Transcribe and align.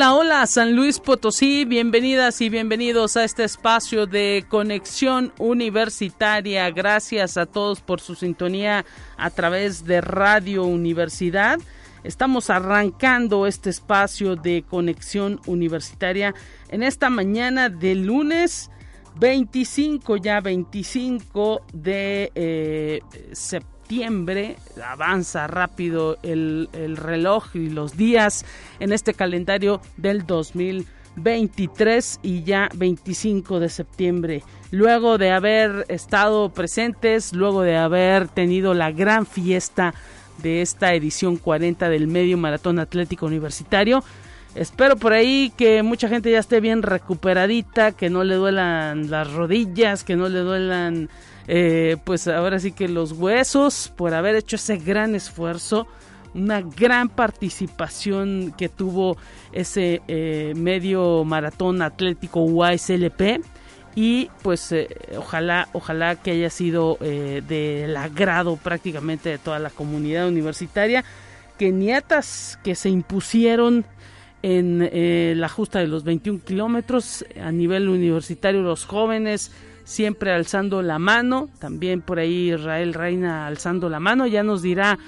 Hola, 0.00 0.14
hola, 0.14 0.46
San 0.46 0.76
Luis 0.76 0.98
Potosí, 0.98 1.66
bienvenidas 1.66 2.40
y 2.40 2.48
bienvenidos 2.48 3.18
a 3.18 3.24
este 3.24 3.44
espacio 3.44 4.06
de 4.06 4.46
conexión 4.48 5.30
universitaria. 5.36 6.70
Gracias 6.70 7.36
a 7.36 7.44
todos 7.44 7.82
por 7.82 8.00
su 8.00 8.14
sintonía 8.14 8.86
a 9.18 9.28
través 9.28 9.84
de 9.84 10.00
Radio 10.00 10.64
Universidad. 10.64 11.58
Estamos 12.02 12.48
arrancando 12.48 13.46
este 13.46 13.68
espacio 13.68 14.36
de 14.36 14.64
conexión 14.66 15.38
universitaria 15.44 16.34
en 16.70 16.82
esta 16.82 17.10
mañana 17.10 17.68
de 17.68 17.94
lunes 17.94 18.70
25, 19.16 20.16
ya 20.16 20.40
25 20.40 21.60
de 21.74 22.32
eh, 22.34 23.00
septiembre 23.32 23.79
avanza 24.86 25.46
rápido 25.46 26.18
el, 26.22 26.68
reloj 26.96 27.54
y 27.54 27.70
los 27.70 27.96
días 27.96 28.44
en 28.78 28.92
este 28.92 29.14
calendario 29.14 29.80
del 29.96 30.26
2023 30.26 32.20
y 32.22 32.42
ya 32.44 32.68
25 32.74 33.58
de 33.58 33.68
septiembre. 33.68 34.42
Luego 34.70 35.18
de 35.18 35.32
haber 35.32 35.86
estado 35.88 36.50
presentes, 36.50 37.32
luego 37.32 37.62
de 37.62 37.76
haber 37.76 38.28
tenido 38.28 38.74
la 38.74 38.92
gran 38.92 39.26
fiesta 39.26 39.92
de 40.38 40.62
esta 40.62 40.94
edición 40.94 41.36
40 41.36 41.88
del 41.88 42.06
Medio 42.06 42.38
Maratón 42.38 42.78
Atlético 42.78 43.26
Universitario, 43.26 44.04
Espero 44.54 44.96
por 44.96 45.12
ahí 45.12 45.52
que 45.56 45.82
mucha 45.82 46.08
gente 46.08 46.30
ya 46.30 46.40
esté 46.40 46.60
bien 46.60 46.82
recuperadita, 46.82 47.92
que 47.92 48.10
no 48.10 48.24
le 48.24 48.34
duelan 48.34 49.08
las 49.08 49.32
rodillas, 49.32 50.02
que 50.02 50.16
no 50.16 50.28
le 50.28 50.40
duelan 50.40 51.08
eh, 51.46 51.96
pues 52.04 52.28
ahora 52.28 52.58
sí 52.58 52.72
que 52.72 52.88
los 52.88 53.12
huesos 53.12 53.92
por 53.96 54.14
haber 54.14 54.36
hecho 54.36 54.56
ese 54.56 54.76
gran 54.76 55.14
esfuerzo, 55.14 55.86
una 56.34 56.60
gran 56.60 57.08
participación 57.08 58.54
que 58.56 58.68
tuvo 58.68 59.16
ese 59.52 60.00
eh, 60.06 60.52
medio 60.56 61.24
maratón 61.24 61.82
atlético 61.82 62.46
YSLP 62.46 63.44
y 63.96 64.30
pues 64.42 64.70
eh, 64.70 64.88
ojalá 65.16 65.68
ojalá 65.72 66.14
que 66.14 66.30
haya 66.30 66.50
sido 66.50 66.98
del 67.00 67.96
agrado 67.96 68.56
prácticamente 68.56 69.30
de 69.30 69.38
toda 69.38 69.58
la 69.58 69.70
comunidad 69.70 70.28
universitaria 70.28 71.04
que 71.58 71.72
nietas 71.72 72.60
que 72.62 72.76
se 72.76 72.90
impusieron 72.90 73.84
en 74.42 75.40
la 75.40 75.48
justa 75.48 75.80
de 75.80 75.86
los 75.86 76.04
21 76.04 76.40
kilómetros 76.44 77.24
a 77.40 77.52
nivel 77.52 77.88
universitario 77.88 78.62
los 78.62 78.84
jóvenes 78.86 79.52
siempre 79.90 80.32
alzando 80.32 80.82
la 80.82 81.00
mano, 81.00 81.48
también 81.58 82.00
por 82.00 82.20
ahí 82.20 82.52
Israel 82.52 82.94
Reina 82.94 83.48
alzando 83.48 83.88
la 83.88 83.98
mano, 83.98 84.26
ya 84.26 84.44
nos 84.44 84.62
dirá 84.62 84.98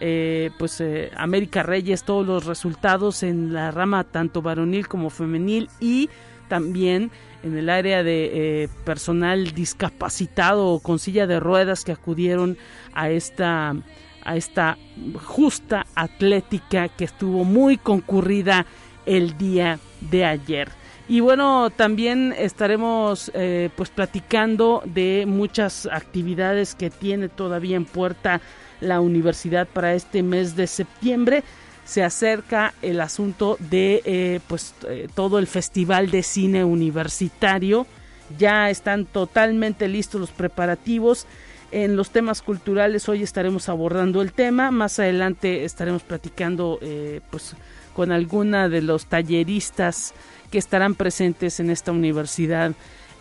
eh, 0.00 0.50
pues 0.58 0.80
eh, 0.80 1.12
América 1.16 1.62
Reyes 1.62 2.02
todos 2.02 2.26
los 2.26 2.46
resultados 2.46 3.22
en 3.22 3.52
la 3.52 3.70
rama 3.70 4.02
tanto 4.02 4.42
varonil 4.42 4.88
como 4.88 5.10
femenil 5.10 5.68
y 5.78 6.10
también 6.48 7.12
en 7.44 7.56
el 7.56 7.70
área 7.70 8.02
de 8.02 8.64
eh, 8.64 8.68
personal 8.84 9.52
discapacitado 9.52 10.66
o 10.66 10.80
con 10.80 10.98
silla 10.98 11.28
de 11.28 11.38
ruedas 11.38 11.84
que 11.84 11.92
acudieron 11.92 12.56
a 12.94 13.10
esta 13.10 13.76
a 14.24 14.36
esta 14.36 14.78
justa 15.24 15.86
atlética 15.94 16.88
que 16.88 17.04
estuvo 17.04 17.44
muy 17.44 17.76
concurrida 17.76 18.66
el 19.06 19.36
día 19.36 19.78
de 20.00 20.24
ayer. 20.24 20.68
Y 21.08 21.20
bueno, 21.20 21.70
también 21.70 22.34
estaremos 22.38 23.30
eh, 23.34 23.70
pues 23.76 23.90
platicando 23.90 24.82
de 24.84 25.24
muchas 25.26 25.86
actividades 25.86 26.74
que 26.74 26.90
tiene 26.90 27.28
todavía 27.28 27.76
en 27.76 27.84
puerta 27.84 28.40
la 28.80 29.00
universidad 29.00 29.66
para 29.66 29.94
este 29.94 30.22
mes 30.22 30.56
de 30.56 30.66
septiembre. 30.66 31.42
Se 31.84 32.04
acerca 32.04 32.74
el 32.82 33.00
asunto 33.00 33.56
de 33.58 34.02
eh, 34.04 34.40
pues 34.46 34.74
eh, 34.88 35.08
todo 35.14 35.38
el 35.38 35.48
festival 35.48 36.10
de 36.10 36.22
cine 36.22 36.64
universitario. 36.64 37.86
Ya 38.38 38.70
están 38.70 39.04
totalmente 39.04 39.88
listos 39.88 40.20
los 40.20 40.30
preparativos. 40.30 41.26
En 41.72 41.96
los 41.96 42.10
temas 42.10 42.42
culturales 42.42 43.08
hoy 43.08 43.22
estaremos 43.22 43.70
abordando 43.70 44.20
el 44.20 44.32
tema. 44.32 44.70
Más 44.70 44.98
adelante 44.98 45.64
estaremos 45.64 46.02
platicando 46.02 46.78
pues 47.30 47.56
con 47.94 48.12
alguna 48.12 48.68
de 48.68 48.82
los 48.82 49.06
talleristas 49.06 50.12
que 50.50 50.58
estarán 50.58 50.94
presentes 50.94 51.60
en 51.60 51.70
esta 51.70 51.90
universidad 51.90 52.72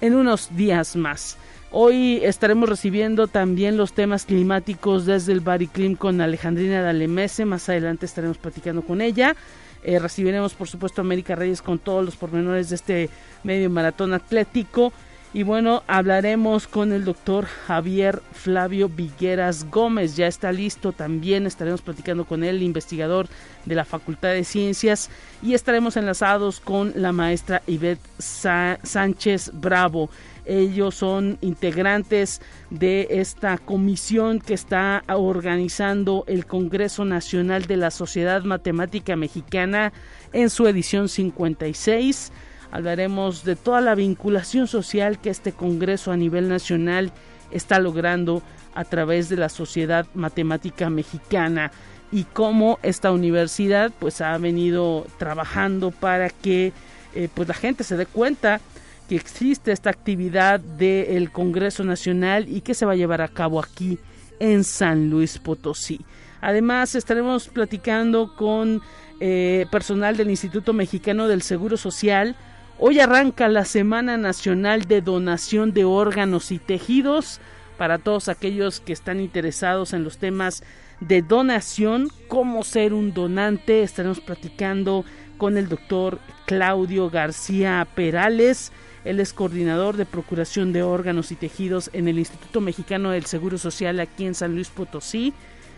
en 0.02 0.16
unos 0.16 0.54
días 0.56 0.98
más. 0.98 1.38
Hoy 1.72 2.20
estaremos 2.24 2.68
recibiendo 2.68 3.28
también 3.28 3.78
los 3.78 3.94
temas 3.94 4.26
climáticos 4.26 5.06
desde 5.06 5.32
el 5.32 5.40
Bariclim 5.40 5.96
con 5.96 6.20
Alejandrina 6.20 6.82
Dalemese. 6.82 7.46
Más 7.46 7.70
adelante 7.70 8.06
estaremos 8.06 8.38
platicando 8.38 8.82
con 8.82 9.00
ella. 9.00 9.38
Eh, 9.84 9.98
recibiremos, 9.98 10.54
por 10.54 10.68
supuesto, 10.68 11.00
a 11.00 11.06
América 11.06 11.36
Reyes 11.36 11.62
con 11.62 11.80
todos 11.80 12.04
los 12.04 12.18
pormenores 12.18 12.70
de 12.70 12.76
este 12.76 13.10
medio 13.44 13.70
maratón 13.70 14.14
atlético. 14.14 14.92
Y 15.34 15.44
bueno, 15.44 15.82
hablaremos 15.88 16.68
con 16.68 16.92
el 16.92 17.06
doctor 17.06 17.46
Javier 17.46 18.22
Flavio 18.34 18.90
Vigueras 18.90 19.64
Gómez. 19.70 20.18
Ya 20.18 20.28
está 20.28 20.52
listo, 20.52 20.92
también 20.92 21.48
estaremos 21.48 21.82
platicando 21.82 22.26
con 22.26 22.44
él, 22.44 22.62
investigador 22.62 23.30
de 23.64 23.76
la 23.76 23.86
Facultad 23.86 24.34
de 24.34 24.44
Ciencias. 24.44 25.10
Y 25.42 25.54
estaremos 25.54 25.96
enlazados 25.96 26.60
con 26.60 26.92
la 26.98 27.14
maestra 27.14 27.62
Ivette 27.66 28.02
Sánchez 28.20 29.52
Bravo. 29.54 30.10
Ellos 30.44 30.96
son 30.96 31.38
integrantes 31.40 32.42
de 32.70 33.08
esta 33.12 33.58
comisión 33.58 34.42
que 34.42 34.54
está 34.54 35.02
organizando 35.08 36.26
el 36.28 36.46
Congreso 36.46 37.06
Nacional 37.06 37.68
de 37.68 37.78
la 37.78 37.92
Sociedad 37.92 38.44
Matemática 38.44 39.16
Mexicana 39.16 39.94
en 40.34 40.50
su 40.50 40.68
edición 40.68 41.08
56 41.08 42.34
hablaremos 42.72 43.44
de 43.44 43.56
toda 43.56 43.82
la 43.82 43.96
vinculación 43.96 44.68
social 44.68 45.20
que 45.20 45.30
este 45.30 45.52
Congreso 45.52 46.12
a 46.12 46.18
nivel 46.18 46.50
nacional 46.50 47.12
está 47.52 47.80
logrando 47.80 48.42
a 48.74 48.86
través 48.86 49.30
de 49.30 49.36
la 49.36 49.50
Sociedad 49.50 50.08
Matemática 50.14 50.90
Mexicana 50.90 51.72
y 52.12 52.24
cómo 52.24 52.80
esta 52.82 53.12
universidad 53.12 53.92
pues 54.00 54.22
ha 54.22 54.38
venido 54.38 55.06
trabajando 55.18 55.92
para 55.92 56.30
que 56.30 56.74
eh, 57.14 57.28
pues 57.34 57.48
la 57.48 57.54
gente 57.54 57.84
se 57.84 57.98
dé 57.98 58.06
cuenta 58.06 58.62
que 59.10 59.16
existe 59.16 59.74
esta 59.74 59.90
actividad 59.90 60.60
del 60.62 61.32
Congreso 61.32 61.84
Nacional 61.84 62.48
y 62.48 62.62
que 62.62 62.74
se 62.74 62.86
va 62.86 62.94
a 62.94 62.96
llevar 62.96 63.22
a 63.22 63.28
cabo 63.28 63.60
aquí 63.60 64.00
en 64.40 64.64
San 64.64 65.10
Luis 65.10 65.38
Potosí. 65.38 66.00
Además 66.40 66.96
estaremos 66.96 67.50
platicando 67.50 68.36
con 68.36 68.82
eh, 69.20 69.66
personal 69.70 70.16
del 70.18 70.30
Instituto 70.30 70.74
Mexicano 70.74 71.28
del 71.28 71.42
Seguro 71.42 71.78
Social 71.78 72.36
Hoy 72.84 73.00
arranca 73.00 73.48
la 73.48 73.64
Semana 73.64 74.18
Nacional 74.18 74.86
de 74.86 75.02
Donación 75.02 75.72
de 75.72 75.86
Órganos 75.86 76.52
y 76.52 76.58
Tejidos 76.58 77.40
para 77.78 78.00
todos 78.00 78.28
aquellos 78.28 78.80
que 78.80 78.92
están 78.92 79.20
interesados 79.20 79.94
en 79.94 80.04
los 80.04 80.18
temas 80.18 80.64
de 81.00 81.22
donación, 81.22 82.08
cómo 82.28 82.64
ser 82.64 82.96
un 82.96 83.14
donante. 83.14 83.84
Estaremos 83.84 84.20
platicando 84.20 85.06
con 85.38 85.58
el 85.58 85.70
doctor 85.70 86.18
Claudio 86.48 87.12
García 87.12 87.88
Perales. 87.94 88.72
Él 89.06 89.20
es 89.20 89.32
coordinador 89.32 89.96
de 89.96 90.08
Procuración 90.08 90.74
de 90.74 90.82
Órganos 90.82 91.32
y 91.32 91.36
Tejidos 91.36 91.92
en 91.94 92.08
el 92.08 92.18
Instituto 92.18 92.62
Mexicano 92.62 93.12
del 93.12 93.28
Seguro 93.28 93.60
Social 93.60 94.00
aquí 94.00 94.26
en 94.26 94.34
San 94.34 94.56
Luis 94.56 94.70
Potosí. 94.70 95.36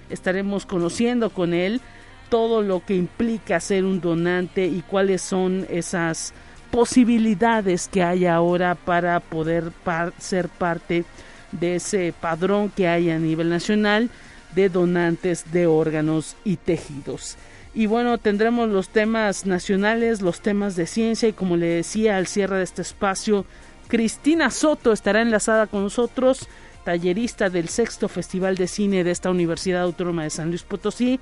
Estaremos 0.10 0.66
conociendo 0.66 1.32
con 1.32 1.54
él 1.54 1.82
todo 2.30 2.62
lo 2.62 2.82
que 2.86 2.96
implica 2.96 3.60
ser 3.60 3.84
un 3.84 4.00
donante 4.00 4.68
y 4.68 4.82
cuáles 4.84 5.22
son 5.22 5.68
esas 5.70 6.34
posibilidades 6.74 7.88
que 7.88 8.02
hay 8.02 8.26
ahora 8.26 8.74
para 8.74 9.20
poder 9.20 9.72
ser 10.18 10.50
parte 10.50 11.06
de 11.52 11.76
ese 11.76 12.16
padrón 12.20 12.72
que 12.72 12.88
hay 12.88 13.12
a 13.12 13.20
nivel 13.20 13.52
nacional 13.52 14.10
de 14.56 14.70
donantes 14.70 15.52
de 15.52 15.68
órganos 15.68 16.36
y 16.44 16.56
tejidos. 16.56 17.38
Y 17.76 17.86
bueno, 17.86 18.18
tendremos 18.18 18.70
los 18.70 18.90
temas 18.90 19.46
nacionales, 19.46 20.24
los 20.24 20.42
temas 20.42 20.76
de 20.76 20.88
ciencia 20.88 21.30
y 21.30 21.34
como 21.34 21.58
le 21.58 21.68
decía 21.68 22.18
al 22.18 22.26
cierre 22.26 22.58
de 22.58 22.64
este 22.64 22.82
espacio, 22.82 23.46
Cristina 23.88 24.50
Soto 24.50 24.94
estará 24.94 25.22
enlazada 25.22 25.68
con 25.68 25.84
nosotros, 25.84 26.48
tallerista 26.84 27.52
del 27.52 27.70
sexto 27.70 28.08
Festival 28.08 28.56
de 28.56 28.68
Cine 28.68 29.04
de 29.04 29.12
esta 29.12 29.30
Universidad 29.30 29.84
Autónoma 29.84 30.24
de 30.24 30.32
San 30.32 30.50
Luis 30.50 30.64
Potosí, 30.64 31.20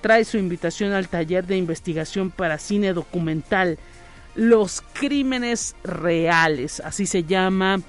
trae 0.00 0.24
su 0.24 0.38
invitación 0.38 0.92
al 0.92 1.08
taller 1.08 1.46
de 1.46 1.58
investigación 1.58 2.30
para 2.30 2.56
cine 2.56 2.94
documental 2.94 3.76
los 4.34 4.82
crímenes 4.92 5.76
reales, 5.84 6.80
así 6.80 7.06
se 7.06 7.24
llama 7.24 7.80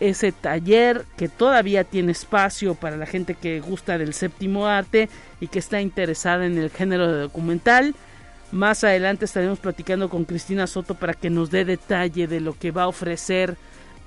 ese 0.00 0.32
taller 0.32 1.04
que 1.16 1.28
todavía 1.28 1.84
tiene 1.84 2.12
espacio 2.12 2.74
para 2.74 2.96
la 2.96 3.06
gente 3.06 3.34
que 3.34 3.60
gusta 3.60 3.98
del 3.98 4.14
séptimo 4.14 4.66
arte 4.66 5.08
y 5.40 5.48
que 5.48 5.58
está 5.58 5.80
interesada 5.80 6.46
en 6.46 6.56
el 6.56 6.70
género 6.70 7.12
de 7.12 7.20
documental. 7.20 7.94
Más 8.50 8.82
adelante 8.82 9.26
estaremos 9.26 9.58
platicando 9.58 10.08
con 10.08 10.24
Cristina 10.24 10.66
Soto 10.66 10.94
para 10.94 11.14
que 11.14 11.30
nos 11.30 11.50
dé 11.50 11.64
detalle 11.64 12.26
de 12.26 12.40
lo 12.40 12.58
que 12.58 12.70
va 12.70 12.84
a 12.84 12.88
ofrecer 12.88 13.56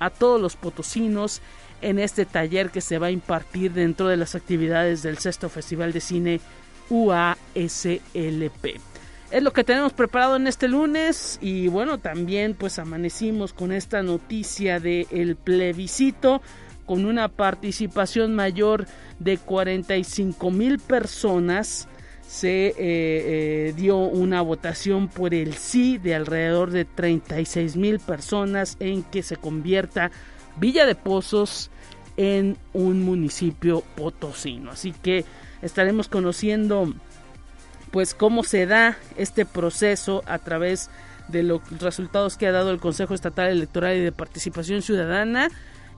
a 0.00 0.10
todos 0.10 0.40
los 0.40 0.56
potosinos 0.56 1.40
en 1.80 1.98
este 1.98 2.26
taller 2.26 2.70
que 2.70 2.80
se 2.80 2.98
va 2.98 3.06
a 3.06 3.12
impartir 3.12 3.72
dentro 3.72 4.08
de 4.08 4.16
las 4.16 4.34
actividades 4.34 5.02
del 5.02 5.18
sexto 5.18 5.48
Festival 5.48 5.92
de 5.92 6.00
Cine 6.00 6.40
UASLP. 6.90 8.80
Es 9.34 9.42
lo 9.42 9.52
que 9.52 9.64
tenemos 9.64 9.92
preparado 9.92 10.36
en 10.36 10.46
este 10.46 10.68
lunes 10.68 11.40
y 11.42 11.66
bueno, 11.66 11.98
también 11.98 12.54
pues 12.54 12.78
amanecimos 12.78 13.52
con 13.52 13.72
esta 13.72 14.00
noticia 14.00 14.78
del 14.78 15.08
el 15.10 15.34
plebiscito 15.34 16.40
con 16.86 17.04
una 17.04 17.26
participación 17.26 18.36
mayor 18.36 18.86
de 19.18 19.38
45 19.38 20.52
mil 20.52 20.78
personas 20.78 21.88
se 22.28 22.68
eh, 22.68 22.74
eh, 22.78 23.74
dio 23.76 23.96
una 23.96 24.40
votación 24.40 25.08
por 25.08 25.34
el 25.34 25.54
sí 25.54 25.98
de 25.98 26.14
alrededor 26.14 26.70
de 26.70 26.84
36 26.84 27.74
mil 27.74 27.98
personas 27.98 28.76
en 28.78 29.02
que 29.02 29.24
se 29.24 29.34
convierta 29.34 30.12
Villa 30.60 30.86
de 30.86 30.94
Pozos 30.94 31.72
en 32.16 32.56
un 32.72 33.02
municipio 33.02 33.82
potosino. 33.96 34.70
Así 34.70 34.92
que 34.92 35.24
estaremos 35.60 36.06
conociendo 36.06 36.94
pues 37.94 38.12
cómo 38.12 38.42
se 38.42 38.66
da 38.66 38.98
este 39.16 39.46
proceso 39.46 40.24
a 40.26 40.40
través 40.40 40.90
de 41.28 41.44
los 41.44 41.60
resultados 41.78 42.36
que 42.36 42.48
ha 42.48 42.50
dado 42.50 42.72
el 42.72 42.80
Consejo 42.80 43.14
Estatal 43.14 43.48
Electoral 43.48 43.96
y 43.96 44.00
de 44.00 44.10
Participación 44.10 44.82
Ciudadana. 44.82 45.48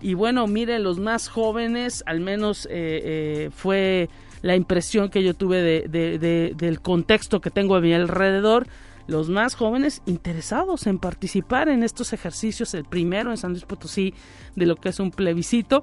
Y 0.02 0.12
bueno, 0.12 0.46
miren, 0.46 0.82
los 0.82 0.98
más 0.98 1.28
jóvenes, 1.28 2.04
al 2.04 2.20
menos 2.20 2.68
eh, 2.70 3.48
fue 3.56 4.10
la 4.42 4.56
impresión 4.56 5.08
que 5.08 5.22
yo 5.22 5.32
tuve 5.32 5.88
de, 5.88 6.52
del 6.54 6.80
contexto 6.82 7.40
que 7.40 7.48
tengo 7.48 7.76
a 7.76 7.80
mi 7.80 7.94
alrededor, 7.94 8.66
los 9.06 9.30
más 9.30 9.54
jóvenes 9.54 10.02
interesados 10.04 10.86
en 10.86 10.98
participar 10.98 11.70
en 11.70 11.82
estos 11.82 12.12
ejercicios, 12.12 12.74
el 12.74 12.84
primero 12.84 13.30
en 13.30 13.38
San 13.38 13.52
Luis 13.52 13.64
Potosí 13.64 14.12
de 14.54 14.66
lo 14.66 14.76
que 14.76 14.90
es 14.90 15.00
un 15.00 15.12
plebiscito, 15.12 15.80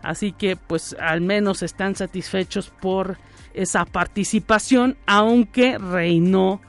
así 0.00 0.30
que 0.30 0.54
pues 0.54 0.94
al 1.00 1.22
menos 1.22 1.64
están 1.64 1.96
satisfechos 1.96 2.70
por 2.70 3.18
esa 3.56 3.84
participación, 3.84 4.96
aunque 5.06 5.78
reinó 5.78 6.60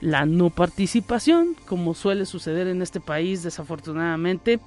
la 0.00 0.26
no 0.26 0.50
participación, 0.50 1.56
como 1.66 1.94
suele 1.94 2.26
suceder 2.26 2.68
en 2.68 2.82
este 2.82 3.00
país 3.00 3.42
desafortunadamente, 3.42 4.60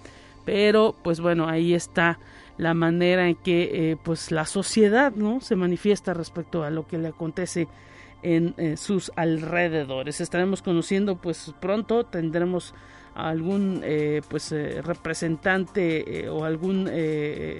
pero 0.46 0.96
pues 1.04 1.20
bueno, 1.20 1.48
ahí 1.48 1.74
está 1.74 2.20
la 2.58 2.74
manera 2.74 3.28
en 3.30 3.36
que 3.36 3.92
eh, 3.92 3.98
pues 4.04 4.32
la 4.32 4.46
sociedad 4.46 5.14
no 5.16 5.40
se 5.40 5.56
manifiesta 5.56 6.14
respecto 6.14 6.64
a 6.64 6.70
lo 6.70 6.86
que 6.88 6.98
le 6.98 7.08
acontece 7.08 7.68
en 8.22 8.54
eh, 8.58 8.76
sus 8.76 9.12
alrededores. 9.16 10.20
Estaremos 10.20 10.62
conociendo 10.62 11.16
pues 11.16 11.54
pronto 11.62 12.06
tendremos 12.06 12.74
algún 13.16 13.82
eh, 13.84 14.22
pues 14.30 14.52
representante 14.52 16.28
o 16.30 16.44
algún 16.46 16.90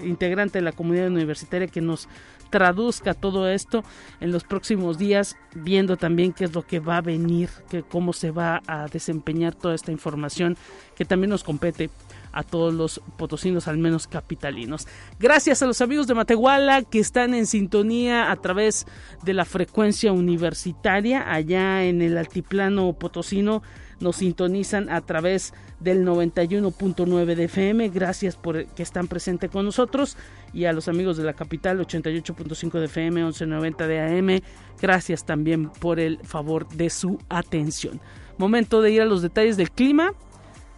integrante 0.02 0.58
de 0.58 0.62
la 0.62 0.72
comunidad 0.72 1.08
universitaria 1.08 1.66
que 1.66 1.80
nos 1.80 2.08
traduzca 2.50 3.14
todo 3.14 3.48
esto 3.48 3.82
en 4.20 4.32
los 4.32 4.44
próximos 4.44 4.98
días 4.98 5.36
viendo 5.54 5.96
también 5.96 6.32
qué 6.32 6.44
es 6.44 6.54
lo 6.54 6.66
que 6.66 6.80
va 6.80 6.98
a 6.98 7.02
venir 7.02 7.48
cómo 7.88 8.12
se 8.12 8.30
va 8.30 8.62
a 8.66 8.86
desempeñar 8.86 9.54
toda 9.54 9.74
esta 9.74 9.92
información 9.92 10.56
que 10.96 11.04
también 11.04 11.30
nos 11.30 11.44
compete 11.44 11.90
a 12.32 12.42
todos 12.42 12.74
los 12.74 13.00
potosinos, 13.16 13.68
al 13.68 13.78
menos 13.78 14.06
capitalinos. 14.06 14.86
Gracias 15.18 15.62
a 15.62 15.66
los 15.66 15.80
amigos 15.80 16.06
de 16.06 16.14
Matehuala 16.14 16.82
que 16.82 16.98
están 16.98 17.34
en 17.34 17.46
sintonía 17.46 18.30
a 18.30 18.36
través 18.36 18.86
de 19.22 19.34
la 19.34 19.44
frecuencia 19.44 20.12
universitaria 20.12 21.32
allá 21.32 21.84
en 21.84 22.02
el 22.02 22.18
altiplano 22.18 22.92
potosino. 22.92 23.62
Nos 24.00 24.16
sintonizan 24.16 24.88
a 24.88 25.02
través 25.02 25.52
del 25.78 26.06
91.9 26.06 27.34
de 27.34 27.44
FM. 27.44 27.88
Gracias 27.90 28.34
por 28.34 28.64
que 28.66 28.82
están 28.82 29.08
presentes 29.08 29.50
con 29.50 29.66
nosotros. 29.66 30.16
Y 30.54 30.64
a 30.64 30.72
los 30.72 30.88
amigos 30.88 31.18
de 31.18 31.24
la 31.24 31.34
capital, 31.34 31.78
88.5 31.78 32.78
de 32.78 32.84
FM, 32.86 33.24
11.90 33.26 33.86
de 33.86 34.00
AM. 34.00 34.42
Gracias 34.80 35.24
también 35.24 35.68
por 35.68 36.00
el 36.00 36.18
favor 36.24 36.66
de 36.68 36.88
su 36.88 37.18
atención. 37.28 38.00
Momento 38.38 38.80
de 38.80 38.90
ir 38.90 39.02
a 39.02 39.04
los 39.04 39.20
detalles 39.20 39.58
del 39.58 39.70
clima. 39.70 40.14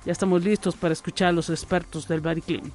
Ya 0.04 0.10
estamos 0.12 0.43
listos 0.43 0.75
para 0.75 0.93
escuchar 0.93 1.28
a 1.28 1.32
los 1.32 1.49
expertos 1.49 2.08
del 2.08 2.20
Bariclim. 2.20 2.70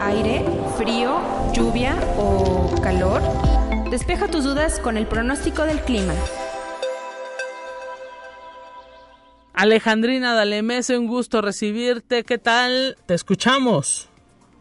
Aire, 0.00 0.44
frío, 0.76 1.20
lluvia 1.52 1.96
o 2.18 2.74
calor. 2.82 3.22
Despeja 3.90 4.26
tus 4.26 4.42
dudas 4.42 4.80
con 4.80 4.96
el 4.96 5.06
pronóstico 5.06 5.62
del 5.62 5.80
clima. 5.82 6.14
Alejandrina 9.54 10.34
Dalemese, 10.34 10.98
un 10.98 11.06
gusto 11.06 11.42
recibirte. 11.42 12.24
¿Qué 12.24 12.38
tal? 12.38 12.96
Te 13.06 13.14
escuchamos. 13.14 14.07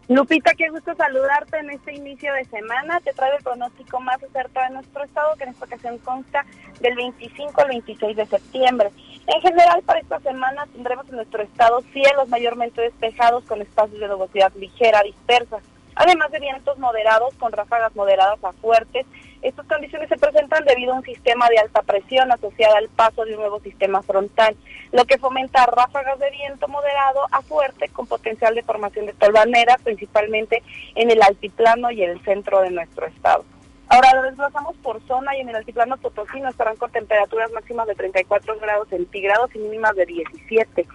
Lupita, 0.10 0.54
qué 0.54 0.70
gusto 0.70 0.96
saludarte 0.96 1.58
en 1.60 1.70
este 1.70 1.94
inicio 1.94 2.34
de 2.34 2.46
semana. 2.46 3.02
Te 3.02 3.12
traigo 3.12 3.36
el 3.36 3.44
pronóstico 3.44 4.00
más 4.00 4.24
acertado 4.24 4.66
de 4.68 4.76
nuestro 4.76 5.04
estado, 5.04 5.36
que 5.36 5.44
en 5.44 5.50
esta 5.50 5.66
ocasión 5.66 5.98
consta 5.98 6.46
del 6.80 6.96
25 6.96 7.60
al 7.60 7.68
26 7.68 8.16
de 8.16 8.26
septiembre. 8.26 8.90
En 9.28 9.42
general, 9.42 9.82
para 9.86 10.00
esta 10.00 10.22
semana 10.22 10.66
tendremos 10.72 11.10
en 11.10 11.18
nuestro 11.18 11.44
estado 11.44 11.82
cielos 11.92 12.30
mayormente 12.30 12.80
despejados 12.80 13.44
con 13.44 13.62
espacios 13.62 14.00
de 14.00 14.08
nubosidad 14.08 14.54
ligera 14.56 15.02
dispersas, 15.04 15.62
además 15.96 16.32
de 16.32 16.40
vientos 16.40 16.78
moderados 16.78 17.34
con 17.36 17.52
ráfagas 17.52 17.94
moderadas 17.94 18.42
a 18.46 18.54
fuertes 18.54 19.06
estas 19.42 19.68
condiciones 19.68 20.10
se 20.10 20.18
presentan 20.18 20.66
debido 20.66 20.94
a 20.94 20.98
un 20.98 21.04
sistema 21.04 21.48
de 21.50 21.60
alta 21.60 21.82
presión 21.84 22.32
asociado 22.32 22.76
al 22.76 22.90
paso 22.90 23.24
de 23.24 23.34
un 23.34 23.42
nuevo 23.42 23.60
sistema 23.60 24.02
frontal, 24.02 24.56
lo 24.92 25.06
que 25.06 25.18
fomenta 25.18 25.66
ráfagas 25.66 26.20
de 26.20 26.32
viento 26.32 26.68
moderado 26.68 27.22
a 27.32 27.42
fuerte 27.42 27.90
con 27.90 28.08
potencial 28.08 28.56
de 28.56 28.64
formación 28.64 29.06
de 29.06 29.14
tolvanera, 29.14 29.78
principalmente 29.84 30.64
en 30.96 31.12
el 31.12 31.22
altiplano 31.22 31.92
y 31.92 32.04
el 32.04 32.22
centro 32.24 32.62
de 32.62 32.72
nuestro 32.72 33.06
estado. 33.06 33.46
Ahora 33.90 34.14
lo 34.16 34.24
desplazamos 34.24 34.76
por 34.78 35.02
zona 35.08 35.38
y 35.38 35.42
en 35.42 35.50
el 35.50 35.56
altiplano 35.56 35.98
potosino 35.98 36.50
estarán 36.50 36.76
con 36.76 36.92
temperaturas 36.92 37.52
máximas 37.52 37.88
de 37.88 37.96
34 37.96 38.60
grados 38.60 38.90
centígrados 38.90 39.56
y 39.56 39.60
mínimas 39.60 39.96
de 39.96 40.06
17. 40.06 40.86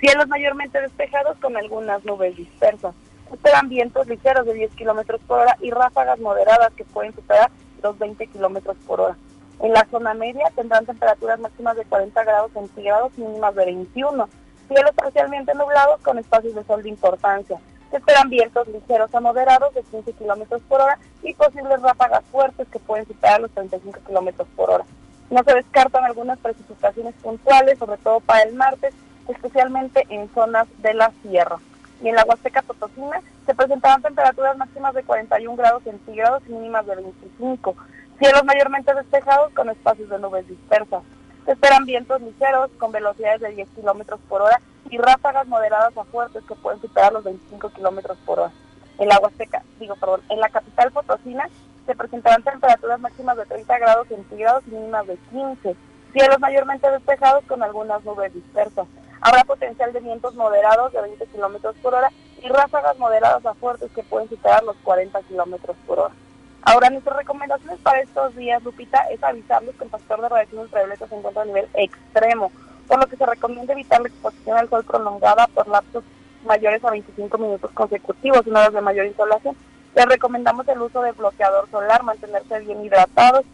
Cielos 0.00 0.28
mayormente 0.28 0.80
despejados 0.80 1.36
con 1.38 1.56
algunas 1.56 2.02
nubes 2.04 2.36
dispersas. 2.36 2.94
Esperan 3.30 3.68
vientos 3.68 4.06
ligeros 4.06 4.46
de 4.46 4.54
10 4.54 4.74
kilómetros 4.76 5.20
por 5.26 5.40
hora 5.40 5.56
y 5.60 5.70
ráfagas 5.70 6.18
moderadas 6.20 6.72
que 6.72 6.84
pueden 6.84 7.14
superar 7.14 7.50
los 7.82 7.98
20 7.98 8.26
kilómetros 8.28 8.76
por 8.86 9.00
hora. 9.00 9.16
En 9.60 9.72
la 9.72 9.86
zona 9.90 10.14
media 10.14 10.50
tendrán 10.54 10.86
temperaturas 10.86 11.40
máximas 11.40 11.76
de 11.76 11.84
40 11.84 12.22
grados 12.24 12.52
centígrados, 12.52 13.16
mínimas 13.18 13.54
de 13.54 13.64
21. 13.64 14.28
Cielos 14.68 14.92
parcialmente 14.94 15.54
nublados 15.54 16.00
con 16.02 16.18
espacios 16.18 16.54
de 16.54 16.64
sol 16.64 16.82
de 16.82 16.90
importancia. 16.90 17.58
Se 17.90 17.96
esperan 17.96 18.28
vientos 18.28 18.68
ligeros 18.68 19.12
a 19.14 19.20
moderados 19.20 19.74
de 19.74 19.82
15 19.82 20.12
kilómetros 20.12 20.62
por 20.68 20.80
hora 20.80 20.98
y 21.22 21.34
posibles 21.34 21.80
ráfagas 21.80 22.24
fuertes 22.30 22.68
que 22.68 22.78
pueden 22.78 23.06
superar 23.06 23.40
los 23.40 23.50
35 23.52 24.00
kilómetros 24.06 24.46
por 24.54 24.70
hora. 24.70 24.84
No 25.30 25.42
se 25.42 25.54
descartan 25.54 26.04
algunas 26.04 26.38
precipitaciones 26.38 27.14
puntuales, 27.22 27.78
sobre 27.78 27.98
todo 27.98 28.20
para 28.20 28.42
el 28.42 28.54
martes, 28.54 28.94
especialmente 29.26 30.06
en 30.10 30.28
zonas 30.34 30.68
de 30.82 30.94
la 30.94 31.12
sierra 31.22 31.58
y 32.02 32.08
en 32.08 32.14
la 32.14 32.24
Huasteca 32.24 32.62
Potosina 32.62 33.20
se 33.46 33.54
presentarán 33.54 34.02
temperaturas 34.02 34.56
máximas 34.56 34.94
de 34.94 35.02
41 35.02 35.56
grados 35.56 35.82
centígrados 35.82 36.42
y 36.46 36.52
mínimas 36.52 36.86
de 36.86 36.96
25. 36.96 37.74
Cielos 38.18 38.44
mayormente 38.44 38.94
despejados 38.94 39.52
con 39.52 39.70
espacios 39.70 40.08
de 40.08 40.18
nubes 40.18 40.46
dispersas. 40.48 41.02
Se 41.44 41.52
esperan 41.52 41.84
vientos 41.84 42.20
ligeros 42.20 42.70
con 42.78 42.92
velocidades 42.92 43.40
de 43.40 43.52
10 43.52 43.68
kilómetros 43.70 44.20
por 44.28 44.42
hora 44.42 44.60
y 44.90 44.98
ráfagas 44.98 45.46
moderadas 45.46 45.96
a 45.96 46.04
fuertes 46.04 46.44
que 46.44 46.54
pueden 46.54 46.80
superar 46.80 47.12
los 47.12 47.24
25 47.24 47.70
kilómetros 47.70 48.18
por 48.26 48.40
hora. 48.40 48.52
En 48.98 49.08
la 49.08 49.18
Huasteca, 49.18 49.62
digo, 49.78 49.94
perdón, 49.96 50.22
en 50.28 50.40
la 50.40 50.48
capital 50.48 50.90
Potosina 50.92 51.48
se 51.86 51.94
presentarán 51.94 52.42
temperaturas 52.42 53.00
máximas 53.00 53.36
de 53.36 53.46
30 53.46 53.78
grados 53.78 54.08
centígrados 54.08 54.62
y 54.66 54.70
mínimas 54.72 55.06
de 55.06 55.16
15. 55.30 55.76
Cielos 56.12 56.40
mayormente 56.40 56.90
despejados 56.90 57.44
con 57.44 57.62
algunas 57.62 58.04
nubes 58.04 58.34
dispersas. 58.34 58.86
Habrá 59.20 59.44
potencial 59.44 59.92
de 59.92 60.00
vientos 60.00 60.34
moderados 60.34 60.92
de 60.92 61.02
20 61.02 61.26
kilómetros 61.26 61.76
por 61.82 61.94
hora 61.94 62.10
y 62.42 62.48
ráfagas 62.48 62.98
moderadas 62.98 63.44
a 63.44 63.54
fuertes 63.54 63.90
que 63.92 64.02
pueden 64.02 64.28
superar 64.28 64.62
los 64.62 64.76
40 64.84 65.20
kilómetros 65.22 65.76
por 65.86 65.98
hora. 65.98 66.14
Ahora, 66.62 66.90
nuestras 66.90 67.16
recomendaciones 67.16 67.80
para 67.80 68.00
estos 68.00 68.36
días, 68.36 68.62
Lupita, 68.62 68.98
es 69.10 69.22
avisarles 69.22 69.74
que 69.76 69.84
el 69.84 69.90
factor 69.90 70.20
de 70.20 70.28
radiación 70.28 70.62
ultravioleta 70.62 71.08
se 71.08 71.16
encuentra 71.16 71.42
a 71.42 71.46
nivel 71.46 71.68
extremo, 71.74 72.52
por 72.86 73.00
lo 73.00 73.06
que 73.06 73.16
se 73.16 73.26
recomienda 73.26 73.72
evitar 73.72 74.00
la 74.00 74.08
exposición 74.08 74.58
al 74.58 74.68
sol 74.68 74.84
prolongada 74.84 75.46
por 75.48 75.66
lapsos 75.68 76.04
mayores 76.44 76.84
a 76.84 76.90
25 76.90 77.38
minutos 77.38 77.70
consecutivos 77.72 78.46
en 78.46 78.56
horas 78.56 78.72
de 78.72 78.80
mayor 78.80 79.06
insolación. 79.06 79.56
Les 79.94 80.06
recomendamos 80.06 80.68
el 80.68 80.80
uso 80.80 81.02
de 81.02 81.12
bloqueador 81.12 81.68
solar, 81.70 82.02
mantenerse 82.02 82.60
bien 82.60 82.84
hidratados 82.84 83.44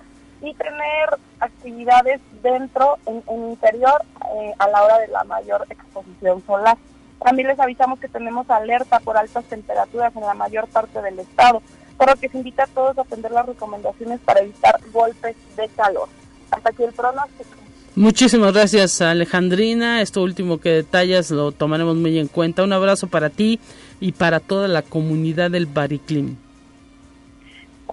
y 0.44 0.54
tener 0.54 1.08
actividades 1.40 2.20
dentro, 2.42 2.98
en, 3.06 3.22
interior, 3.50 4.02
eh, 4.36 4.54
a 4.58 4.68
la 4.68 4.82
hora 4.82 4.98
de 4.98 5.08
la 5.08 5.24
mayor 5.24 5.66
exposición 5.70 6.42
solar. 6.46 6.76
También 7.22 7.48
les 7.48 7.58
avisamos 7.58 7.98
que 7.98 8.08
tenemos 8.08 8.48
alerta 8.50 9.00
por 9.00 9.16
altas 9.16 9.44
temperaturas 9.44 10.14
en 10.14 10.22
la 10.22 10.34
mayor 10.34 10.68
parte 10.68 11.00
del 11.00 11.18
estado, 11.18 11.62
por 11.96 12.10
lo 12.10 12.16
que 12.16 12.28
se 12.28 12.36
invita 12.36 12.64
a 12.64 12.66
todos 12.66 12.98
a 12.98 13.02
atender 13.02 13.32
las 13.32 13.46
recomendaciones 13.46 14.20
para 14.20 14.40
evitar 14.40 14.78
golpes 14.92 15.36
de 15.56 15.68
calor. 15.68 16.08
Hasta 16.50 16.70
aquí 16.70 16.82
el 16.82 16.92
pronóstico. 16.92 17.50
Muchísimas 17.96 18.52
gracias 18.52 19.00
Alejandrina, 19.00 20.02
esto 20.02 20.20
último 20.22 20.58
que 20.58 20.70
detallas 20.70 21.30
lo 21.30 21.52
tomaremos 21.52 21.94
muy 21.96 22.18
en 22.18 22.26
cuenta. 22.26 22.64
Un 22.64 22.72
abrazo 22.72 23.06
para 23.06 23.30
ti 23.30 23.60
y 24.00 24.12
para 24.12 24.40
toda 24.40 24.66
la 24.66 24.82
comunidad 24.82 25.52
del 25.52 25.66
Bariclim. 25.66 26.36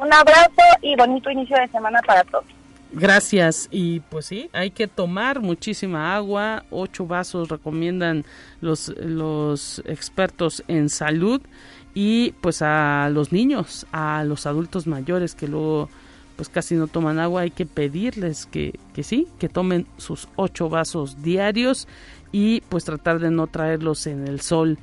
Un 0.01 0.11
abrazo 0.11 0.63
y 0.81 0.95
bonito 0.95 1.29
inicio 1.29 1.55
de 1.57 1.67
semana 1.67 2.01
para 2.01 2.23
todos. 2.23 2.45
Gracias. 2.91 3.67
Y 3.69 3.99
pues 3.99 4.25
sí, 4.25 4.49
hay 4.51 4.71
que 4.71 4.87
tomar 4.87 5.41
muchísima 5.41 6.15
agua. 6.15 6.65
Ocho 6.71 7.05
vasos 7.05 7.49
recomiendan 7.49 8.25
los, 8.61 8.89
los 8.97 9.83
expertos 9.85 10.63
en 10.67 10.89
salud. 10.89 11.39
Y 11.93 12.31
pues 12.41 12.63
a 12.63 13.09
los 13.11 13.31
niños, 13.31 13.85
a 13.91 14.23
los 14.23 14.47
adultos 14.47 14.87
mayores 14.87 15.35
que 15.35 15.47
luego 15.47 15.87
pues 16.35 16.49
casi 16.49 16.73
no 16.73 16.87
toman 16.87 17.19
agua, 17.19 17.41
hay 17.41 17.51
que 17.51 17.67
pedirles 17.67 18.47
que, 18.47 18.79
que 18.95 19.03
sí, 19.03 19.27
que 19.37 19.47
tomen 19.47 19.85
sus 19.97 20.27
ocho 20.35 20.69
vasos 20.69 21.21
diarios 21.21 21.87
y 22.31 22.61
pues 22.61 22.83
tratar 22.83 23.19
de 23.19 23.29
no 23.29 23.45
traerlos 23.45 24.07
en 24.07 24.27
el 24.27 24.41
sol 24.41 24.79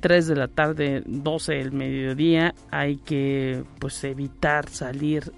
3 0.00 0.26
de 0.28 0.36
la 0.36 0.48
tarde, 0.48 1.02
12 1.06 1.54
del 1.54 1.72
mediodía, 1.72 2.54
hay 2.70 2.96
que 2.96 3.64
pues 3.78 4.02
evitar 4.04 4.68
salir 4.68 5.32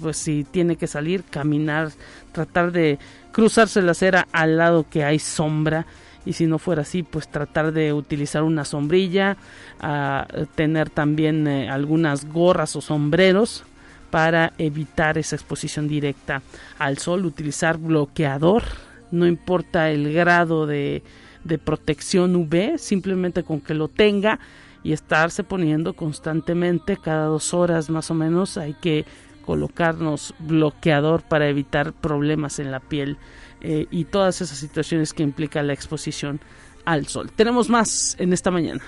pues 0.00 0.16
si 0.16 0.44
tiene 0.44 0.76
que 0.76 0.86
salir, 0.86 1.24
caminar, 1.24 1.90
tratar 2.32 2.72
de 2.72 2.98
cruzarse 3.32 3.82
la 3.82 3.92
acera 3.92 4.26
al 4.32 4.56
lado 4.56 4.86
que 4.88 5.04
hay 5.04 5.18
sombra. 5.18 5.86
Y 6.24 6.34
si 6.34 6.46
no 6.46 6.58
fuera 6.58 6.82
así, 6.82 7.02
pues 7.02 7.28
tratar 7.28 7.72
de 7.72 7.92
utilizar 7.92 8.44
una 8.44 8.64
sombrilla, 8.64 9.36
a 9.80 10.28
tener 10.54 10.88
también 10.88 11.48
eh, 11.48 11.68
algunas 11.68 12.26
gorras 12.26 12.76
o 12.76 12.80
sombreros 12.80 13.64
para 14.10 14.52
evitar 14.58 15.18
esa 15.18 15.34
exposición 15.34 15.88
directa 15.88 16.42
al 16.78 16.98
sol, 16.98 17.24
utilizar 17.24 17.78
bloqueador, 17.78 18.62
no 19.10 19.26
importa 19.26 19.90
el 19.90 20.12
grado 20.12 20.66
de 20.66 21.02
de 21.44 21.58
protección 21.58 22.36
UV, 22.36 22.78
simplemente 22.78 23.42
con 23.42 23.60
que 23.60 23.74
lo 23.74 23.88
tenga 23.88 24.38
y 24.84 24.92
estarse 24.92 25.44
poniendo 25.44 25.94
constantemente 25.94 26.96
cada 26.96 27.26
dos 27.26 27.54
horas 27.54 27.88
más 27.90 28.10
o 28.10 28.14
menos 28.14 28.56
hay 28.56 28.74
que 28.74 29.04
colocarnos 29.44 30.34
bloqueador 30.38 31.22
para 31.22 31.48
evitar 31.48 31.92
problemas 31.92 32.58
en 32.58 32.70
la 32.70 32.80
piel 32.80 33.16
eh, 33.60 33.86
y 33.90 34.04
todas 34.04 34.40
esas 34.40 34.58
situaciones 34.58 35.12
que 35.12 35.22
implica 35.22 35.62
la 35.62 35.72
exposición 35.72 36.40
al 36.84 37.06
sol. 37.06 37.30
Tenemos 37.34 37.68
más 37.68 38.16
en 38.18 38.32
esta 38.32 38.50
mañana. 38.50 38.82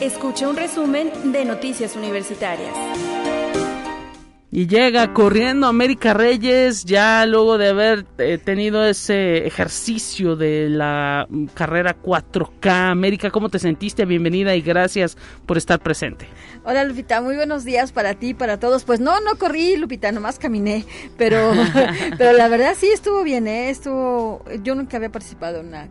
Escucha 0.00 0.48
un 0.48 0.56
resumen 0.56 1.32
de 1.32 1.44
Noticias 1.44 1.96
Universitarias. 1.96 3.15
Y 4.56 4.68
llega 4.68 5.12
corriendo 5.12 5.66
América 5.66 6.14
Reyes 6.14 6.86
ya 6.86 7.26
luego 7.26 7.58
de 7.58 7.68
haber 7.68 8.06
eh, 8.16 8.38
tenido 8.42 8.86
ese 8.86 9.46
ejercicio 9.46 10.34
de 10.34 10.70
la 10.70 11.28
carrera 11.52 11.94
4K. 12.02 12.90
América, 12.90 13.30
¿cómo 13.30 13.50
te 13.50 13.58
sentiste? 13.58 14.06
Bienvenida 14.06 14.56
y 14.56 14.62
gracias 14.62 15.18
por 15.44 15.58
estar 15.58 15.78
presente. 15.80 16.26
Hola 16.64 16.84
Lupita, 16.84 17.20
muy 17.20 17.36
buenos 17.36 17.64
días 17.64 17.92
para 17.92 18.14
ti, 18.14 18.32
para 18.32 18.58
todos. 18.58 18.84
Pues 18.84 18.98
no, 18.98 19.20
no 19.20 19.36
corrí 19.36 19.76
Lupita, 19.76 20.10
nomás 20.10 20.38
caminé, 20.38 20.86
pero, 21.18 21.52
pero 22.16 22.32
la 22.32 22.48
verdad 22.48 22.74
sí 22.78 22.86
estuvo 22.86 23.24
bien, 23.24 23.48
¿eh? 23.48 23.68
Estuvo, 23.68 24.42
yo 24.62 24.74
nunca 24.74 24.96
había 24.96 25.12
participado 25.12 25.60
en 25.60 25.66
una 25.66 25.88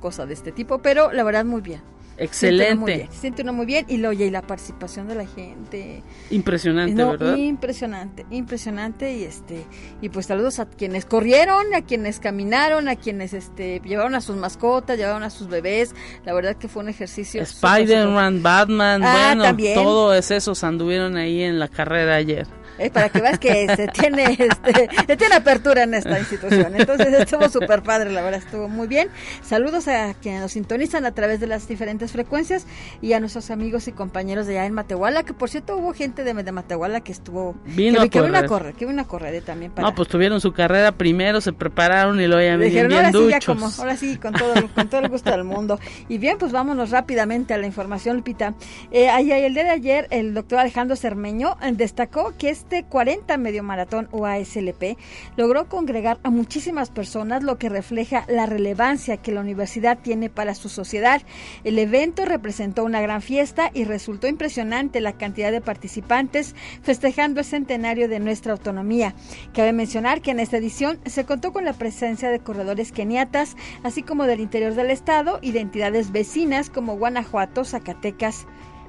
cosa 0.00 0.26
de 0.26 0.34
este 0.34 0.52
tipo, 0.52 0.82
pero 0.82 1.10
la 1.10 1.24
verdad 1.24 1.46
muy 1.46 1.62
bien. 1.62 1.80
Excelente. 2.16 3.08
Se 3.10 3.20
siente 3.20 3.42
uno 3.42 3.52
muy 3.52 3.66
bien 3.66 3.86
y 3.88 3.96
lo 3.96 4.10
oye 4.10 4.26
y 4.26 4.30
la 4.30 4.42
participación 4.42 5.08
de 5.08 5.14
la 5.14 5.26
gente. 5.26 6.02
Impresionante, 6.30 7.04
¿verdad? 7.04 7.36
Impresionante, 7.36 8.26
impresionante 8.30 9.14
y 9.14 9.24
este 9.24 9.64
y 10.00 10.08
pues 10.08 10.26
saludos 10.26 10.60
a 10.60 10.66
quienes 10.66 11.04
corrieron, 11.04 11.74
a 11.74 11.82
quienes 11.82 12.20
caminaron, 12.20 12.88
a 12.88 12.96
quienes 12.96 13.32
este 13.32 13.80
llevaron 13.84 14.14
a 14.14 14.20
sus 14.20 14.36
mascotas, 14.36 14.96
llevaron 14.96 15.22
a 15.22 15.30
sus 15.30 15.48
bebés. 15.48 15.94
La 16.24 16.32
verdad 16.32 16.56
que 16.56 16.68
fue 16.68 16.82
un 16.82 16.88
ejercicio. 16.88 17.42
Spider-Man, 17.42 18.42
Batman, 18.42 19.02
ah, 19.04 19.42
bueno, 19.42 19.74
todos 19.74 20.30
esos 20.30 20.62
anduvieron 20.64 21.16
ahí 21.16 21.42
en 21.42 21.58
la 21.58 21.68
carrera 21.68 22.14
ayer. 22.14 22.46
Es 22.78 22.90
para 22.90 23.08
que 23.08 23.20
veas 23.20 23.38
que 23.38 23.66
se 23.76 23.88
tiene, 23.92 24.24
este, 24.38 24.88
se 25.06 25.16
tiene 25.16 25.34
apertura 25.34 25.84
en 25.84 25.94
esta 25.94 26.18
institución. 26.18 26.74
Entonces 26.76 27.12
estuvo 27.12 27.48
súper 27.48 27.82
padre, 27.82 28.10
la 28.10 28.22
verdad, 28.22 28.40
estuvo 28.44 28.68
muy 28.68 28.86
bien. 28.86 29.08
Saludos 29.42 29.88
a 29.88 30.14
quienes 30.14 30.40
nos 30.40 30.52
sintonizan 30.52 31.06
a 31.06 31.12
través 31.12 31.40
de 31.40 31.46
las 31.46 31.68
diferentes 31.68 32.12
frecuencias 32.12 32.66
y 33.00 33.12
a 33.12 33.20
nuestros 33.20 33.50
amigos 33.50 33.88
y 33.88 33.92
compañeros 33.92 34.46
de 34.46 34.58
allá 34.58 34.66
en 34.66 34.74
Matehuala, 34.74 35.22
que 35.22 35.34
por 35.34 35.50
cierto 35.50 35.76
hubo 35.76 35.92
gente 35.92 36.24
de, 36.24 36.34
de 36.34 36.52
Matehuala 36.52 37.00
que 37.00 37.12
estuvo... 37.12 37.54
Vino 37.64 38.08
que, 38.08 38.18
a 38.18 38.22
correr. 38.22 38.36
a 38.36 38.46
correr, 38.46 38.74
que 38.74 38.86
vino 38.86 39.02
a 39.02 39.06
correr 39.06 39.42
también. 39.42 39.72
Para... 39.72 39.88
No, 39.88 39.94
pues 39.94 40.08
tuvieron 40.08 40.40
su 40.40 40.52
carrera 40.52 40.92
primero, 40.92 41.40
se 41.40 41.52
prepararon 41.52 42.20
y 42.20 42.26
lo 42.26 42.40
ya 42.40 42.56
Dijeron, 42.56 42.88
bien 42.88 43.04
ahora 43.04 43.12
sí, 43.12 43.28
ya 43.28 43.40
como, 43.40 43.70
ahora 43.78 43.96
sí, 43.96 44.16
con 44.16 44.32
todo, 44.32 44.54
con 44.74 44.88
todo 44.88 45.00
el 45.00 45.08
gusto 45.08 45.30
del 45.30 45.44
mundo. 45.44 45.78
Y 46.08 46.18
bien, 46.18 46.38
pues 46.38 46.52
vámonos 46.52 46.90
rápidamente 46.90 47.54
a 47.54 47.58
la 47.58 47.66
información, 47.66 48.16
Lupita. 48.16 48.54
Eh, 48.90 49.08
el 49.18 49.54
día 49.54 49.64
de 49.64 49.70
ayer, 49.70 50.06
el 50.10 50.34
doctor 50.34 50.58
Alejandro 50.58 50.96
Cermeño 50.96 51.56
eh, 51.62 51.72
destacó 51.72 52.34
que 52.38 52.50
es 52.50 52.63
este 52.64 52.82
40 52.82 53.36
medio 53.36 53.62
maratón 53.62 54.08
UASLP 54.10 54.96
logró 55.36 55.68
congregar 55.68 56.18
a 56.22 56.30
muchísimas 56.30 56.88
personas, 56.88 57.42
lo 57.42 57.58
que 57.58 57.68
refleja 57.68 58.24
la 58.26 58.46
relevancia 58.46 59.18
que 59.18 59.32
la 59.32 59.42
universidad 59.42 59.98
tiene 59.98 60.30
para 60.30 60.54
su 60.54 60.70
sociedad. 60.70 61.20
El 61.62 61.78
evento 61.78 62.24
representó 62.24 62.82
una 62.82 63.02
gran 63.02 63.20
fiesta 63.20 63.70
y 63.74 63.84
resultó 63.84 64.28
impresionante 64.28 65.02
la 65.02 65.12
cantidad 65.12 65.52
de 65.52 65.60
participantes 65.60 66.54
festejando 66.82 67.40
el 67.40 67.46
centenario 67.46 68.08
de 68.08 68.18
nuestra 68.18 68.52
autonomía. 68.52 69.14
Cabe 69.52 69.74
mencionar 69.74 70.22
que 70.22 70.30
en 70.30 70.40
esta 70.40 70.56
edición 70.56 70.98
se 71.04 71.26
contó 71.26 71.52
con 71.52 71.66
la 71.66 71.74
presencia 71.74 72.30
de 72.30 72.40
corredores 72.40 72.92
keniatas, 72.92 73.58
así 73.82 74.02
como 74.02 74.24
del 74.24 74.40
interior 74.40 74.72
del 74.72 74.90
estado 74.90 75.38
y 75.42 75.52
de 75.52 75.60
entidades 75.60 76.12
vecinas 76.12 76.70
como 76.70 76.96
Guanajuato, 76.96 77.66
Zacatecas, 77.66 78.46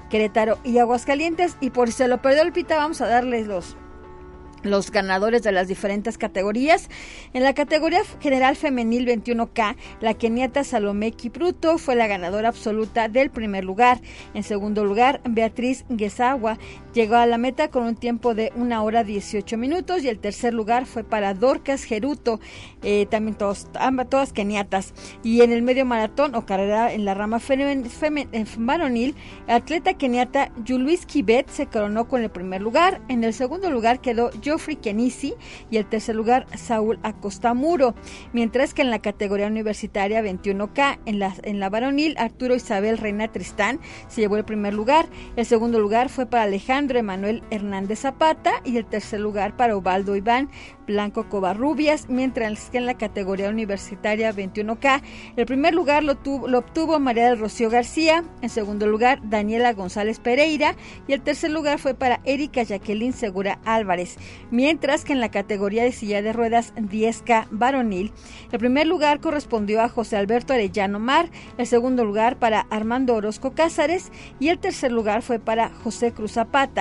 Querétaro 0.09 0.59
y 0.63 0.77
Aguascalientes. 0.77 1.57
Y 1.62 1.69
por 1.69 1.88
si 1.88 1.93
se 1.93 2.07
lo 2.07 2.21
perdió 2.21 2.41
el 2.41 2.51
pita, 2.51 2.77
vamos 2.77 3.01
a 3.01 3.07
darles 3.07 3.47
los 3.47 3.77
los 4.65 4.91
ganadores 4.91 5.43
de 5.43 5.51
las 5.51 5.67
diferentes 5.67 6.17
categorías. 6.17 6.89
En 7.33 7.43
la 7.43 7.53
categoría 7.53 8.01
general 8.19 8.55
femenil 8.55 9.07
21K, 9.07 9.75
la 10.01 10.13
keniata 10.13 10.63
Salomé 10.63 11.12
Kipruto 11.12 11.77
fue 11.77 11.95
la 11.95 12.07
ganadora 12.07 12.50
absoluta 12.50 13.07
del 13.07 13.29
primer 13.29 13.63
lugar. 13.63 14.01
En 14.33 14.43
segundo 14.43 14.83
lugar, 14.83 15.21
Beatriz 15.29 15.85
Guesawa 15.89 16.57
llegó 16.95 17.17
a 17.17 17.25
la 17.25 17.37
meta 17.37 17.67
con 17.67 17.83
un 17.83 17.95
tiempo 17.95 18.33
de 18.33 18.53
una 18.55 18.81
hora 18.81 19.03
18 19.03 19.57
minutos 19.57 20.01
y 20.03 20.07
el 20.07 20.17
tercer 20.17 20.53
lugar 20.53 20.85
fue 20.85 21.03
para 21.03 21.33
Dorcas 21.33 21.83
Geruto, 21.83 22.39
eh, 22.83 23.05
también 23.07 23.37
todos, 23.37 23.67
ambas, 23.77 24.09
todas 24.09 24.31
keniatas. 24.31 24.93
Y 25.21 25.41
en 25.41 25.51
el 25.51 25.61
medio 25.61 25.85
maratón 25.85 26.35
o 26.35 26.45
carrera 26.45 26.93
en 26.93 27.03
la 27.03 27.13
rama 27.13 27.39
femenil, 27.39 27.91
varonil, 28.57 29.13
atleta 29.47 29.95
keniata 29.95 30.53
Yuluis 30.63 31.05
Kibet 31.05 31.49
se 31.49 31.67
coronó 31.67 32.07
con 32.07 32.23
el 32.23 32.31
primer 32.31 32.61
lugar. 32.61 33.01
En 33.09 33.25
el 33.25 33.33
segundo 33.33 33.69
lugar 33.69 33.99
quedó 33.99 34.31
Geoffrey 34.41 34.77
Kenisi 34.77 35.35
y 35.69 35.77
el 35.77 35.85
tercer 35.85 36.15
lugar 36.15 36.47
Saúl 36.55 36.99
Acosta 37.03 37.53
Muro, 37.53 37.93
mientras 38.31 38.73
que 38.73 38.83
en 38.83 38.89
la 38.89 38.99
categoría 38.99 39.47
universitaria 39.47 40.23
21K, 40.23 40.99
en 41.05 41.19
la, 41.19 41.35
en 41.43 41.59
la 41.59 41.69
varonil, 41.69 42.15
Arturo 42.17 42.55
Isabel 42.55 42.97
Reina 42.97 43.29
Tristán 43.29 43.81
se 44.07 44.21
llevó 44.21 44.37
el 44.37 44.45
primer 44.45 44.73
lugar, 44.73 45.07
el 45.35 45.45
segundo 45.45 45.77
lugar 45.81 46.07
fue 46.07 46.25
para 46.25 46.43
Alejandro 46.43 46.85
Emanuel 46.94 47.44
Hernández 47.50 48.00
Zapata 48.00 48.62
y 48.63 48.77
el 48.77 48.86
tercer 48.86 49.20
lugar 49.20 49.58
para 49.58 49.75
Ovaldo 49.75 50.15
Iván 50.15 50.50
Blanco 50.86 51.27
Covarrubias, 51.30 52.10
mientras 52.10 52.70
que 52.70 52.77
en 52.77 52.86
la 52.86 52.94
categoría 52.96 53.50
universitaria 53.50 54.32
21K, 54.32 55.01
el 55.36 55.46
primer 55.46 55.74
lugar 55.74 56.04
lo, 56.04 56.18
lo 56.48 56.60
obtuvo 56.60 57.00
María 57.00 57.27
del 57.27 57.39
Rocío 57.39 57.70
García, 57.70 58.24
en 58.42 58.50
segundo 58.50 58.86
lugar 58.86 59.20
Daniela 59.24 59.74
González 59.74 60.20
Pereira 60.20 60.75
y 61.08 61.13
el 61.13 61.22
tercer 61.22 61.51
lugar 61.51 61.80
fue 61.80 61.96
para 61.96 62.22
Erika 62.24 62.62
Jacqueline 62.62 63.13
Segura 63.13 63.60
Álvarez. 63.65 64.18
mientras 64.51 65.04
que 65.04 65.13
en 65.13 65.22
la 65.22 65.32
categoría 65.32 65.84
de 65.84 65.92
silla 65.92 66.22
de 66.22 66.34
ruedas 66.34 66.74
10K 66.75 67.48
varonil, 67.50 68.12
el 68.51 68.60
primer 68.60 68.86
lugar 68.86 69.20
correspondió 69.20 69.82
a 69.82 69.89
José 69.89 70.18
Alberto 70.18 70.54
Arellano 70.54 71.00
Mar, 71.00 71.30
el 71.58 71.65
segundo 71.65 72.06
lugar 72.06 72.38
para 72.38 72.62
Armando 72.70 73.15
Orozco 73.15 73.54
Cázares 73.54 74.12
y 74.39 74.50
el 74.50 74.60
tercer 74.60 74.92
lugar 74.92 75.22
fue 75.22 75.39
para 75.39 75.70
José 75.70 76.12
Cruz 76.12 76.34
Zapata, 76.34 76.75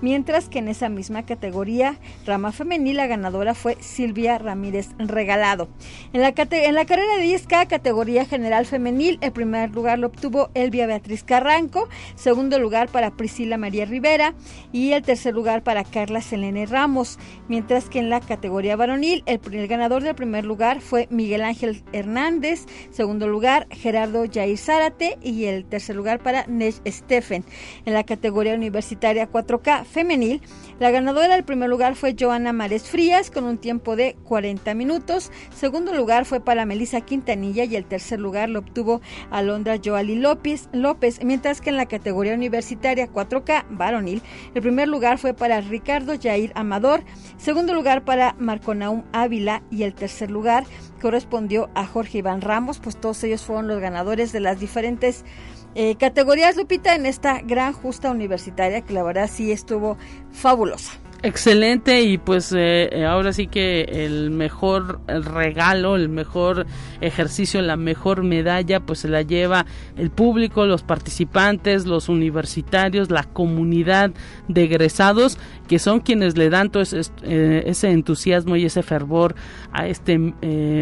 mientras 0.00 0.48
que 0.48 0.58
en 0.58 0.68
esa 0.68 0.88
misma 0.88 1.24
categoría, 1.24 1.96
rama 2.26 2.52
femenil, 2.52 2.96
la 2.96 3.06
ganadora 3.06 3.54
fue 3.54 3.76
Silvia 3.80 4.38
Ramírez 4.38 4.88
Regalado. 4.98 5.68
En 6.12 6.20
la, 6.20 6.32
en 6.36 6.74
la 6.74 6.84
carrera 6.84 7.16
de 7.16 7.24
10K, 7.24 7.66
categoría 7.68 8.24
general 8.24 8.66
femenil, 8.66 9.18
el 9.20 9.32
primer 9.32 9.70
lugar 9.70 9.98
lo 9.98 10.08
obtuvo 10.08 10.50
Elvia 10.54 10.86
Beatriz 10.86 11.22
Carranco, 11.22 11.88
segundo 12.14 12.58
lugar 12.58 12.88
para 12.88 13.10
Priscila 13.12 13.58
María 13.58 13.84
Rivera 13.84 14.34
y 14.72 14.92
el 14.92 15.02
tercer 15.02 15.34
lugar 15.34 15.62
para 15.62 15.84
Carla 15.84 16.20
Selene 16.20 16.66
Ramos, 16.66 17.18
mientras 17.48 17.88
que 17.88 17.98
en 17.98 18.10
la 18.10 18.20
categoría 18.20 18.76
varonil, 18.76 19.22
el, 19.26 19.40
el 19.52 19.68
ganador 19.68 20.02
del 20.02 20.14
primer 20.14 20.44
lugar 20.44 20.80
fue 20.80 21.08
Miguel 21.10 21.42
Ángel 21.42 21.82
Hernández, 21.92 22.66
segundo 22.90 23.28
lugar 23.28 23.66
Gerardo 23.70 24.24
Jair 24.32 24.58
Zárate 24.58 25.18
y 25.22 25.44
el 25.44 25.64
tercer 25.64 25.96
lugar 25.96 26.20
para 26.20 26.46
Nech 26.46 26.80
Steffen. 26.86 27.44
En 27.84 27.94
la 27.94 28.04
categoría 28.04 28.54
universitaria 28.54 29.26
4K 29.44 29.84
femenil, 29.84 30.40
la 30.78 30.90
ganadora 30.90 31.34
del 31.34 31.44
primer 31.44 31.68
lugar 31.68 31.94
fue 31.94 32.16
Joana 32.18 32.52
Mares 32.52 32.88
Frías 32.88 33.30
con 33.30 33.44
un 33.44 33.58
tiempo 33.58 33.96
de 33.96 34.16
40 34.24 34.72
minutos. 34.74 35.30
Segundo 35.54 35.94
lugar 35.94 36.24
fue 36.24 36.40
para 36.40 36.64
Melissa 36.64 37.00
Quintanilla 37.02 37.64
y 37.64 37.76
el 37.76 37.84
tercer 37.84 38.18
lugar 38.18 38.48
lo 38.48 38.60
obtuvo 38.60 39.00
Alondra 39.30 39.78
Joali 39.82 40.16
López, 40.16 40.68
López, 40.72 41.22
mientras 41.22 41.60
que 41.60 41.70
en 41.70 41.76
la 41.76 41.86
categoría 41.86 42.34
universitaria 42.34 43.12
4K 43.12 43.66
varonil, 43.70 44.22
el 44.54 44.62
primer 44.62 44.88
lugar 44.88 45.18
fue 45.18 45.34
para 45.34 45.60
Ricardo 45.60 46.14
Jair 46.20 46.52
Amador, 46.54 47.02
segundo 47.36 47.74
lugar 47.74 48.04
para 48.04 48.34
Marco 48.38 48.74
Naum 48.74 49.04
Ávila 49.12 49.62
y 49.70 49.82
el 49.82 49.94
tercer 49.94 50.30
lugar 50.30 50.64
correspondió 51.00 51.70
a 51.74 51.86
Jorge 51.86 52.18
Iván 52.18 52.40
Ramos, 52.40 52.78
pues 52.78 52.96
todos 52.96 53.22
ellos 53.24 53.42
fueron 53.42 53.68
los 53.68 53.80
ganadores 53.80 54.32
de 54.32 54.40
las 54.40 54.60
diferentes 54.60 55.24
eh, 55.74 55.96
categorías, 55.96 56.56
Lupita, 56.56 56.94
en 56.94 57.06
esta 57.06 57.40
gran 57.40 57.72
justa 57.72 58.10
universitaria 58.10 58.80
que 58.82 58.92
la 58.92 59.02
verdad 59.02 59.30
sí 59.32 59.52
estuvo 59.52 59.96
fabulosa. 60.32 60.92
Excelente 61.22 62.00
y 62.00 62.16
pues 62.16 62.50
eh, 62.52 62.88
eh, 62.92 63.04
ahora 63.04 63.34
sí 63.34 63.46
que 63.46 63.82
el 63.82 64.30
mejor 64.30 65.00
regalo, 65.06 65.96
el 65.96 66.08
mejor 66.08 66.66
ejercicio, 67.02 67.60
la 67.60 67.76
mejor 67.76 68.22
medalla 68.22 68.80
pues 68.80 69.00
se 69.00 69.08
la 69.08 69.20
lleva 69.20 69.66
el 69.98 70.10
público, 70.10 70.64
los 70.64 70.82
participantes, 70.82 71.84
los 71.84 72.08
universitarios, 72.08 73.10
la 73.10 73.24
comunidad 73.24 74.12
de 74.48 74.64
egresados 74.64 75.38
que 75.68 75.78
son 75.78 76.00
quienes 76.00 76.38
le 76.38 76.48
dan 76.48 76.70
todo 76.70 76.82
ese, 76.82 77.02
ese 77.22 77.90
entusiasmo 77.90 78.56
y 78.56 78.64
ese 78.64 78.82
fervor 78.82 79.34
a 79.72 79.86
este 79.88 80.18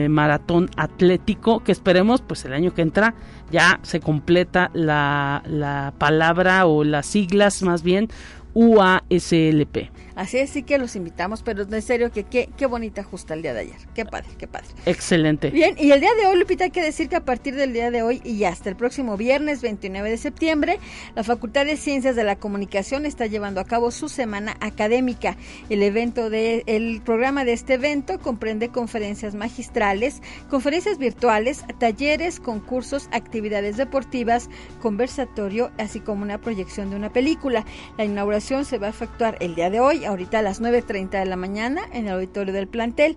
maratón 0.08 0.70
atlético 0.76 1.64
que 1.64 1.72
esperemos 1.72 2.22
pues 2.22 2.44
el 2.44 2.52
año 2.52 2.72
que 2.72 2.82
entra 2.82 3.14
ya 3.50 3.80
se 3.82 3.98
completa 3.98 4.70
la 4.72 5.92
palabra 5.98 6.66
o 6.66 6.84
las 6.84 7.06
siglas 7.06 7.62
más 7.62 7.82
bien 7.82 8.08
UASLP. 8.54 9.90
Así 10.18 10.38
es, 10.38 10.50
sí 10.50 10.64
que 10.64 10.78
los 10.78 10.96
invitamos, 10.96 11.44
pero 11.44 11.62
en 11.62 11.80
serio 11.80 12.10
que 12.10 12.24
qué, 12.24 12.48
qué 12.56 12.66
bonita 12.66 13.04
justa 13.04 13.34
el 13.34 13.42
día 13.42 13.54
de 13.54 13.60
ayer. 13.60 13.76
Qué 13.94 14.04
padre, 14.04 14.26
qué 14.36 14.48
padre. 14.48 14.66
Excelente. 14.84 15.50
Bien, 15.50 15.76
y 15.78 15.92
el 15.92 16.00
día 16.00 16.10
de 16.20 16.26
hoy, 16.26 16.36
Lupita, 16.36 16.64
hay 16.64 16.72
que 16.72 16.82
decir 16.82 17.08
que 17.08 17.14
a 17.14 17.24
partir 17.24 17.54
del 17.54 17.72
día 17.72 17.92
de 17.92 18.02
hoy 18.02 18.20
y 18.24 18.42
hasta 18.42 18.68
el 18.68 18.74
próximo 18.74 19.16
viernes 19.16 19.62
29 19.62 20.10
de 20.10 20.16
septiembre, 20.16 20.80
la 21.14 21.22
Facultad 21.22 21.66
de 21.66 21.76
Ciencias 21.76 22.16
de 22.16 22.24
la 22.24 22.34
Comunicación 22.34 23.06
está 23.06 23.26
llevando 23.26 23.60
a 23.60 23.64
cabo 23.64 23.92
su 23.92 24.08
semana 24.08 24.56
académica. 24.58 25.36
El 25.70 25.84
evento 25.84 26.30
de, 26.30 26.64
el 26.66 27.00
programa 27.00 27.44
de 27.44 27.52
este 27.52 27.74
evento 27.74 28.18
comprende 28.18 28.70
conferencias 28.70 29.36
magistrales, 29.36 30.20
conferencias 30.50 30.98
virtuales, 30.98 31.64
talleres, 31.78 32.40
concursos, 32.40 33.08
actividades 33.12 33.76
deportivas, 33.76 34.50
conversatorio, 34.82 35.70
así 35.78 36.00
como 36.00 36.24
una 36.24 36.38
proyección 36.38 36.90
de 36.90 36.96
una 36.96 37.12
película. 37.12 37.64
La 37.96 38.04
inauguración 38.04 38.64
se 38.64 38.78
va 38.78 38.88
a 38.88 38.90
efectuar 38.90 39.36
el 39.38 39.54
día 39.54 39.70
de 39.70 39.78
hoy 39.78 40.07
ahorita 40.08 40.38
a 40.38 40.42
las 40.42 40.60
9.30 40.60 41.10
de 41.10 41.26
la 41.26 41.36
mañana 41.36 41.82
en 41.92 42.06
el 42.06 42.14
auditorio 42.14 42.52
del 42.52 42.66
plantel 42.66 43.16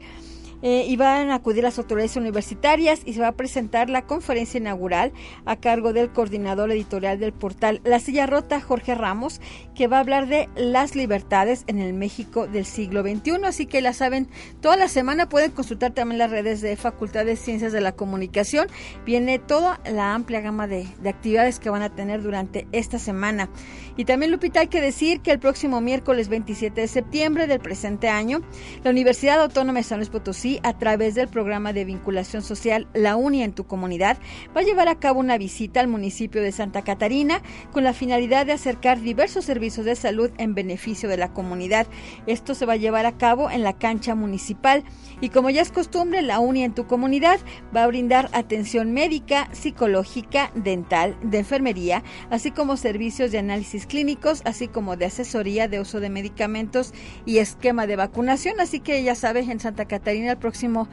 eh, 0.61 0.85
y 0.87 0.95
van 0.95 1.31
a 1.31 1.35
acudir 1.35 1.63
las 1.63 1.77
autoridades 1.77 2.15
universitarias 2.15 3.01
y 3.05 3.13
se 3.13 3.21
va 3.21 3.29
a 3.29 3.31
presentar 3.33 3.89
la 3.89 4.03
conferencia 4.03 4.59
inaugural 4.59 5.11
a 5.45 5.55
cargo 5.55 5.93
del 5.93 6.11
coordinador 6.11 6.71
editorial 6.71 7.19
del 7.19 7.33
portal 7.33 7.81
La 7.83 7.99
Silla 7.99 8.27
Rota, 8.27 8.61
Jorge 8.61 8.95
Ramos, 8.95 9.41
que 9.75 9.87
va 9.87 9.97
a 9.97 10.01
hablar 10.01 10.27
de 10.27 10.49
las 10.55 10.95
libertades 10.95 11.63
en 11.67 11.79
el 11.79 11.93
México 11.93 12.47
del 12.47 12.65
siglo 12.65 13.01
XXI. 13.01 13.43
Así 13.45 13.65
que 13.65 13.81
la 13.81 13.93
saben, 13.93 14.27
toda 14.61 14.77
la 14.77 14.87
semana 14.87 15.29
pueden 15.29 15.51
consultar 15.51 15.91
también 15.93 16.19
las 16.19 16.31
redes 16.31 16.61
de 16.61 16.75
Facultad 16.75 17.25
de 17.25 17.35
Ciencias 17.35 17.71
de 17.71 17.81
la 17.81 17.93
Comunicación. 17.93 18.67
Viene 19.05 19.39
toda 19.39 19.79
la 19.89 20.13
amplia 20.13 20.41
gama 20.41 20.67
de, 20.67 20.87
de 21.01 21.09
actividades 21.09 21.59
que 21.59 21.69
van 21.69 21.81
a 21.81 21.89
tener 21.95 22.21
durante 22.21 22.67
esta 22.71 22.99
semana. 22.99 23.49
Y 23.97 24.05
también, 24.05 24.31
Lupita, 24.31 24.61
hay 24.61 24.67
que 24.67 24.81
decir 24.81 25.21
que 25.21 25.31
el 25.31 25.39
próximo 25.39 25.81
miércoles 25.81 26.29
27 26.29 26.81
de 26.81 26.87
septiembre 26.87 27.47
del 27.47 27.59
presente 27.59 28.09
año, 28.09 28.41
la 28.83 28.91
Universidad 28.91 29.41
Autónoma 29.41 29.79
de 29.79 29.83
San 29.83 29.99
Luis 29.99 30.09
Potosí 30.09 30.50
a 30.63 30.77
través 30.77 31.15
del 31.15 31.27
programa 31.27 31.73
de 31.73 31.85
vinculación 31.85 32.41
social 32.41 32.87
La 32.93 33.15
Uni 33.15 33.43
en 33.43 33.53
tu 33.53 33.65
comunidad, 33.65 34.17
va 34.55 34.61
a 34.61 34.63
llevar 34.63 34.87
a 34.87 34.99
cabo 34.99 35.19
una 35.19 35.37
visita 35.37 35.79
al 35.79 35.87
municipio 35.87 36.41
de 36.41 36.51
Santa 36.51 36.81
Catarina 36.81 37.41
con 37.71 37.83
la 37.83 37.93
finalidad 37.93 38.45
de 38.45 38.53
acercar 38.53 38.99
diversos 38.99 39.45
servicios 39.45 39.85
de 39.85 39.95
salud 39.95 40.31
en 40.37 40.55
beneficio 40.55 41.07
de 41.09 41.17
la 41.17 41.33
comunidad. 41.33 41.87
Esto 42.27 42.55
se 42.55 42.65
va 42.65 42.73
a 42.73 42.77
llevar 42.77 43.05
a 43.05 43.17
cabo 43.17 43.49
en 43.49 43.63
la 43.63 43.73
cancha 43.73 44.15
municipal 44.15 44.83
y 45.21 45.29
como 45.29 45.49
ya 45.49 45.61
es 45.61 45.71
costumbre, 45.71 46.21
La 46.21 46.39
Uni 46.39 46.63
en 46.63 46.73
tu 46.73 46.87
comunidad 46.87 47.39
va 47.75 47.83
a 47.83 47.87
brindar 47.87 48.29
atención 48.33 48.91
médica, 48.91 49.49
psicológica, 49.51 50.51
dental, 50.55 51.15
de 51.21 51.39
enfermería, 51.39 52.03
así 52.29 52.51
como 52.51 52.77
servicios 52.77 53.31
de 53.31 53.37
análisis 53.39 53.85
clínicos, 53.85 54.41
así 54.45 54.67
como 54.67 54.97
de 54.97 55.05
asesoría 55.05 55.67
de 55.67 55.79
uso 55.79 55.99
de 55.99 56.09
medicamentos 56.09 56.93
y 57.25 57.37
esquema 57.37 57.87
de 57.87 57.95
vacunación. 57.95 58.59
Así 58.59 58.79
que 58.79 59.03
ya 59.03 59.15
sabes, 59.15 59.47
en 59.49 59.59
Santa 59.59 59.85
Catarina 59.85 60.39
próximo 60.41 60.89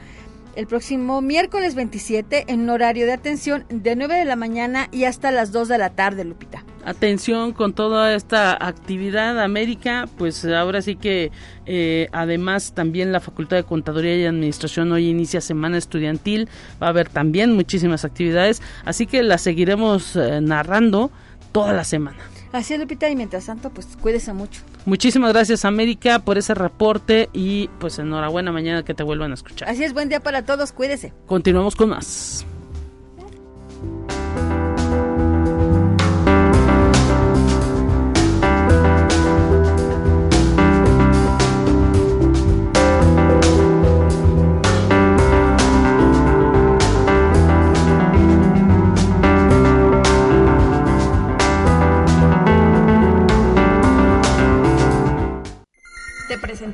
el 0.55 0.67
próximo 0.67 1.21
miércoles 1.21 1.75
27 1.75 2.45
en 2.47 2.61
un 2.61 2.69
horario 2.71 3.05
de 3.05 3.13
atención 3.13 3.65
de 3.69 3.95
9 3.95 4.15
de 4.15 4.25
la 4.25 4.35
mañana 4.35 4.89
y 4.91 5.05
hasta 5.05 5.31
las 5.31 5.51
2 5.51 5.67
de 5.67 5.77
la 5.77 5.91
tarde, 5.91 6.25
Lupita. 6.25 6.65
Atención 6.83 7.53
con 7.53 7.73
toda 7.73 8.13
esta 8.15 8.53
actividad 8.53 9.41
América, 9.41 10.09
pues 10.17 10.43
ahora 10.45 10.81
sí 10.81 10.95
que 10.95 11.31
eh, 11.65 12.09
además 12.11 12.73
también 12.73 13.11
la 13.11 13.19
Facultad 13.19 13.57
de 13.57 13.63
Contaduría 13.63 14.17
y 14.17 14.25
Administración 14.25 14.91
hoy 14.91 15.07
inicia 15.07 15.39
semana 15.39 15.77
estudiantil, 15.77 16.49
va 16.81 16.87
a 16.87 16.89
haber 16.89 17.09
también 17.09 17.53
muchísimas 17.53 18.05
actividades, 18.05 18.61
así 18.85 19.05
que 19.05 19.23
las 19.23 19.41
seguiremos 19.41 20.15
eh, 20.15 20.41
narrando 20.41 21.11
toda 21.51 21.73
la 21.73 21.83
semana. 21.83 22.17
Así 22.51 22.73
es, 22.73 22.79
Lupita, 22.79 23.09
y 23.09 23.15
mientras 23.15 23.45
tanto, 23.45 23.69
pues 23.69 23.87
cuídese 24.01 24.33
mucho. 24.33 24.61
Muchísimas 24.89 25.33
gracias, 25.33 25.65
América, 25.65 26.17
por 26.17 26.39
ese 26.39 26.55
reporte 26.55 27.29
y 27.31 27.67
pues 27.79 27.99
enhorabuena 27.99 28.51
mañana 28.51 28.83
que 28.83 28.95
te 28.95 29.03
vuelvan 29.03 29.29
a 29.29 29.35
escuchar. 29.35 29.69
Así 29.69 29.83
es, 29.83 29.93
buen 29.93 30.09
día 30.09 30.19
para 30.19 30.45
todos, 30.45 30.71
cuídese. 30.71 31.13
Continuamos 31.27 31.75
con 31.75 31.89
más. 31.89 32.43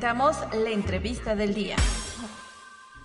La 0.00 0.70
entrevista 0.70 1.34
del 1.34 1.54
día. 1.54 1.76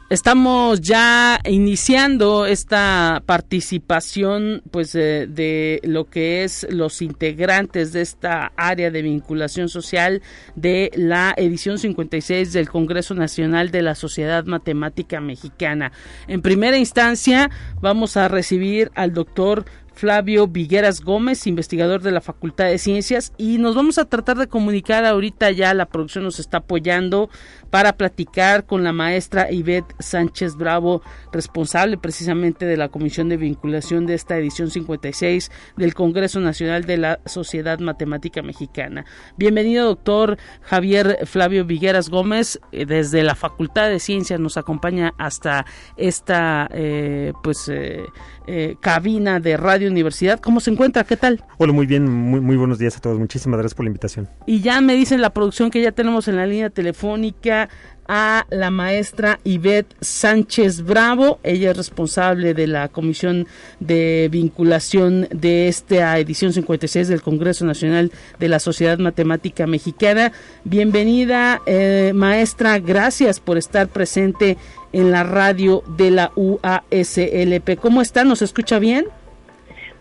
Estamos 0.09 0.81
ya 0.81 1.39
iniciando 1.45 2.45
esta 2.45 3.23
participación 3.25 4.61
pues 4.69 4.91
de, 4.91 5.79
lo 5.83 6.09
que 6.09 6.43
es 6.43 6.67
los 6.69 7.01
integrantes 7.01 7.93
de 7.93 8.01
esta 8.01 8.51
área 8.57 8.91
de 8.91 9.03
vinculación 9.03 9.69
social 9.69 10.21
de 10.55 10.91
la 10.95 11.33
edición 11.37 11.79
56 11.79 12.51
del 12.51 12.69
Congreso 12.69 13.13
Nacional 13.13 13.71
de 13.71 13.83
la 13.83 13.95
Sociedad 13.95 14.43
Matemática 14.43 15.21
Mexicana. 15.21 15.93
En 16.27 16.41
primera 16.41 16.77
instancia 16.77 17.49
vamos 17.79 18.17
a 18.17 18.27
recibir 18.27 18.91
al 18.95 19.13
doctor 19.13 19.63
Flavio 19.93 20.47
Vigueras 20.47 21.01
Gómez, 21.01 21.45
investigador 21.47 22.01
de 22.01 22.11
la 22.11 22.21
Facultad 22.21 22.65
de 22.65 22.77
Ciencias, 22.77 23.33
y 23.37 23.57
nos 23.57 23.75
vamos 23.75 23.97
a 23.97 24.05
tratar 24.05 24.37
de 24.37 24.47
comunicar 24.47 25.05
ahorita 25.05 25.51
ya, 25.51 25.73
la 25.73 25.85
producción 25.85 26.23
nos 26.23 26.39
está 26.39 26.57
apoyando 26.57 27.29
para 27.71 27.93
platicar 27.93 28.65
con 28.65 28.83
la 28.83 28.93
maestra 28.93 29.51
Ivette 29.51 29.95
Sánchez 29.99 30.55
Bravo, 30.55 31.01
responsable 31.31 31.97
precisamente 31.97 32.65
de 32.65 32.77
la 32.77 32.89
Comisión 32.89 33.29
de 33.29 33.37
Vinculación 33.37 34.05
de 34.05 34.13
esta 34.13 34.37
edición 34.37 34.69
56 34.69 35.49
del 35.77 35.93
Congreso 35.93 36.39
Nacional 36.41 36.83
de 36.83 36.97
la 36.97 37.19
Sociedad 37.25 37.79
Matemática 37.79 38.41
Mexicana. 38.43 39.05
Bienvenido, 39.37 39.87
doctor 39.87 40.37
Javier 40.61 41.19
Flavio 41.25 41.65
Vigueras 41.65 42.09
Gómez, 42.09 42.59
eh, 42.71 42.85
desde 42.85 43.23
la 43.23 43.35
Facultad 43.35 43.89
de 43.89 43.99
Ciencias 43.99 44.39
nos 44.39 44.57
acompaña 44.57 45.13
hasta 45.17 45.65
esta 45.95 46.69
eh, 46.73 47.31
pues 47.41 47.69
eh, 47.69 48.03
eh, 48.47 48.75
cabina 48.81 49.39
de 49.39 49.55
Radio 49.55 49.89
Universidad. 49.89 50.39
¿Cómo 50.39 50.59
se 50.59 50.71
encuentra? 50.71 51.03
¿Qué 51.03 51.15
tal? 51.15 51.43
Hola, 51.57 51.73
muy 51.73 51.85
bien, 51.85 52.09
muy, 52.09 52.41
muy 52.41 52.57
buenos 52.57 52.79
días 52.79 52.97
a 52.97 52.99
todos. 52.99 53.19
Muchísimas 53.19 53.59
gracias 53.59 53.75
por 53.75 53.85
la 53.85 53.89
invitación. 53.89 54.27
Y 54.45 54.61
ya 54.61 54.81
me 54.81 54.95
dicen 54.95 55.21
la 55.21 55.29
producción 55.29 55.71
que 55.71 55.81
ya 55.81 55.91
tenemos 55.91 56.27
en 56.27 56.35
la 56.35 56.45
línea 56.45 56.69
telefónica 56.69 57.60
a 58.07 58.45
la 58.49 58.71
maestra 58.71 59.39
Ivette 59.45 59.95
Sánchez 60.01 60.83
Bravo. 60.83 61.39
Ella 61.43 61.71
es 61.71 61.77
responsable 61.77 62.53
de 62.53 62.67
la 62.67 62.89
Comisión 62.89 63.47
de 63.79 64.27
Vinculación 64.29 65.27
de 65.31 65.67
esta 65.69 66.17
edición 66.19 66.51
56 66.51 67.07
del 67.07 67.21
Congreso 67.21 67.65
Nacional 67.65 68.11
de 68.37 68.49
la 68.49 68.59
Sociedad 68.59 68.97
Matemática 68.97 69.65
Mexicana. 69.65 70.33
Bienvenida, 70.65 71.61
eh, 71.65 72.11
maestra. 72.13 72.79
Gracias 72.79 73.39
por 73.39 73.57
estar 73.57 73.87
presente 73.87 74.57
en 74.91 75.11
la 75.11 75.23
radio 75.23 75.83
de 75.97 76.11
la 76.11 76.31
UASLP. 76.35 77.77
¿Cómo 77.79 78.01
está? 78.01 78.25
¿Nos 78.25 78.41
escucha 78.41 78.77
bien? 78.79 79.05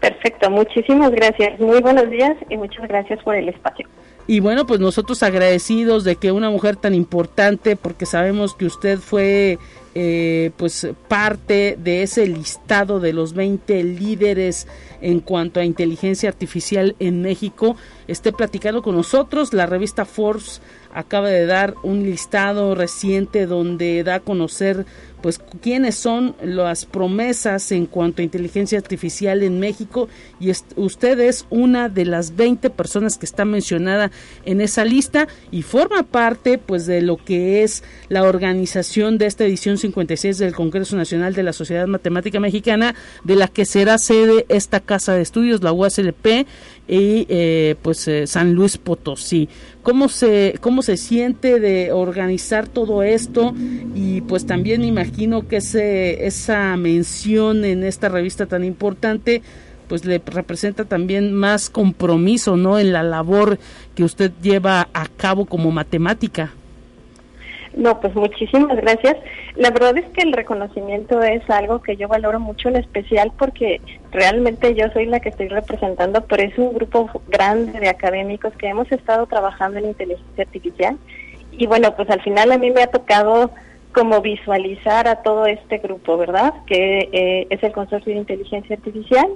Perfecto, 0.00 0.50
muchísimas 0.50 1.12
gracias. 1.12 1.60
Muy 1.60 1.80
buenos 1.80 2.10
días 2.10 2.36
y 2.48 2.56
muchas 2.56 2.88
gracias 2.88 3.22
por 3.22 3.36
el 3.36 3.50
espacio. 3.50 3.86
Y 4.30 4.38
bueno, 4.38 4.64
pues 4.64 4.78
nosotros 4.78 5.24
agradecidos 5.24 6.04
de 6.04 6.14
que 6.14 6.30
una 6.30 6.50
mujer 6.50 6.76
tan 6.76 6.94
importante, 6.94 7.74
porque 7.74 8.06
sabemos 8.06 8.54
que 8.54 8.64
usted 8.64 9.00
fue 9.00 9.58
eh, 9.96 10.52
pues 10.56 10.86
parte 11.08 11.76
de 11.82 12.04
ese 12.04 12.28
listado 12.28 13.00
de 13.00 13.12
los 13.12 13.32
20 13.32 13.82
líderes 13.82 14.68
en 15.00 15.18
cuanto 15.18 15.58
a 15.58 15.64
inteligencia 15.64 16.28
artificial 16.28 16.94
en 17.00 17.22
México, 17.22 17.74
esté 18.06 18.32
platicando 18.32 18.82
con 18.82 18.94
nosotros. 18.94 19.52
La 19.52 19.66
revista 19.66 20.04
Forbes 20.04 20.62
acaba 20.94 21.28
de 21.28 21.46
dar 21.46 21.74
un 21.82 22.04
listado 22.04 22.76
reciente 22.76 23.46
donde 23.46 24.04
da 24.04 24.14
a 24.14 24.20
conocer 24.20 24.86
pues 25.22 25.40
quiénes 25.60 25.94
son 25.94 26.34
las 26.42 26.84
promesas 26.84 27.72
en 27.72 27.86
cuanto 27.86 28.22
a 28.22 28.24
inteligencia 28.24 28.78
artificial 28.78 29.42
en 29.42 29.60
México 29.60 30.08
y 30.38 30.50
usted 30.76 31.20
es 31.20 31.46
una 31.50 31.88
de 31.88 32.04
las 32.04 32.36
20 32.36 32.70
personas 32.70 33.18
que 33.18 33.26
está 33.26 33.44
mencionada 33.44 34.10
en 34.44 34.60
esa 34.60 34.84
lista 34.84 35.28
y 35.50 35.62
forma 35.62 36.02
parte 36.02 36.58
pues 36.58 36.86
de 36.86 37.02
lo 37.02 37.16
que 37.16 37.62
es 37.62 37.82
la 38.08 38.24
organización 38.24 39.18
de 39.18 39.26
esta 39.26 39.44
edición 39.44 39.78
56 39.78 40.38
del 40.38 40.54
Congreso 40.54 40.96
Nacional 40.96 41.34
de 41.34 41.42
la 41.42 41.52
Sociedad 41.52 41.86
Matemática 41.86 42.40
Mexicana 42.40 42.94
de 43.24 43.36
la 43.36 43.48
que 43.48 43.64
será 43.64 43.98
sede 43.98 44.46
esta 44.48 44.80
casa 44.80 45.14
de 45.14 45.22
estudios 45.22 45.62
la 45.62 45.72
UASLP 45.72 46.46
y 46.88 47.26
eh, 47.28 47.76
pues 47.82 48.06
eh, 48.08 48.26
San 48.26 48.54
Luis 48.54 48.76
Potosí. 48.76 49.48
¿Cómo 49.82 50.08
se, 50.08 50.56
¿Cómo 50.60 50.82
se 50.82 50.96
siente 50.96 51.60
de 51.60 51.92
organizar 51.92 52.68
todo 52.68 53.02
esto? 53.02 53.54
Y 53.94 54.20
pues 54.22 54.44
también 54.44 54.84
imagino 54.84 55.09
que 55.48 55.56
ese, 55.56 56.26
esa 56.26 56.76
mención 56.76 57.64
en 57.64 57.84
esta 57.84 58.08
revista 58.08 58.46
tan 58.46 58.64
importante 58.64 59.42
pues 59.88 60.04
le 60.04 60.22
representa 60.24 60.84
también 60.84 61.34
más 61.34 61.68
compromiso, 61.68 62.56
¿no? 62.56 62.78
En 62.78 62.92
la 62.92 63.02
labor 63.02 63.58
que 63.96 64.04
usted 64.04 64.30
lleva 64.40 64.88
a 64.94 65.06
cabo 65.16 65.46
como 65.46 65.72
matemática. 65.72 66.52
No, 67.74 68.00
pues 68.00 68.14
muchísimas 68.14 68.76
gracias. 68.76 69.16
La 69.56 69.70
verdad 69.70 69.98
es 69.98 70.04
que 70.10 70.22
el 70.22 70.32
reconocimiento 70.32 71.20
es 71.22 71.48
algo 71.50 71.82
que 71.82 71.96
yo 71.96 72.06
valoro 72.06 72.38
mucho 72.38 72.68
en 72.68 72.76
especial 72.76 73.32
porque 73.36 73.80
realmente 74.12 74.74
yo 74.74 74.86
soy 74.92 75.06
la 75.06 75.18
que 75.18 75.30
estoy 75.30 75.48
representando, 75.48 76.20
pero 76.22 76.42
es 76.44 76.56
un 76.56 76.72
grupo 76.72 77.10
grande 77.28 77.80
de 77.80 77.88
académicos 77.88 78.52
que 78.54 78.68
hemos 78.68 78.90
estado 78.92 79.26
trabajando 79.26 79.78
en 79.78 79.86
inteligencia 79.86 80.44
artificial. 80.44 80.98
Y 81.50 81.66
bueno, 81.66 81.96
pues 81.96 82.08
al 82.10 82.22
final 82.22 82.52
a 82.52 82.58
mí 82.58 82.70
me 82.70 82.82
ha 82.82 82.86
tocado 82.86 83.50
como 83.92 84.20
visualizar 84.20 85.08
a 85.08 85.22
todo 85.22 85.46
este 85.46 85.78
grupo, 85.78 86.16
¿verdad? 86.16 86.54
Que 86.66 87.08
eh, 87.12 87.46
es 87.50 87.62
el 87.62 87.72
Consorcio 87.72 88.12
de 88.12 88.20
Inteligencia 88.20 88.76
Artificial. 88.76 89.28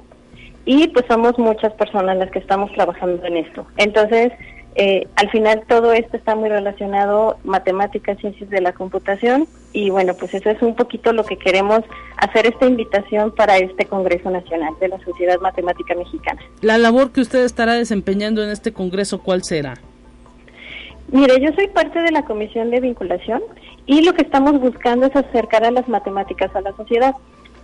Y 0.66 0.88
pues 0.88 1.04
somos 1.08 1.38
muchas 1.38 1.72
personas 1.74 2.16
las 2.16 2.30
que 2.30 2.38
estamos 2.38 2.72
trabajando 2.72 3.24
en 3.26 3.36
esto. 3.36 3.66
Entonces, 3.76 4.32
eh, 4.76 5.06
al 5.16 5.30
final 5.30 5.62
todo 5.68 5.92
esto 5.92 6.16
está 6.16 6.34
muy 6.34 6.48
relacionado 6.48 7.38
matemáticas, 7.44 8.18
ciencias 8.18 8.50
de 8.50 8.60
la 8.60 8.72
computación 8.72 9.46
y 9.72 9.90
bueno, 9.90 10.14
pues 10.14 10.34
eso 10.34 10.50
es 10.50 10.60
un 10.62 10.74
poquito 10.74 11.12
lo 11.12 11.24
que 11.24 11.36
queremos 11.36 11.82
hacer 12.16 12.46
esta 12.46 12.66
invitación 12.66 13.32
para 13.32 13.58
este 13.58 13.84
Congreso 13.84 14.30
Nacional 14.30 14.74
de 14.80 14.88
la 14.88 14.98
Sociedad 15.04 15.38
Matemática 15.40 15.94
Mexicana. 15.94 16.40
La 16.60 16.78
labor 16.78 17.12
que 17.12 17.20
usted 17.20 17.44
estará 17.44 17.74
desempeñando 17.74 18.42
en 18.42 18.50
este 18.50 18.72
Congreso, 18.72 19.22
¿cuál 19.22 19.44
será? 19.44 19.74
Mire, 21.12 21.40
yo 21.40 21.52
soy 21.54 21.68
parte 21.68 22.00
de 22.00 22.10
la 22.10 22.24
Comisión 22.24 22.70
de 22.70 22.80
Vinculación 22.80 23.42
y 23.86 24.02
lo 24.02 24.12
que 24.14 24.22
estamos 24.22 24.60
buscando 24.60 25.06
es 25.06 25.16
acercar 25.16 25.64
a 25.64 25.70
las 25.70 25.88
matemáticas 25.88 26.54
a 26.54 26.60
la 26.60 26.74
sociedad. 26.76 27.14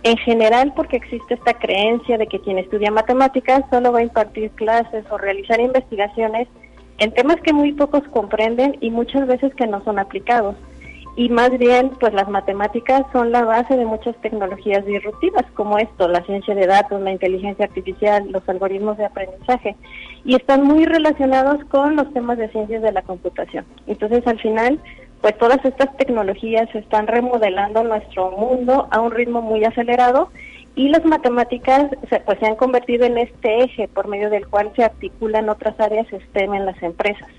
En 0.03 0.17
general, 0.17 0.73
porque 0.75 0.97
existe 0.97 1.35
esta 1.35 1.53
creencia 1.53 2.17
de 2.17 2.27
que 2.27 2.39
quien 2.39 2.57
estudia 2.57 2.89
matemáticas 2.89 3.63
solo 3.69 3.91
va 3.91 3.99
a 3.99 4.03
impartir 4.03 4.49
clases 4.51 5.05
o 5.11 5.17
realizar 5.17 5.59
investigaciones 5.59 6.47
en 6.97 7.11
temas 7.13 7.37
que 7.41 7.53
muy 7.53 7.73
pocos 7.73 8.03
comprenden 8.09 8.77
y 8.81 8.89
muchas 8.89 9.27
veces 9.27 9.53
que 9.55 9.67
no 9.67 9.83
son 9.83 9.99
aplicados. 9.99 10.55
Y 11.15 11.29
más 11.29 11.51
bien, 11.57 11.91
pues 11.99 12.13
las 12.13 12.29
matemáticas 12.29 13.03
son 13.11 13.31
la 13.31 13.43
base 13.43 13.75
de 13.75 13.85
muchas 13.85 14.15
tecnologías 14.21 14.85
disruptivas, 14.85 15.45
como 15.55 15.77
esto, 15.77 16.07
la 16.07 16.23
ciencia 16.23 16.55
de 16.55 16.65
datos, 16.65 17.01
la 17.01 17.11
inteligencia 17.11 17.65
artificial, 17.65 18.31
los 18.31 18.47
algoritmos 18.47 18.97
de 18.97 19.05
aprendizaje, 19.05 19.75
y 20.23 20.35
están 20.35 20.63
muy 20.63 20.85
relacionados 20.85 21.63
con 21.65 21.97
los 21.97 22.13
temas 22.13 22.37
de 22.37 22.49
ciencias 22.49 22.81
de 22.81 22.93
la 22.93 23.01
computación. 23.01 23.65
Entonces, 23.87 24.25
al 24.25 24.39
final, 24.39 24.79
pues 25.21 25.37
todas 25.37 25.63
estas 25.63 25.95
tecnologías 25.97 26.73
están 26.73 27.07
remodelando 27.07 27.83
nuestro 27.83 28.31
mundo 28.31 28.87
a 28.91 28.99
un 28.99 29.11
ritmo 29.11 29.41
muy 29.41 29.63
acelerado 29.63 30.29
y 30.75 30.89
las 30.89 31.05
matemáticas 31.05 31.91
pues 32.25 32.39
se 32.39 32.45
han 32.45 32.55
convertido 32.55 33.05
en 33.05 33.17
este 33.17 33.63
eje 33.63 33.87
por 33.87 34.07
medio 34.07 34.29
del 34.29 34.47
cual 34.47 34.71
se 34.75 34.83
articulan 34.83 35.49
otras 35.49 35.79
áreas 35.79 36.07
STEM 36.07 36.53
en 36.55 36.65
las 36.65 36.81
empresas. 36.81 37.29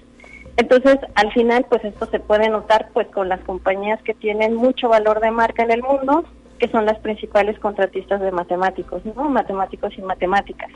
Entonces, 0.59 0.99
al 1.15 1.33
final, 1.33 1.65
pues 1.69 1.83
esto 1.85 2.07
se 2.07 2.21
puede 2.21 2.49
notar 2.51 2.91
pues 2.93 3.09
con 3.09 3.29
las 3.29 3.41
compañías 3.41 4.03
que 4.03 4.13
tienen 4.13 4.55
mucho 4.55 4.89
valor 4.89 5.21
de 5.21 5.31
marca 5.31 5.63
en 5.63 5.71
el 5.71 5.83
mundo, 5.83 6.25
que 6.59 6.69
son 6.69 6.85
las 6.85 6.99
principales 6.99 7.59
contratistas 7.59 8.21
de 8.21 8.31
matemáticos, 8.33 9.03
¿no? 9.17 9.31
Matemáticos 9.31 9.97
y 9.97 10.03
matemáticas. 10.03 10.71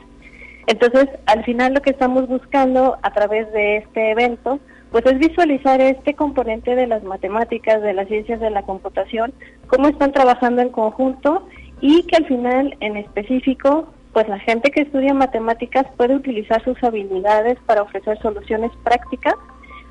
Entonces, 0.65 1.07
al 1.27 1.45
final 1.45 1.75
lo 1.75 1.81
que 1.81 1.91
estamos 1.91 2.27
buscando 2.27 2.97
a 3.03 3.13
través 3.13 3.51
de 3.53 3.77
este 3.77 4.11
evento, 4.11 4.59
pues 4.91 5.05
es 5.05 5.19
visualizar 5.19 5.81
este 5.81 6.13
componente 6.13 6.75
de 6.75 6.87
las 6.87 7.03
matemáticas, 7.03 7.81
de 7.81 7.93
las 7.93 8.07
ciencias 8.07 8.39
de 8.39 8.49
la 8.49 8.63
computación, 8.63 9.33
cómo 9.67 9.87
están 9.87 10.11
trabajando 10.11 10.61
en 10.61 10.69
conjunto 10.69 11.47
y 11.81 12.03
que 12.03 12.17
al 12.17 12.25
final, 12.25 12.75
en 12.79 12.97
específico, 12.97 13.87
pues 14.13 14.27
la 14.27 14.39
gente 14.39 14.71
que 14.71 14.81
estudia 14.81 15.13
matemáticas 15.13 15.85
puede 15.95 16.15
utilizar 16.15 16.63
sus 16.63 16.81
habilidades 16.83 17.57
para 17.65 17.83
ofrecer 17.83 18.17
soluciones 18.19 18.71
prácticas 18.83 19.35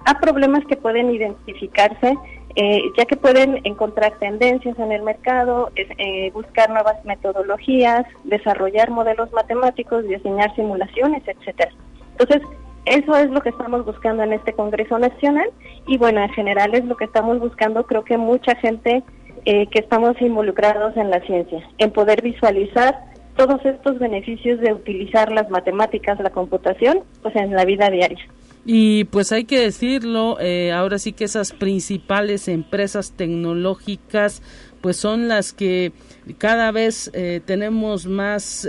a 0.05 0.19
problemas 0.19 0.65
que 0.67 0.77
pueden 0.77 1.11
identificarse, 1.11 2.17
eh, 2.55 2.81
ya 2.97 3.05
que 3.05 3.17
pueden 3.17 3.61
encontrar 3.65 4.19
tendencias 4.19 4.79
en 4.79 4.93
el 4.93 5.03
mercado, 5.03 5.71
eh, 5.77 6.31
buscar 6.33 6.71
nuevas 6.71 7.05
metodologías, 7.05 8.07
desarrollar 8.25 8.91
modelos 8.91 9.31
matemáticos, 9.33 10.09
diseñar 10.09 10.55
simulaciones, 10.55 11.23
etcétera. 11.27 11.73
Entonces, 12.19 12.43
eso 12.87 13.17
es 13.17 13.31
lo 13.31 13.41
que 13.41 13.49
estamos 13.49 13.85
buscando 13.85 14.23
en 14.23 14.33
este 14.33 14.53
Congreso 14.53 14.97
Nacional 14.99 15.51
y 15.89 15.99
bueno, 15.99 16.23
en 16.23 16.31
general 16.31 16.73
es 16.73 16.85
lo 16.85 16.97
que 16.97 17.05
estamos 17.05 17.41
buscando. 17.41 17.85
Creo 17.85 18.05
que 18.05 18.17
mucha 18.17 18.55
gente 18.57 19.03
eh, 19.45 19.67
que 19.73 19.81
estamos 19.81 20.15
involucrados 20.21 20.97
en 20.97 21.11
la 21.11 21.21
ciencia, 21.21 21.69
en 21.79 21.91
poder 21.91 22.23
visualizar 22.23 22.97
todos 23.37 23.65
estos 23.65 23.99
beneficios 23.99 24.61
de 24.61 24.73
utilizar 24.73 25.33
las 25.33 25.51
matemáticas, 25.51 26.19
la 26.21 26.31
computación, 26.31 27.01
pues 27.23 27.35
en 27.35 27.53
la 27.53 27.65
vida 27.65 27.91
diaria. 27.91 28.25
Y 28.65 29.05
pues 29.05 29.33
hay 29.33 29.45
que 29.45 29.61
decirlo, 29.61 30.39
eh, 30.41 30.73
ahora 30.73 30.99
sí 30.99 31.13
que 31.13 31.25
esas 31.25 31.53
principales 31.53 32.47
empresas 32.47 33.13
tecnológicas 33.13 34.43
pues 34.81 34.97
son 34.97 35.27
las 35.27 35.53
que 35.53 35.93
cada 36.39 36.71
vez 36.71 37.11
eh, 37.15 37.41
tenemos 37.45 38.07
más 38.07 38.69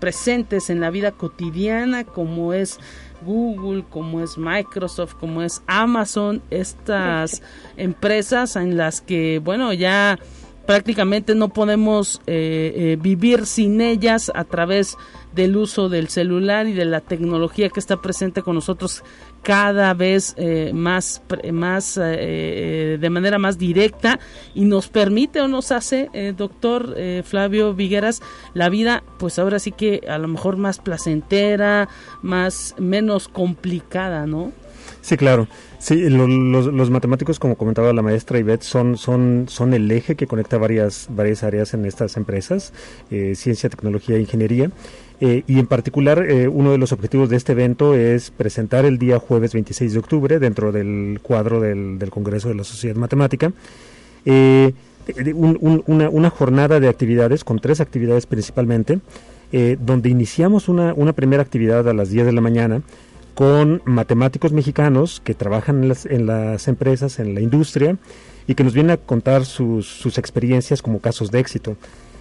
presentes 0.00 0.70
en 0.70 0.80
la 0.80 0.90
vida 0.90 1.12
cotidiana, 1.12 2.04
como 2.04 2.52
es 2.52 2.80
Google, 3.24 3.84
como 3.90 4.20
es 4.20 4.38
Microsoft, 4.38 5.14
como 5.14 5.42
es 5.42 5.62
Amazon, 5.66 6.42
estas 6.50 7.42
empresas 7.76 8.56
en 8.56 8.76
las 8.76 9.00
que, 9.00 9.40
bueno, 9.42 9.72
ya 9.72 10.18
prácticamente 10.66 11.34
no 11.34 11.48
podemos 11.48 12.20
eh, 12.26 12.72
eh, 12.76 12.98
vivir 13.00 13.46
sin 13.46 13.80
ellas 13.80 14.30
a 14.34 14.44
través 14.44 14.96
del 15.34 15.56
uso 15.56 15.88
del 15.88 16.08
celular 16.08 16.66
y 16.66 16.72
de 16.72 16.84
la 16.84 17.00
tecnología 17.00 17.68
que 17.68 17.80
está 17.80 18.00
presente 18.00 18.42
con 18.42 18.54
nosotros 18.54 19.02
cada 19.42 19.92
vez 19.94 20.34
eh, 20.38 20.70
más 20.72 21.22
más 21.52 21.96
de 21.96 23.08
manera 23.10 23.38
más 23.38 23.58
directa 23.58 24.20
y 24.54 24.64
nos 24.64 24.88
permite 24.88 25.40
o 25.40 25.48
nos 25.48 25.72
hace 25.72 26.08
doctor 26.36 26.96
Flavio 27.24 27.74
Vigueras 27.74 28.22
la 28.54 28.68
vida 28.68 29.02
pues 29.18 29.38
ahora 29.38 29.58
sí 29.58 29.72
que 29.72 30.02
a 30.08 30.18
lo 30.18 30.28
mejor 30.28 30.56
más 30.56 30.78
placentera 30.78 31.88
más 32.22 32.74
menos 32.78 33.28
complicada 33.28 34.26
no 34.26 34.52
Sí, 35.04 35.18
claro. 35.18 35.48
Sí, 35.78 36.08
los, 36.08 36.90
matemáticos, 36.90 37.38
como 37.38 37.56
comentaba 37.56 37.92
la 37.92 38.00
maestra 38.00 38.38
Ivette, 38.38 38.62
son, 38.62 38.96
son, 38.96 39.74
el 39.74 39.90
eje 39.90 40.14
que 40.14 40.26
conecta 40.26 40.56
varias, 40.56 41.08
varias 41.10 41.42
áreas 41.42 41.74
en 41.74 41.84
estas 41.84 42.16
empresas, 42.16 42.72
eh, 43.10 43.34
ciencia, 43.36 43.68
tecnología 43.68 44.16
e 44.16 44.20
ingeniería. 44.20 44.70
Eh, 45.20 45.42
y 45.46 45.58
en 45.58 45.66
particular, 45.66 46.24
eh, 46.26 46.48
uno 46.48 46.72
de 46.72 46.78
los 46.78 46.92
objetivos 46.92 47.28
de 47.28 47.36
este 47.36 47.52
evento 47.52 47.94
es 47.94 48.30
presentar 48.30 48.86
el 48.86 48.96
día 48.98 49.18
jueves 49.18 49.52
26 49.52 49.92
de 49.92 49.98
octubre, 49.98 50.38
dentro 50.38 50.72
del 50.72 51.20
cuadro 51.22 51.60
del, 51.60 51.98
Congreso 52.08 52.48
de 52.48 52.54
la 52.54 52.64
Sociedad 52.64 52.96
Matemática, 52.96 53.52
una, 55.34 56.08
una, 56.08 56.30
jornada 56.30 56.80
de 56.80 56.88
actividades, 56.88 57.44
con 57.44 57.58
tres 57.58 57.82
actividades 57.82 58.24
principalmente, 58.24 59.00
donde 59.80 60.08
iniciamos 60.08 60.70
una, 60.70 60.94
una 60.94 61.12
primera 61.12 61.42
actividad 61.42 61.86
a 61.86 61.92
las 61.92 62.08
10 62.08 62.24
de 62.24 62.32
la 62.32 62.40
mañana, 62.40 62.80
con 63.34 63.82
matemáticos 63.84 64.52
mexicanos 64.52 65.20
que 65.24 65.34
trabajan 65.34 65.82
en 65.82 65.88
las, 65.88 66.06
en 66.06 66.26
las 66.26 66.68
empresas, 66.68 67.18
en 67.18 67.34
la 67.34 67.40
industria, 67.40 67.96
y 68.46 68.54
que 68.54 68.64
nos 68.64 68.74
vienen 68.74 68.92
a 68.92 68.96
contar 68.96 69.44
sus, 69.44 69.86
sus 69.86 70.18
experiencias 70.18 70.82
como 70.82 71.00
casos 71.00 71.30
de 71.30 71.40
éxito. 71.40 71.76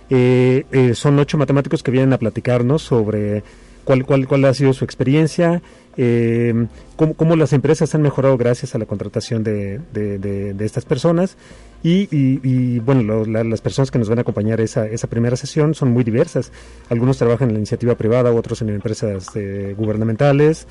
Eh, 0.10 0.66
eh, 0.72 0.96
son 0.96 1.18
ocho 1.20 1.38
matemáticos 1.38 1.82
que 1.82 1.92
vienen 1.92 2.14
a 2.14 2.18
platicarnos 2.18 2.82
sobre 2.82 3.44
cuál, 3.84 4.06
cuál, 4.06 4.28
cuál 4.28 4.46
ha 4.46 4.54
sido 4.54 4.74
su 4.74 4.86
experiencia, 4.86 5.62
eh, 5.98 6.68
cómo, 6.96 7.36
las 7.36 7.54
empresas 7.54 7.94
han 7.96 8.02
mejorado 8.02 8.38
gracias 8.38 8.76
a 8.76 8.78
la 8.78 8.86
contratación 8.86 9.44
de, 9.44 9.80
de, 9.92 10.66
estas 10.66 10.86
personas. 10.86 11.38
Y, 11.86 12.08
y, 12.12 12.80
bueno, 12.80 13.26
las 13.26 13.60
personas 13.60 13.92
que 13.92 14.00
nos 14.00 14.08
van 14.08 14.18
a 14.20 14.22
acompañar 14.22 14.62
esa, 14.62 14.88
esa 14.88 15.08
primera 15.08 15.36
sesión 15.36 15.76
son 15.76 15.92
muy 15.92 16.06
diversas. 16.06 16.52
Algunos 16.90 17.18
trabajan 17.18 17.50
en 17.50 17.56
la 17.56 17.60
iniciativa 17.60 17.96
privada, 17.96 18.32
otros 18.32 18.62
en 18.62 18.70
empresas 18.70 19.32
gubernamentales. 19.76 20.66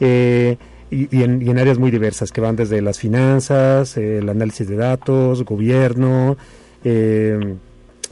Eh, 0.00 0.56
y, 0.90 1.22
en, 1.22 1.58
áreas 1.58 1.78
muy 1.78 1.90
diversas 1.90 2.30
que 2.30 2.40
van 2.40 2.56
desde 2.56 2.80
las 2.80 2.98
finanzas, 2.98 3.96
el 3.96 4.28
análisis 4.28 4.68
de 4.68 4.76
datos, 4.76 5.44
gobierno, 5.44 6.36
eh, 6.84 7.56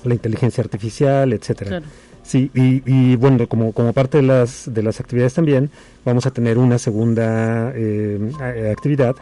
la 0.05 0.15
inteligencia 0.15 0.63
artificial, 0.63 1.33
etcétera. 1.33 1.83
Sí, 2.25 2.51
y, 2.55 3.17
bueno, 3.17 3.47
como, 3.49 3.73
como 3.73 3.93
parte 3.93 4.19
de 4.19 4.23
las, 4.25 4.73
de 4.73 4.83
las 4.83 5.01
actividades 5.01 5.35
también, 5.35 5.71
vamos 6.05 6.27
a 6.27 6.33
tener 6.33 6.59
una 6.59 6.79
segunda 6.79 7.73
eh, 7.75 8.73
actividad 8.73 9.15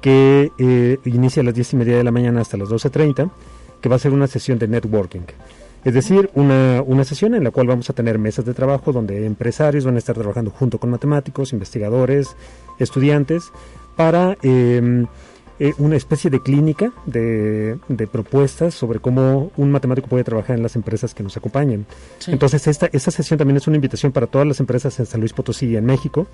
que 0.00 0.50
inicia 1.04 1.42
a 1.42 1.44
las 1.44 1.54
10 1.54 1.72
y 1.72 1.76
media 1.76 1.96
de 1.96 2.04
la 2.04 2.10
mañana 2.10 2.40
hasta 2.40 2.56
las 2.56 2.68
12.30, 2.68 3.30
que 3.80 3.88
va 3.88 3.96
a 3.96 3.98
ser 3.98 4.12
una 4.12 4.26
sesión 4.26 4.58
de 4.58 4.68
networking. 4.68 5.22
Es 5.84 5.94
decir, 5.94 6.30
una, 6.34 6.82
una 6.86 7.04
sesión 7.04 7.34
en 7.34 7.42
la 7.44 7.50
cual 7.50 7.66
vamos 7.66 7.90
a 7.90 7.92
tener 7.92 8.18
mesas 8.18 8.44
de 8.44 8.54
trabajo 8.54 8.92
donde 8.92 9.26
empresarios 9.26 9.84
van 9.84 9.96
a 9.96 9.98
estar 9.98 10.16
trabajando 10.16 10.50
junto 10.50 10.78
con 10.78 10.90
matemáticos, 10.90 11.52
investigadores, 11.52 12.36
estudiantes, 12.78 13.50
para 13.96 14.36
em, 14.42 15.06
eh, 15.58 15.74
una 15.78 15.96
especie 15.96 16.30
de 16.30 16.40
clínica 16.40 16.92
de, 17.04 17.78
de, 17.88 18.06
propuestas 18.06 18.74
sobre 18.74 19.00
cómo 19.00 19.50
un 19.56 19.70
matemático 19.70 20.08
puede 20.08 20.24
trabajar 20.24 20.56
en 20.56 20.62
las 20.62 20.76
empresas 20.76 21.14
que 21.14 21.22
nos 21.22 21.36
acompañen. 21.36 21.84
Entonces, 22.28 22.66
esta, 22.68 22.88
esta 22.92 23.10
sesión 23.10 23.38
también 23.38 23.56
es 23.56 23.66
una 23.66 23.76
invitación 23.76 24.12
para 24.12 24.26
todas 24.28 24.46
las 24.46 24.60
empresas 24.60 24.98
en 25.00 25.06
San 25.06 25.20
Luis 25.20 25.32
Potosí 25.32 25.66
y 25.66 25.76
en 25.76 25.84
México 25.84 26.26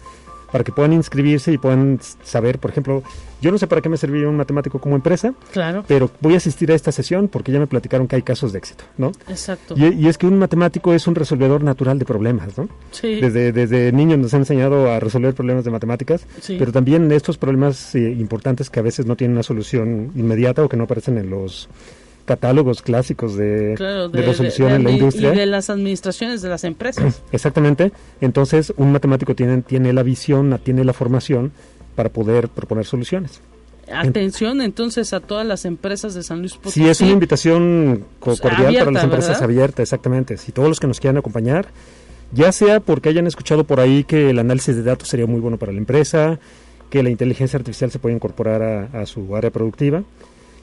para 0.51 0.65
que 0.65 0.73
puedan 0.73 0.93
inscribirse 0.93 1.53
y 1.53 1.59
puedan 1.59 1.99
saber, 2.23 2.59
por 2.59 2.71
ejemplo, 2.71 3.03
yo 3.41 3.53
no 3.53 3.59
sé 3.59 3.67
para 3.67 3.81
qué 3.81 3.89
me 3.89 3.97
serviría 3.97 4.29
un 4.29 4.37
matemático 4.37 4.81
como 4.81 4.97
empresa, 4.97 5.35
claro. 5.53 5.85
pero 5.87 6.11
voy 6.21 6.35
a 6.35 6.39
asistir 6.39 6.73
a 6.73 6.75
esta 6.75 6.91
sesión 6.91 7.29
porque 7.29 7.53
ya 7.53 7.59
me 7.59 7.67
platicaron 7.67 8.09
que 8.09 8.17
hay 8.17 8.23
casos 8.23 8.53
de 8.53 8.59
éxito, 8.59 8.85
¿no? 8.97 9.13
Exacto. 9.29 9.75
Y, 9.77 10.09
es 10.09 10.19
que 10.19 10.27
un 10.27 10.39
matemático 10.39 10.95
es 10.95 11.07
un 11.07 11.15
resolvedor 11.15 11.63
natural 11.63 11.99
de 11.99 12.05
problemas, 12.05 12.57
¿no? 12.57 12.69
Sí. 12.91 13.21
Desde, 13.21 13.53
desde 13.53 13.93
niños 13.93 14.19
nos 14.19 14.35
han 14.35 14.41
enseñado 14.41 14.91
a 14.91 15.01
resolver 15.01 15.35
problemas 15.35 15.65
de 15.65 15.71
matemáticas, 15.71 16.27
pero 16.47 16.73
también 16.73 17.11
estos 17.13 17.39
problemas 17.39 17.95
eh, 17.95 18.11
importantes 18.11 18.71
que 18.71 18.81
a 18.81 18.83
veces 18.83 19.07
no 19.07 19.17
tienen 19.17 19.37
una 19.37 19.43
solución 19.43 20.13
inmediata 20.17 20.65
o 20.65 20.69
que 20.69 20.77
no 20.77 20.85
aparecen 20.85 21.19
en 21.19 21.31
los 21.31 21.69
catálogos 22.29 22.83
clásicos 22.83 23.37
de, 23.37 23.75
resolución 24.13 24.73
en 24.73 24.85
la 24.85 24.91
industria. 24.91 25.33
Y 25.33 25.37
de 25.39 25.47
las 25.47 25.71
administraciones 25.71 26.43
de 26.43 26.51
las 26.51 26.63
empresas. 26.63 27.23
Exactamente. 27.33 27.91
Entonces, 28.21 28.75
un 28.77 28.93
matemático 28.93 29.35
tiene, 29.35 29.63
tiene 29.63 29.95
la 29.95 30.03
visión, 30.03 30.61
tiene 30.63 30.85
la 30.85 30.93
formación 30.93 31.53
para 31.97 32.11
poder 32.11 32.51
proponer 32.51 32.85
soluciones. 32.85 33.41
Atención 33.91 34.61
entonces 34.61 35.15
a 35.15 35.21
todas 35.21 35.47
las 35.47 35.65
empresas 35.65 36.13
de 36.13 36.23
San 36.23 36.41
Luis 36.41 36.55
Potosí. 36.57 36.83
Sí, 36.83 36.89
es 36.89 37.01
una 37.01 37.13
invitación 37.13 38.05
pues, 38.21 38.39
cordial 38.43 38.77
para 38.77 38.91
las 38.91 39.05
empresas 39.05 39.41
abiertas, 39.41 39.85
exactamente. 39.85 40.37
Si 40.37 40.53
todos 40.53 40.69
los 40.69 40.79
que 40.79 40.87
nos 40.87 41.01
quieran 41.01 41.17
acompañar, 41.17 41.69
ya 42.33 42.53
sea 42.53 42.81
porque 42.81 43.09
hayan 43.09 43.27
escuchado 43.27 43.65
por 43.65 43.81
ahí 43.81 44.05
que 44.05 44.29
el 44.29 44.39
análisis 44.39 44.77
de 44.77 44.83
datos 44.83 45.09
sería 45.09 45.27
muy 45.27 45.41
bueno 45.41 45.57
para 45.57 45.73
la 45.73 45.79
empresa, 45.79 46.39
que 46.91 47.03
la 47.03 47.09
inteligencia 47.09 47.57
artificial 47.57 47.91
se 47.91 47.99
puede 47.99 48.15
incorporar 48.15 48.91
a 48.93 49.07
su 49.07 49.35
área 49.35 49.51
productiva, 49.51 50.03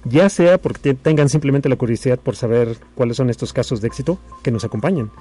ya 0.06 0.30
sea 0.30 0.58
porque 0.58 0.94
tengan 0.94 1.30
simplemente 1.30 1.70
la 1.70 1.76
curiosidad 1.76 2.20
por 2.20 2.36
saber 2.36 2.78
cuáles 2.96 3.18
son 3.18 3.30
estos 3.30 3.54
casos 3.54 3.82
de 3.82 3.88
éxito, 3.88 4.18
que 4.44 4.52
nos 4.52 4.64
acompañen. 4.64 5.12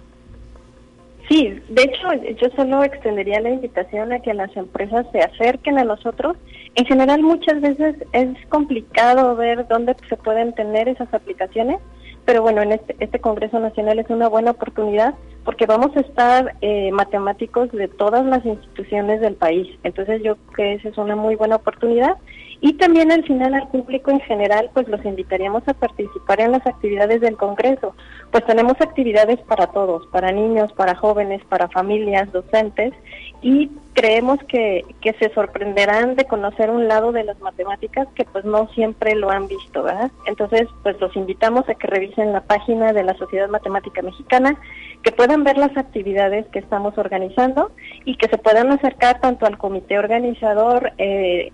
Sí, 1.29 1.57
de 1.69 1.83
hecho 1.83 2.09
yo 2.37 2.49
solo 2.57 2.83
extendería 2.83 3.39
la 3.39 3.51
invitación 3.51 4.13
a 4.13 4.19
que 4.19 4.35
las 4.35 4.57
empresas 4.57 5.07
se 5.13 5.21
acerquen 5.21 5.79
a 5.79 5.85
nosotros. 5.85 6.37
En 6.75 6.85
general 6.87 7.23
muchas 7.23 7.61
veces 7.61 7.95
es 8.13 8.29
complicado 8.49 9.37
ver 9.37 9.69
dónde 9.69 9.95
se 10.09 10.17
pueden 10.17 10.53
tener 10.55 10.89
esas 10.89 11.15
aplicaciones, 11.15 11.77
pero 12.25 12.43
bueno, 12.43 12.61
en 12.63 12.73
este, 12.73 12.97
este 12.99 13.21
Congreso 13.21 13.61
Nacional 13.61 14.01
es 14.01 14.11
una 14.11 14.27
buena 14.29 14.51
oportunidad 14.51 15.15
porque 15.49 15.65
vamos 15.65 15.97
a 15.97 16.01
estar 16.01 16.57
eh, 16.61 16.91
matemáticos 16.93 17.73
de 17.73 17.89
todas 17.89 18.23
las 18.27 18.45
instituciones 18.45 19.23
del 19.23 19.35
país. 19.35 19.67
Entonces 19.83 20.23
yo 20.23 20.37
creo 20.37 20.55
que 20.55 20.75
esa 20.75 20.91
es 20.91 20.99
una 20.99 21.17
muy 21.17 21.37
buena 21.37 21.57
oportunidad 21.57 22.19
y 22.61 22.75
también 22.75 23.13
al 23.13 23.25
final 23.25 23.55
al 23.55 23.69
público 23.69 24.11
en 24.11 24.21
general, 24.21 24.69
pues 24.75 24.89
los 24.89 25.03
invitaríamos 25.05 25.67
a 25.67 25.73
participar 25.75 26.41
en 26.41 26.53
las 26.53 26.67
actividades 26.67 27.23
del 27.23 27.37
Congreso. 27.37 27.95
Pues 28.31 28.45
tenemos 28.45 28.75
actividades 28.81 29.39
para 29.43 29.69
todos, 29.69 30.07
para 30.09 30.33
niños, 30.33 30.73
para 30.73 30.97
jóvenes, 30.97 31.41
para 31.49 31.69
familias, 31.69 32.31
docentes, 32.33 32.93
y 33.41 33.71
creemos 33.95 34.41
que, 34.49 34.85
que 35.01 35.13
se 35.15 35.33
sorprenderán 35.35 36.17
de 36.17 36.25
conocer 36.25 36.71
un 36.71 36.89
lado 36.89 37.13
de 37.13 37.23
las 37.23 37.41
matemáticas 37.41 38.09
que 38.15 38.25
pues 38.25 38.45
no 38.45 38.69
siempre 38.75 39.15
lo 39.15 39.31
han 39.31 39.47
visto, 39.47 39.85
¿verdad? 39.85 40.11
Entonces, 40.27 40.69
pues 40.83 41.01
los 41.01 41.15
invitamos 41.15 41.69
a 41.69 41.75
que 41.75 41.87
revisen 41.87 42.33
la 42.33 42.41
página 42.41 42.93
de 42.93 43.05
la 43.05 43.17
Sociedad 43.17 43.49
Matemática 43.49 44.03
Mexicana, 44.03 44.59
que 45.03 45.13
puedan 45.13 45.45
ver 45.45 45.59
las 45.59 45.77
actividades 45.77 46.47
que 46.49 46.59
estamos 46.59 46.97
organizando 46.99 47.71
y 48.05 48.17
que 48.17 48.29
se 48.29 48.39
puedan 48.39 48.71
acercar 48.73 49.21
tanto 49.21 49.47
al 49.47 49.59
comité 49.59 49.99
organizador, 49.99 50.93
eh, 50.99 51.53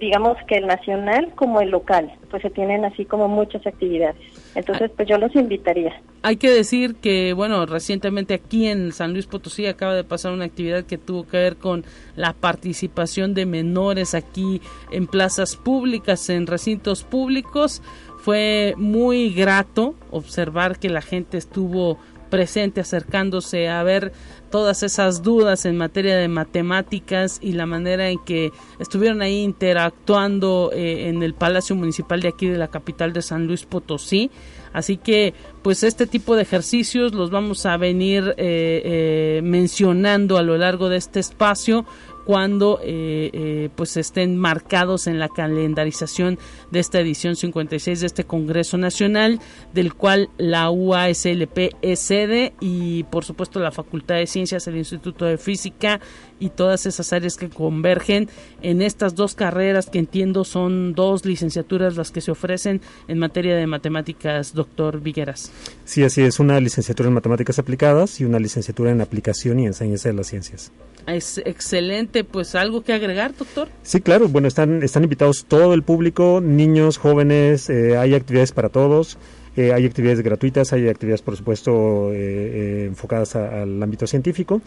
digamos 0.00 0.36
que 0.48 0.56
el 0.56 0.66
nacional 0.66 1.32
como 1.36 1.60
el 1.60 1.70
local, 1.70 2.12
pues 2.30 2.42
se 2.42 2.50
tienen 2.50 2.84
así 2.84 3.04
como 3.04 3.28
muchas 3.28 3.66
actividades. 3.66 4.16
Entonces, 4.54 4.90
pues 4.96 5.08
yo 5.08 5.18
los 5.18 5.34
invitaría. 5.34 5.92
Hay 6.22 6.36
que 6.36 6.50
decir 6.50 6.96
que, 6.96 7.32
bueno, 7.32 7.66
recientemente 7.66 8.34
aquí 8.34 8.66
en 8.66 8.92
San 8.92 9.12
Luis 9.12 9.26
Potosí 9.26 9.66
acaba 9.66 9.94
de 9.94 10.04
pasar 10.04 10.32
una 10.32 10.44
actividad 10.44 10.84
que 10.84 10.98
tuvo 10.98 11.26
que 11.26 11.36
ver 11.36 11.56
con 11.56 11.84
la 12.16 12.32
participación 12.32 13.34
de 13.34 13.46
menores 13.46 14.14
aquí 14.14 14.60
en 14.90 15.06
plazas 15.06 15.56
públicas, 15.56 16.28
en 16.30 16.46
recintos 16.46 17.04
públicos. 17.04 17.82
Fue 18.18 18.74
muy 18.78 19.34
grato 19.34 19.94
observar 20.10 20.78
que 20.78 20.88
la 20.88 21.02
gente 21.02 21.36
estuvo 21.36 21.98
presente 22.34 22.80
acercándose 22.80 23.68
a 23.68 23.80
ver 23.84 24.12
todas 24.50 24.82
esas 24.82 25.22
dudas 25.22 25.66
en 25.66 25.76
materia 25.76 26.16
de 26.16 26.26
matemáticas 26.26 27.38
y 27.40 27.52
la 27.52 27.64
manera 27.64 28.08
en 28.08 28.18
que 28.18 28.50
estuvieron 28.80 29.22
ahí 29.22 29.42
interactuando 29.42 30.72
eh, 30.72 31.08
en 31.08 31.22
el 31.22 31.34
Palacio 31.34 31.76
Municipal 31.76 32.20
de 32.20 32.28
aquí 32.28 32.48
de 32.48 32.58
la 32.58 32.66
capital 32.68 33.12
de 33.12 33.22
San 33.22 33.46
Luis 33.46 33.66
Potosí. 33.66 34.32
Así 34.72 34.96
que, 34.96 35.32
pues 35.62 35.84
este 35.84 36.08
tipo 36.08 36.34
de 36.34 36.42
ejercicios 36.42 37.14
los 37.14 37.30
vamos 37.30 37.66
a 37.66 37.76
venir 37.76 38.34
eh, 38.36 38.82
eh, 38.84 39.40
mencionando 39.44 40.36
a 40.36 40.42
lo 40.42 40.58
largo 40.58 40.88
de 40.88 40.96
este 40.96 41.20
espacio 41.20 41.86
cuando 42.24 42.80
eh, 42.82 43.30
eh, 43.32 43.68
pues 43.74 43.96
estén 43.96 44.36
marcados 44.36 45.06
en 45.06 45.18
la 45.18 45.28
calendarización 45.28 46.38
de 46.70 46.80
esta 46.80 47.00
edición 47.00 47.36
56 47.36 48.00
de 48.00 48.06
este 48.06 48.24
Congreso 48.24 48.78
Nacional, 48.78 49.40
del 49.72 49.94
cual 49.94 50.30
la 50.38 50.70
UASLP 50.70 51.74
es 51.82 52.00
sede 52.00 52.54
y 52.60 53.04
por 53.04 53.24
supuesto 53.24 53.60
la 53.60 53.70
Facultad 53.70 54.16
de 54.16 54.26
Ciencias, 54.26 54.66
el 54.66 54.76
Instituto 54.76 55.24
de 55.24 55.38
Física 55.38 56.00
y 56.38 56.50
todas 56.50 56.86
esas 56.86 57.12
áreas 57.12 57.36
que 57.36 57.48
convergen 57.48 58.28
en 58.62 58.82
estas 58.82 59.14
dos 59.14 59.34
carreras 59.34 59.88
que 59.90 59.98
entiendo 59.98 60.44
son 60.44 60.94
dos 60.94 61.24
licenciaturas 61.24 61.96
las 61.96 62.10
que 62.10 62.20
se 62.20 62.30
ofrecen 62.30 62.80
en 63.08 63.18
materia 63.18 63.56
de 63.56 63.66
matemáticas, 63.66 64.54
doctor 64.54 65.00
Vigueras. 65.00 65.50
Sí, 65.84 66.02
así 66.02 66.22
es, 66.22 66.40
una 66.40 66.60
licenciatura 66.60 67.08
en 67.08 67.14
matemáticas 67.14 67.58
aplicadas 67.58 68.20
y 68.20 68.24
una 68.24 68.38
licenciatura 68.38 68.90
en 68.90 69.00
aplicación 69.00 69.60
y 69.60 69.66
enseñanza 69.66 70.08
de 70.08 70.14
las 70.14 70.26
ciencias. 70.26 70.72
Es 71.06 71.38
excelente, 71.38 72.24
pues 72.24 72.54
algo 72.54 72.82
que 72.82 72.92
agregar, 72.94 73.36
doctor. 73.36 73.68
Sí, 73.82 74.00
claro, 74.00 74.28
bueno, 74.28 74.48
están, 74.48 74.82
están 74.82 75.04
invitados 75.04 75.44
todo 75.46 75.74
el 75.74 75.82
público, 75.82 76.40
niños, 76.42 76.96
jóvenes, 76.96 77.68
eh, 77.68 77.98
hay 77.98 78.14
actividades 78.14 78.52
para 78.52 78.70
todos. 78.70 79.18
Eh, 79.56 79.72
hay 79.72 79.86
actividades 79.86 80.20
gratuitas, 80.20 80.72
hay 80.72 80.88
actividades, 80.88 81.22
por 81.22 81.36
supuesto, 81.36 82.10
eh, 82.12 82.86
enfocadas 82.86 83.36
al 83.36 83.80
ámbito 83.80 84.06
científico, 84.06 84.60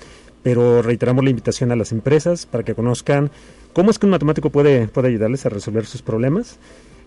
pero 0.44 0.82
reiteramos 0.82 1.24
la 1.24 1.30
invitación 1.30 1.72
a 1.72 1.76
las 1.76 1.92
empresas 1.92 2.46
para 2.46 2.64
que 2.64 2.76
conozcan 2.76 3.32
cómo 3.74 3.92
es 3.92 4.00
que 4.00 4.06
un 4.06 4.12
matemático 4.12 4.50
puede, 4.50 4.88
puede 4.88 5.10
ayudarles 5.10 5.46
a 5.46 5.50
resolver 5.50 5.86
sus 5.86 6.02
problemas 6.02 6.58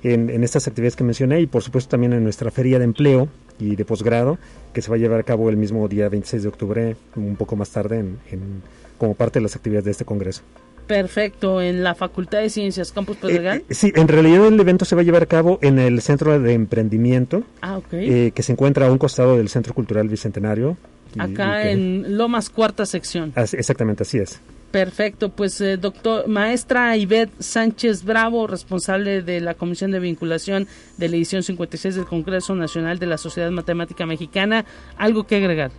en, 0.02 0.30
en, 0.30 0.44
estas 0.44 0.66
actividades 0.66 0.96
que 0.96 1.04
mencioné 1.04 1.40
y, 1.40 1.46
por 1.46 1.62
supuesto, 1.62 1.90
también 1.90 2.12
en 2.12 2.24
nuestra 2.24 2.50
feria 2.50 2.78
de 2.78 2.84
empleo 2.84 3.28
y 3.58 3.76
de 3.76 3.84
posgrado, 3.84 4.38
que 4.72 4.80
se 4.82 4.90
va 4.90 4.96
a 4.96 4.98
llevar 4.98 5.20
a 5.20 5.24
cabo 5.24 5.50
el 5.50 5.56
mismo 5.56 5.86
día 5.88 6.08
26 6.08 6.42
de 6.42 6.48
octubre, 6.48 6.96
un 7.16 7.36
poco 7.36 7.56
más 7.56 7.70
tarde, 7.70 7.98
en, 7.98 8.18
en 8.30 8.62
como 8.98 9.14
parte 9.14 9.38
de 9.38 9.44
las 9.44 9.56
actividades 9.56 9.84
de 9.86 9.90
este 9.90 10.04
congreso. 10.04 10.42
Perfecto, 10.90 11.62
en 11.62 11.85
la 11.85 11.94
Facultad 11.94 12.40
de 12.40 12.50
Ciencias 12.50 12.90
Campus 12.90 13.16
Pedregal. 13.18 13.59
Eh, 13.59 13.64
eh, 13.68 13.74
sí, 13.74 13.92
en 13.94 14.09
realidad 14.09 14.48
el 14.48 14.59
evento 14.59 14.85
se 14.85 14.96
va 14.96 15.03
a 15.03 15.05
llevar 15.05 15.22
a 15.22 15.26
cabo 15.26 15.61
en 15.62 15.79
el 15.79 16.00
Centro 16.00 16.37
de 16.37 16.53
Emprendimiento, 16.53 17.44
ah, 17.62 17.79
okay. 17.79 18.12
eh, 18.12 18.31
que 18.33 18.42
se 18.42 18.50
encuentra 18.50 18.88
a 18.88 18.90
un 18.90 18.98
costado 18.98 19.37
del 19.37 19.48
Centro 19.48 19.72
Cultural 19.72 20.09
Bicentenario. 20.09 20.76
Y, 21.14 21.20
Acá 21.20 21.61
y 21.61 21.62
que... 21.62 21.70
en 21.70 22.18
Lomas 22.18 22.50
Cuarta 22.50 22.87
Sección. 22.87 23.33
Así, 23.37 23.57
exactamente, 23.57 24.03
así 24.03 24.18
es. 24.18 24.40
Perfecto, 24.72 25.29
pues 25.29 25.61
eh, 25.61 25.76
doctor, 25.76 26.26
maestra 26.26 26.96
Ivette 26.96 27.40
Sánchez 27.40 28.03
Bravo, 28.03 28.48
responsable 28.48 29.22
de 29.22 29.40
la 29.40 29.55
Comisión 29.55 29.92
de 29.92 30.00
Vinculación 30.00 30.66
de 30.96 31.09
la 31.09 31.14
edición 31.14 31.44
56 31.44 31.94
del 31.94 32.05
Congreso 32.05 32.57
Nacional 32.57 32.98
de 32.98 33.07
la 33.07 33.16
Sociedad 33.16 33.50
Matemática 33.53 34.07
Mexicana, 34.07 34.64
¿algo 34.96 35.24
que 35.24 35.37
agregar? 35.37 35.70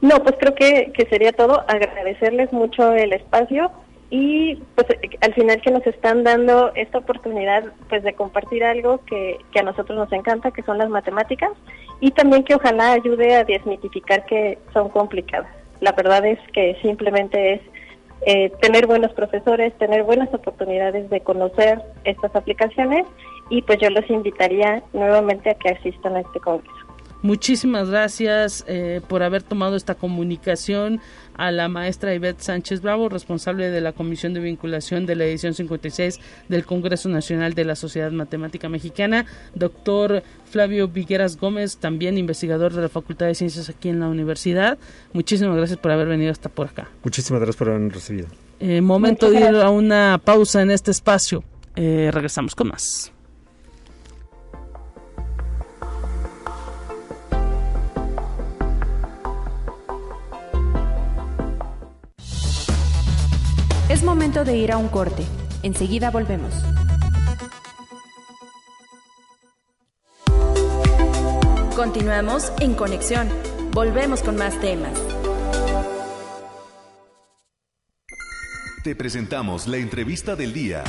No, 0.00 0.22
pues 0.22 0.36
creo 0.38 0.54
que, 0.54 0.92
que 0.92 1.06
sería 1.06 1.32
todo. 1.32 1.64
Agradecerles 1.68 2.52
mucho 2.52 2.92
el 2.92 3.12
espacio 3.12 3.70
y 4.08 4.56
pues 4.74 4.86
al 5.20 5.34
final 5.34 5.60
que 5.60 5.70
nos 5.70 5.86
están 5.86 6.22
dando 6.22 6.72
esta 6.74 6.98
oportunidad 6.98 7.64
pues 7.88 8.04
de 8.04 8.14
compartir 8.14 8.62
algo 8.62 9.00
que, 9.04 9.38
que 9.52 9.60
a 9.60 9.64
nosotros 9.64 9.98
nos 9.98 10.12
encanta, 10.12 10.52
que 10.52 10.62
son 10.62 10.78
las 10.78 10.88
matemáticas 10.88 11.50
y 12.00 12.12
también 12.12 12.44
que 12.44 12.54
ojalá 12.54 12.92
ayude 12.92 13.34
a 13.34 13.44
desmitificar 13.44 14.24
que 14.26 14.58
son 14.72 14.90
complicadas. 14.90 15.50
La 15.80 15.92
verdad 15.92 16.24
es 16.24 16.38
que 16.52 16.76
simplemente 16.82 17.54
es 17.54 17.60
eh, 18.26 18.50
tener 18.60 18.86
buenos 18.86 19.12
profesores, 19.12 19.76
tener 19.78 20.02
buenas 20.04 20.32
oportunidades 20.32 21.10
de 21.10 21.20
conocer 21.20 21.82
estas 22.04 22.34
aplicaciones 22.34 23.06
y 23.50 23.62
pues 23.62 23.78
yo 23.78 23.90
los 23.90 24.08
invitaría 24.08 24.82
nuevamente 24.92 25.50
a 25.50 25.54
que 25.54 25.70
asistan 25.70 26.16
a 26.16 26.20
este 26.20 26.40
congreso. 26.40 26.85
Muchísimas 27.22 27.88
gracias 27.90 28.64
eh, 28.68 29.00
por 29.08 29.22
haber 29.22 29.42
tomado 29.42 29.76
esta 29.76 29.94
comunicación 29.94 31.00
a 31.34 31.50
la 31.50 31.68
maestra 31.68 32.14
Ivette 32.14 32.40
Sánchez 32.40 32.82
Bravo, 32.82 33.08
responsable 33.08 33.70
de 33.70 33.80
la 33.80 33.92
Comisión 33.92 34.34
de 34.34 34.40
Vinculación 34.40 35.06
de 35.06 35.16
la 35.16 35.24
edición 35.24 35.54
56 35.54 36.20
del 36.48 36.64
Congreso 36.64 37.08
Nacional 37.08 37.54
de 37.54 37.64
la 37.64 37.76
Sociedad 37.76 38.10
Matemática 38.10 38.68
Mexicana, 38.68 39.26
doctor 39.54 40.22
Flavio 40.50 40.88
Vigueras 40.88 41.36
Gómez, 41.36 41.78
también 41.78 42.18
investigador 42.18 42.72
de 42.72 42.82
la 42.82 42.88
Facultad 42.88 43.26
de 43.26 43.34
Ciencias 43.34 43.68
aquí 43.68 43.88
en 43.88 44.00
la 44.00 44.08
universidad. 44.08 44.78
Muchísimas 45.12 45.56
gracias 45.56 45.78
por 45.78 45.92
haber 45.92 46.08
venido 46.08 46.32
hasta 46.32 46.48
por 46.48 46.68
acá. 46.68 46.88
Muchísimas 47.02 47.40
gracias 47.40 47.56
por 47.56 47.68
habernos 47.68 47.92
recibido. 47.92 48.28
Eh, 48.60 48.80
momento 48.80 49.30
de 49.30 49.40
ir 49.40 49.46
a 49.46 49.70
una 49.70 50.20
pausa 50.24 50.62
en 50.62 50.70
este 50.70 50.90
espacio. 50.90 51.44
Eh, 51.74 52.10
regresamos 52.12 52.54
con 52.54 52.68
más. 52.68 53.12
Momento 64.06 64.44
de 64.44 64.56
ir 64.56 64.72
a 64.72 64.78
un 64.78 64.88
corte. 64.88 65.24
Enseguida 65.62 66.10
volvemos. 66.10 66.54
Continuamos 71.74 72.52
en 72.60 72.74
conexión. 72.74 73.28
Volvemos 73.72 74.22
con 74.22 74.36
más 74.36 74.58
temas. 74.60 74.98
Te 78.82 78.94
presentamos 78.94 79.66
la 79.66 79.78
entrevista 79.78 80.36
del 80.36 80.54
día. 80.54 80.84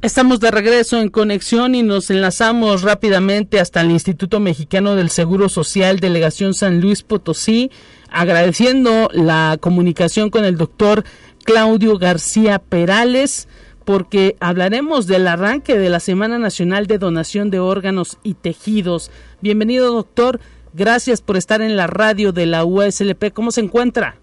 Estamos 0.00 0.38
de 0.38 0.52
regreso 0.52 1.00
en 1.00 1.08
conexión 1.08 1.74
y 1.74 1.82
nos 1.82 2.08
enlazamos 2.10 2.82
rápidamente 2.82 3.58
hasta 3.58 3.80
el 3.80 3.90
Instituto 3.90 4.38
Mexicano 4.38 4.94
del 4.94 5.10
Seguro 5.10 5.48
Social, 5.48 5.98
Delegación 5.98 6.54
San 6.54 6.80
Luis 6.80 7.02
Potosí, 7.02 7.72
agradeciendo 8.10 9.08
la 9.12 9.58
comunicación 9.60 10.30
con 10.30 10.44
el 10.44 10.56
doctor 10.56 11.04
Claudio 11.44 11.98
García 11.98 12.58
Perales, 12.58 13.48
porque 13.84 14.36
hablaremos 14.40 15.06
del 15.06 15.26
arranque 15.26 15.78
de 15.78 15.88
la 15.88 16.00
Semana 16.00 16.38
Nacional 16.38 16.86
de 16.86 16.98
Donación 16.98 17.50
de 17.50 17.58
Órganos 17.58 18.18
y 18.22 18.34
Tejidos. 18.34 19.10
Bienvenido, 19.40 19.92
doctor. 19.92 20.40
Gracias 20.74 21.22
por 21.22 21.36
estar 21.36 21.62
en 21.62 21.76
la 21.76 21.86
radio 21.86 22.32
de 22.32 22.46
la 22.46 22.64
USLP. 22.64 23.32
¿Cómo 23.32 23.50
se 23.50 23.62
encuentra? 23.62 24.16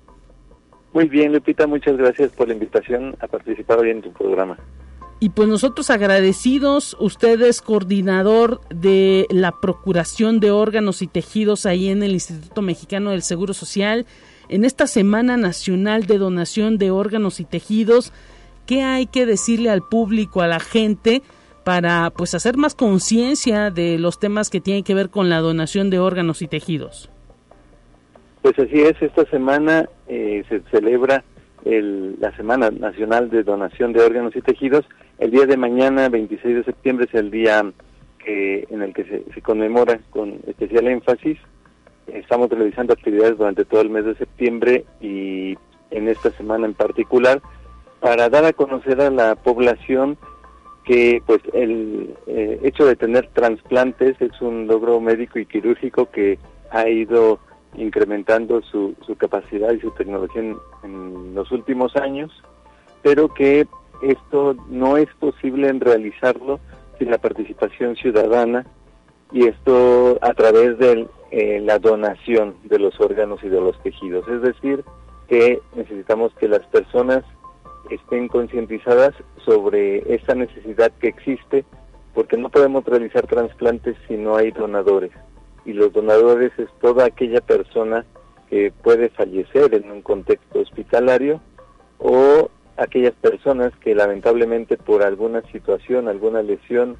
Muy 0.94 1.10
bien, 1.10 1.34
Lupita. 1.34 1.68
Muchas 1.68 1.98
gracias 1.98 2.32
por 2.32 2.48
la 2.48 2.54
invitación 2.54 3.16
a 3.20 3.28
participar 3.28 3.80
hoy 3.80 3.90
en 3.90 4.02
tu 4.02 4.14
programa. 4.14 4.58
Y 5.20 5.30
pues 5.30 5.48
nosotros 5.48 5.90
agradecidos, 5.90 6.96
usted 7.00 7.42
es 7.42 7.62
coordinador 7.62 8.60
de 8.70 9.28
la 9.30 9.54
Procuración 9.54 10.40
de 10.40 10.52
Órganos 10.52 11.02
y 11.02 11.08
Tejidos 11.08 11.66
ahí 11.66 11.90
en 11.90 12.04
el 12.04 12.12
Instituto 12.12 12.62
Mexicano 12.62 13.12
del 13.12 13.22
Seguro 13.22 13.54
Social. 13.54 14.06
En 14.50 14.66
esta 14.66 14.88
Semana 14.88 15.38
Nacional 15.38 16.06
de 16.06 16.18
Donación 16.18 16.78
de 16.78 16.92
Órganos 16.92 17.40
y 17.40 17.46
Tejidos, 17.46 18.12
¿qué 18.66 18.84
hay 18.84 19.06
que 19.06 19.26
decirle 19.26 19.70
al 19.70 19.82
público, 19.82 20.42
a 20.42 20.48
la 20.48 20.60
gente, 20.60 21.24
para 21.66 22.12
pues 22.12 22.36
hacer 22.36 22.58
más 22.58 22.76
conciencia 22.76 23.72
de 23.72 23.98
los 23.98 24.20
temas 24.20 24.50
que 24.52 24.62
tienen 24.62 24.84
que 24.84 24.94
ver 24.94 25.10
con 25.10 25.30
la 25.30 25.40
donación 25.40 25.90
de 25.90 25.98
órganos 25.98 26.44
y 26.44 26.48
tejidos? 26.48 27.10
Pues 28.44 28.54
así 28.60 28.82
es, 28.82 29.02
esta 29.02 29.26
semana 29.32 29.90
eh, 30.08 30.44
se 30.48 30.62
celebra 30.70 31.24
el, 31.66 32.16
la 32.20 32.36
Semana 32.36 32.70
Nacional 32.72 33.30
de 33.30 33.44
Donación 33.44 33.92
de 33.92 34.02
Órganos 34.02 34.36
y 34.36 34.42
Tejidos. 34.42 34.86
El 35.18 35.32
día 35.32 35.46
de 35.46 35.58
mañana, 35.58 36.10
26 36.10 36.56
de 36.56 36.64
septiembre, 36.64 37.08
es 37.10 37.16
el 37.16 37.32
día 37.32 37.64
que, 38.24 38.68
en 38.70 38.82
el 38.82 38.94
que 38.94 39.24
se, 39.34 39.42
conmemora 39.42 40.00
con 40.12 40.40
especial 40.48 40.88
énfasis. 40.88 41.38
Estamos 42.08 42.50
realizando 42.50 42.94
actividades 42.94 43.38
durante 43.38 43.66
todo 43.66 43.82
el 43.82 43.90
mes 43.90 44.06
de 44.06 44.16
septiembre 44.16 44.86
y 45.02 45.58
en 45.92 46.08
esta 46.08 46.30
semana 46.32 46.66
en 46.66 46.74
particular 46.74 47.42
para 48.00 48.30
dar 48.30 48.46
a 48.46 48.54
conocer 48.54 49.02
a 49.02 49.10
la 49.10 49.36
población 49.36 50.18
que 50.84 51.22
pues 51.26 51.42
el 51.54 52.14
eh, 52.28 52.60
hecho 52.64 52.86
de 52.86 52.96
tener 52.96 53.28
trasplantes 53.34 54.16
es 54.22 54.40
un 54.42 54.68
logro 54.68 55.00
médico 55.00 55.40
y 55.40 55.48
quirúrgico 55.48 56.12
que 56.12 56.38
ha 56.70 56.88
ido 56.88 57.40
incrementando 57.78 58.62
su, 58.62 58.96
su 59.06 59.16
capacidad 59.16 59.72
y 59.74 59.80
su 59.80 59.92
tecnología 59.92 60.42
en, 60.84 61.36
los 61.36 61.52
últimos 61.52 61.96
años, 61.96 62.32
pero 63.02 63.28
que 63.28 63.68
esto 64.02 64.56
no 64.70 64.98
es 64.98 65.08
posible 65.20 65.68
en 65.68 65.80
realizarlo 65.80 66.60
sin 66.98 67.12
la 67.12 67.18
participación 67.18 67.96
ciudadana 67.96 68.66
y 69.32 69.48
esto 69.48 70.18
a 70.22 70.34
través 70.34 70.78
de 70.78 71.08
eh, 71.32 71.60
la 71.62 71.80
donación 71.80 72.56
de 72.64 72.80
los 72.80 73.00
órganos 73.00 73.44
y 73.44 73.50
de 73.50 73.60
los 73.60 73.82
tejidos. 73.84 74.28
Es 74.28 74.42
decir, 74.42 74.84
que 75.28 75.60
necesitamos 75.76 76.34
que 76.36 76.48
las 76.48 76.66
personas 76.68 77.24
estén 77.90 78.28
concientizadas 78.28 79.14
sobre 79.44 80.14
esta 80.14 80.36
necesidad 80.36 80.92
que 81.00 81.08
existe, 81.08 81.66
porque 82.14 82.38
no 82.38 82.50
podemos 82.50 82.86
realizar 82.86 83.28
trasplantes 83.28 83.96
si 84.08 84.16
no 84.16 84.38
hay 84.38 84.52
donadores. 84.52 85.12
Y 85.66 85.74
los 85.74 85.92
donadores 85.92 86.52
es 86.58 86.70
toda 86.80 87.06
aquella 87.06 87.42
persona 87.42 88.06
que 88.50 88.72
puede 88.84 89.10
fallecer 89.10 89.74
en 89.74 89.92
un 89.92 90.02
contexto 90.02 90.60
hospitalario 90.60 91.42
o 91.98 92.50
aquellas 92.78 93.14
personas 93.14 93.74
que 93.78 93.96
lamentablemente 93.96 94.78
por 94.78 95.04
alguna 95.04 95.42
situación, 95.52 96.08
alguna 96.08 96.42
lesión, 96.42 96.98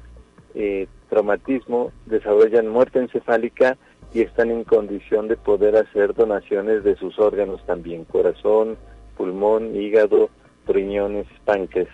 eh, 0.54 0.88
traumatismo, 1.08 1.92
desarrollan 2.06 2.68
muerte 2.68 2.98
encefálica 2.98 3.76
y 4.12 4.22
están 4.22 4.50
en 4.50 4.64
condición 4.64 5.28
de 5.28 5.36
poder 5.36 5.76
hacer 5.76 6.14
donaciones 6.14 6.82
de 6.82 6.96
sus 6.96 7.18
órganos 7.18 7.64
también, 7.66 8.04
corazón, 8.04 8.76
pulmón, 9.16 9.76
hígado, 9.76 10.30
riñones, 10.66 11.26
páncreas. 11.44 11.88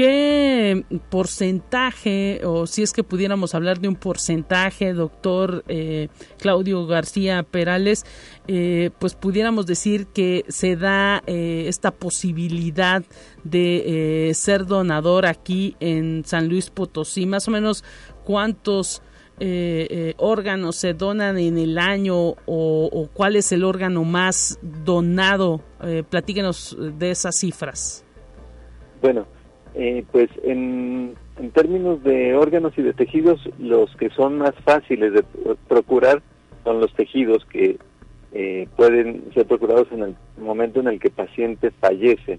¿Qué 0.00 0.82
porcentaje, 1.10 2.40
o 2.46 2.66
si 2.66 2.82
es 2.82 2.94
que 2.94 3.04
pudiéramos 3.04 3.54
hablar 3.54 3.80
de 3.80 3.88
un 3.88 3.96
porcentaje, 3.96 4.94
doctor 4.94 5.62
eh, 5.68 6.08
Claudio 6.38 6.86
García 6.86 7.42
Perales, 7.42 8.06
eh, 8.48 8.92
pues 8.98 9.14
pudiéramos 9.14 9.66
decir 9.66 10.06
que 10.06 10.46
se 10.48 10.76
da 10.76 11.22
eh, 11.26 11.64
esta 11.68 11.90
posibilidad 11.90 13.02
de 13.44 14.32
ser 14.34 14.64
donador 14.64 15.26
aquí 15.26 15.76
en 15.80 16.24
San 16.24 16.48
Luis 16.48 16.70
Potosí? 16.70 17.26
Más 17.26 17.46
o 17.46 17.50
menos, 17.50 17.84
¿cuántos 18.24 19.02
órganos 20.16 20.76
se 20.76 20.94
donan 20.94 21.36
en 21.36 21.58
el 21.58 21.76
año 21.76 22.16
o, 22.16 22.36
o, 22.46 23.10
cuál 23.12 23.36
es 23.36 23.52
el 23.52 23.64
órgano 23.64 24.04
más 24.04 24.58
donado? 24.62 25.60
platíquenos 26.08 26.74
de 26.98 27.10
esas 27.10 27.36
cifras. 27.36 28.02
Bueno, 29.02 29.26
eh, 29.74 30.04
pues 30.10 30.28
en, 30.42 31.14
términos 31.54 32.02
de 32.02 32.34
órganos 32.34 32.72
y 32.76 32.82
de 32.82 32.92
tejidos, 32.92 33.40
los 33.58 33.94
que 33.96 34.10
son 34.10 34.38
más 34.38 34.54
fáciles 34.64 35.12
de 35.12 35.24
procurar 35.68 36.22
son 36.64 36.80
los 36.80 36.92
tejidos 36.94 37.46
que 37.46 37.78
eh, 38.32 38.68
pueden 38.76 39.24
ser 39.32 39.46
procurados 39.46 39.88
en 39.90 40.02
el 40.02 40.16
momento 40.38 40.80
en 40.80 40.88
el 40.88 41.00
que 41.00 41.08
el 41.08 41.14
paciente 41.14 41.70
fallece. 41.80 42.38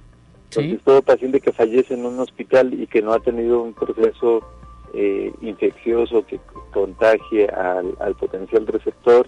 Entonces, 0.49 0.81
todo 0.83 1.01
paciente 1.01 1.39
que 1.39 1.53
fallece 1.53 1.93
en 1.93 2.05
un 2.05 2.19
hospital 2.19 2.73
y 2.73 2.85
que 2.85 3.01
no 3.01 3.13
ha 3.13 3.19
tenido 3.19 3.63
un 3.63 3.73
proceso 3.73 4.45
eh, 4.93 5.31
infeccioso 5.41 6.25
que 6.25 6.39
contagie 6.71 7.47
al, 7.47 8.15
potencial 8.19 8.67
receptor 8.67 9.27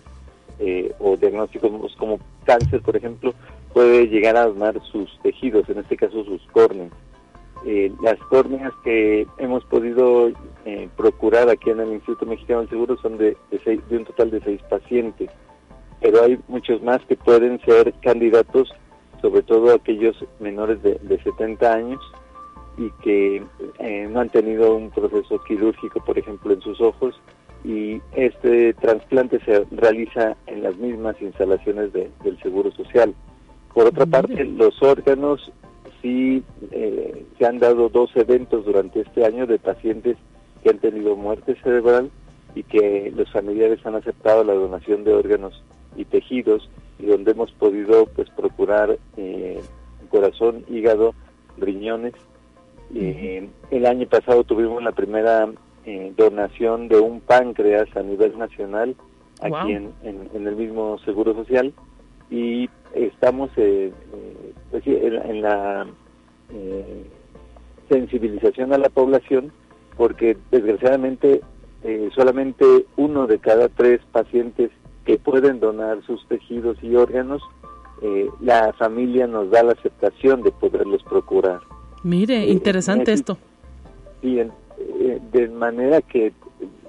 o 1.00 1.18
diagnósticos 1.18 1.96
como 1.96 2.20
cáncer, 2.46 2.82
por 2.82 2.96
ejemplo, 2.96 3.34
puede 3.74 4.08
llegar 4.08 4.38
a 4.38 4.46
donar 4.46 4.80
sus 4.92 5.20
tejidos, 5.24 5.68
en 5.70 5.80
este 5.80 5.98
caso 5.98 6.24
sus 6.24 6.42
córneas. 6.52 6.92
Eh, 7.66 7.94
las 8.02 8.20
córneas 8.30 8.74
que 8.84 9.26
hemos 9.38 9.64
podido 9.66 10.30
eh, 10.66 10.90
procurar 10.98 11.50
aquí 11.50 11.70
en 11.70 11.80
el 11.80 11.94
Instituto 11.94 12.26
Mexicano 12.26 12.60
del 12.60 12.70
Seguro 12.70 12.98
son 12.98 13.18
de, 13.18 13.38
de, 13.52 13.98
un 13.98 14.04
total 14.04 14.32
de 14.32 14.42
seis 14.42 14.62
pacientes, 14.70 15.30
pero 16.02 16.24
hay 16.24 16.38
muchos 16.50 16.84
más 16.84 17.00
que 17.06 17.16
pueden 17.16 17.62
ser 17.62 17.94
candidatos, 18.02 18.74
sobre 19.22 19.44
todo 19.44 19.74
aquellos 19.74 20.26
menores 20.42 20.84
de, 20.84 21.00
70 21.24 21.74
años 21.74 22.02
y 22.78 22.90
que 23.02 23.42
eh, 23.80 24.10
no 24.12 24.20
han 24.20 24.30
tenido 24.30 24.76
un 24.76 24.90
proceso 24.90 25.42
quirúrgico, 25.48 26.04
por 26.04 26.18
ejemplo, 26.18 26.54
en 26.54 26.62
sus 26.62 26.82
ojos, 26.82 27.16
y 27.64 28.02
este 28.14 28.74
trasplante 28.74 29.40
se 29.46 29.64
realiza 29.72 30.36
en 30.48 30.64
las 30.64 30.76
mismas 30.76 31.16
instalaciones 31.22 31.94
del 31.94 32.38
Seguro 32.42 32.72
Social. 32.72 33.16
Por 33.74 33.88
otra 33.88 34.06
parte, 34.06 34.44
los 34.44 34.84
órganos 34.84 35.50
sí 36.04 36.44
eh, 36.72 37.26
se 37.40 37.46
han 37.48 37.58
dado 37.58 37.90
dos 37.90 38.12
eventos 38.16 38.66
durante 38.66 39.02
este 39.02 39.26
año 39.26 39.48
de 39.48 39.58
pacientes 39.58 40.18
que 40.62 40.70
han 40.70 40.78
tenido 40.78 41.16
muerte 41.16 41.56
cerebral 41.64 42.12
y 42.54 42.62
que 42.62 43.12
los 43.16 43.32
familiares 43.32 43.84
han 43.86 43.96
aceptado 43.96 44.44
la 44.44 44.54
donación 44.54 45.04
de 45.04 45.14
órganos 45.14 45.64
y 45.96 46.06
tejidos 46.06 46.70
y 47.00 47.08
donde 47.08 47.32
hemos 47.32 47.52
podido 47.54 48.06
pues 48.06 48.30
procurar 48.30 49.00
eh, 49.18 49.60
corazón, 50.10 50.64
hígado, 50.70 51.16
riñones. 51.58 52.14
Eh, 52.94 53.50
el 53.72 53.86
año 53.88 54.08
pasado 54.08 54.44
tuvimos 54.44 54.84
la 54.84 54.92
primera 54.92 55.50
eh, 55.86 56.14
donación 56.16 56.88
de 56.88 57.00
un 57.00 57.22
páncreas 57.22 57.88
a 57.96 58.04
nivel 58.04 58.38
nacional 58.38 58.96
aquí 59.42 59.72
en, 59.72 59.92
en, 60.04 60.48
el 60.48 60.56
mismo 60.56 61.00
Seguro 61.00 61.34
Social 61.34 61.74
y 62.30 62.70
estamos 62.94 63.50
eh, 63.58 63.92
eh, 64.14 64.54
pues 64.72 64.84
en, 64.86 65.42
la 65.42 65.88
eh, 66.54 67.06
sensibilización 67.90 68.74
a 68.74 68.78
la 68.78 68.90
población 68.90 69.52
porque 69.98 70.38
desgraciadamente 70.52 71.42
solamente 72.16 72.66
uno 72.96 73.28
de 73.28 73.40
cada 73.40 73.68
tres 73.68 74.00
pacientes 74.12 74.72
que 75.06 75.18
pueden 75.18 75.60
donar 75.60 76.02
sus 76.06 76.26
tejidos 76.30 76.78
y 76.82 76.96
órganos, 76.96 77.42
la 78.40 78.72
familia 78.74 79.28
nos 79.28 79.52
da 79.52 79.64
la 79.64 79.74
aceptación 79.74 80.44
de 80.44 80.52
poderlos 80.52 81.04
procurar. 81.04 81.60
Mire, 82.04 82.48
interesante 82.48 83.12
esto. 83.12 83.38
Bien, 84.22 84.50
de 85.34 85.50
manera 85.50 86.02
que 86.02 86.32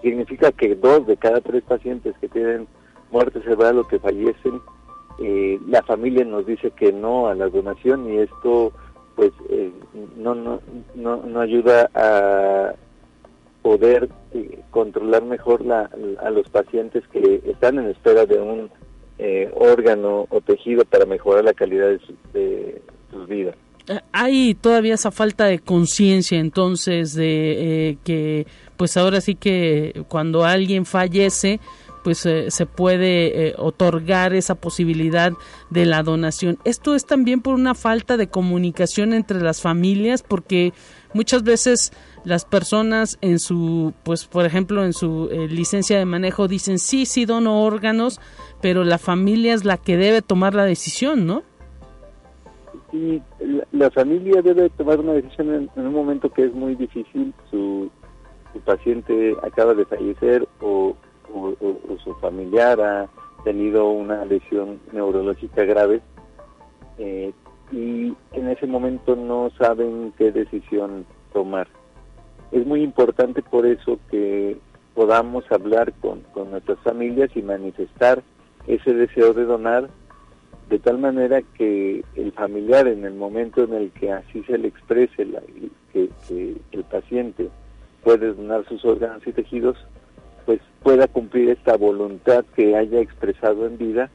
significa 0.01 0.53
que 0.53 0.77
dos 0.77 1.09
de 1.09 1.17
cada 1.17 1.41
tres 1.41 1.65
pacientes 1.65 2.15
que 2.21 2.29
tienen 2.29 2.69
muerte 3.11 3.41
cerebral 3.41 3.79
o 3.79 3.89
que 3.89 3.99
fallecen 3.99 4.61
eh, 5.19 5.61
la 5.69 5.83
familia 5.83 6.25
nos 6.25 6.47
dice 6.47 6.71
que 6.73 6.93
no 6.93 7.29
a 7.29 7.35
la 7.35 7.49
donación 7.49 8.13
y 8.13 8.19
esto 8.19 8.73
pues 9.15 9.31
eh, 9.49 9.71
no, 10.17 10.35
no, 10.35 10.61
no, 10.97 11.41
ayuda 11.41 11.89
a 11.95 12.75
poder 13.63 14.09
eh, 14.33 14.59
controlar 14.71 15.23
mejor 15.23 15.65
la, 15.65 15.89
a 16.21 16.31
los 16.31 16.49
pacientes 16.49 17.07
que 17.13 17.41
están 17.47 17.79
en 17.79 17.91
espera 17.91 18.27
de 18.27 18.41
un 18.41 18.71
órgano 19.55 20.27
o 20.29 20.41
tejido 20.41 20.85
para 20.85 21.07
mejorar 21.07 21.45
la 21.45 21.55
calidad 21.55 21.87
de, 21.87 22.01
de 22.33 22.83
sus 23.13 23.29
vidas. 23.29 23.55
Hay 24.11 24.55
todavía 24.55 24.95
esa 24.95 25.13
falta 25.13 25.45
de 25.45 25.61
conciencia 25.61 26.41
entonces 26.41 27.15
de 27.15 27.97
que 28.03 28.47
pues 28.77 28.97
ahora 28.97 29.21
sí 29.21 29.37
que 29.37 30.05
cuando 30.09 30.45
alguien 30.45 30.85
fallece 30.85 31.61
pues 32.05 32.27
eh, 32.27 32.51
se 32.51 32.67
puede 32.67 33.49
eh, 33.49 33.55
otorgar 33.57 34.35
esa 34.35 34.55
posibilidad 34.55 35.33
de 35.71 35.87
la 35.87 36.03
donación. 36.03 36.59
Esto 36.65 36.95
es 36.95 37.07
también 37.07 37.41
por 37.41 37.55
una 37.55 37.75
falta 37.75 38.19
de 38.19 38.29
comunicación 38.29 39.15
entre 39.15 39.41
las 39.41 39.63
familias 39.63 40.23
porque 40.23 40.75
muchas 41.15 41.43
veces 41.43 41.93
las 42.23 42.45
personas 42.45 43.19
en 43.23 43.39
su, 43.39 43.95
pues 44.05 44.27
por 44.27 44.45
ejemplo 44.45 44.85
en 44.85 44.93
su 44.93 45.31
eh, 45.33 45.49
licencia 45.49 45.99
de 45.99 46.05
manejo 46.05 46.47
dicen 46.47 46.79
sí, 46.79 47.07
sí 47.07 47.25
dono 47.25 47.63
órganos, 47.63 48.21
pero 48.61 48.85
la 48.85 48.99
familia 48.99 49.55
es 49.55 49.65
la 49.65 49.79
que 49.79 49.97
debe 49.97 50.21
tomar 50.21 50.55
la 50.55 50.65
decisión, 50.65 51.27
¿no? 51.27 51.43
Sí, 52.91 53.23
la, 53.73 53.91
familia 53.91 54.43
debe 54.43 54.69
tomar 54.71 55.01
una 55.01 55.15
decisión 55.15 55.53
en, 55.55 55.71
en, 55.75 55.87
un 55.87 55.95
momento 55.95 56.31
que 56.31 56.45
es 56.45 56.55
muy 56.55 56.75
difícil, 56.75 57.33
su, 57.51 57.91
su 58.53 58.61
paciente 58.61 59.35
acaba 59.43 59.75
de 59.75 59.85
fallecer 59.85 60.47
o 60.61 60.95
o, 61.35 61.99
su 62.03 62.15
familiar 62.17 62.81
ha 62.81 63.09
tenido 63.45 63.89
una 63.91 64.25
lesión 64.25 64.81
neurológica 64.93 65.65
grave 65.65 66.01
eh, 66.99 67.33
y 67.73 68.15
en 68.33 68.49
ese 68.49 68.67
momento 68.67 69.17
no 69.17 69.51
saben 69.59 70.13
qué 70.17 70.33
decisión 70.33 71.05
tomar. 71.33 71.67
Es 72.53 72.65
muy 72.67 72.83
importante 72.83 73.43
por 73.43 73.67
eso 73.67 73.99
que 74.11 74.57
podamos 74.95 75.45
hablar 75.51 75.93
con, 76.01 76.21
con 76.33 76.51
nuestras 76.51 76.79
familias 76.81 77.31
y 77.35 77.43
manifestar 77.43 78.23
ese 78.67 78.95
deseo 78.95 79.35
de 79.35 79.45
donar 79.45 79.89
de 80.69 80.79
tal 80.79 80.99
manera 80.99 81.43
que 81.57 82.05
el 82.15 82.33
familiar 82.33 82.87
en 82.87 83.05
el 83.05 83.15
momento 83.15 83.65
en 83.65 83.75
el 83.75 83.91
que 83.91 84.13
así 84.13 84.43
se 84.45 84.57
le 84.57 84.69
exprese 84.69 85.27
que 85.93 86.11
el 86.73 86.85
paciente 86.85 87.51
puede 88.03 88.33
donar 88.33 88.65
sus 88.67 88.85
órganos 88.85 89.27
y 89.27 89.33
tejidos, 89.33 89.77
pues 90.47 90.61
pueda 90.83 91.07
cumplir 91.09 91.51
esta 91.51 91.77
voluntad 91.77 92.45
que 92.55 92.77
haya 92.77 93.01
expresado 93.01 93.67
en 93.67 93.79
vida 93.79 94.11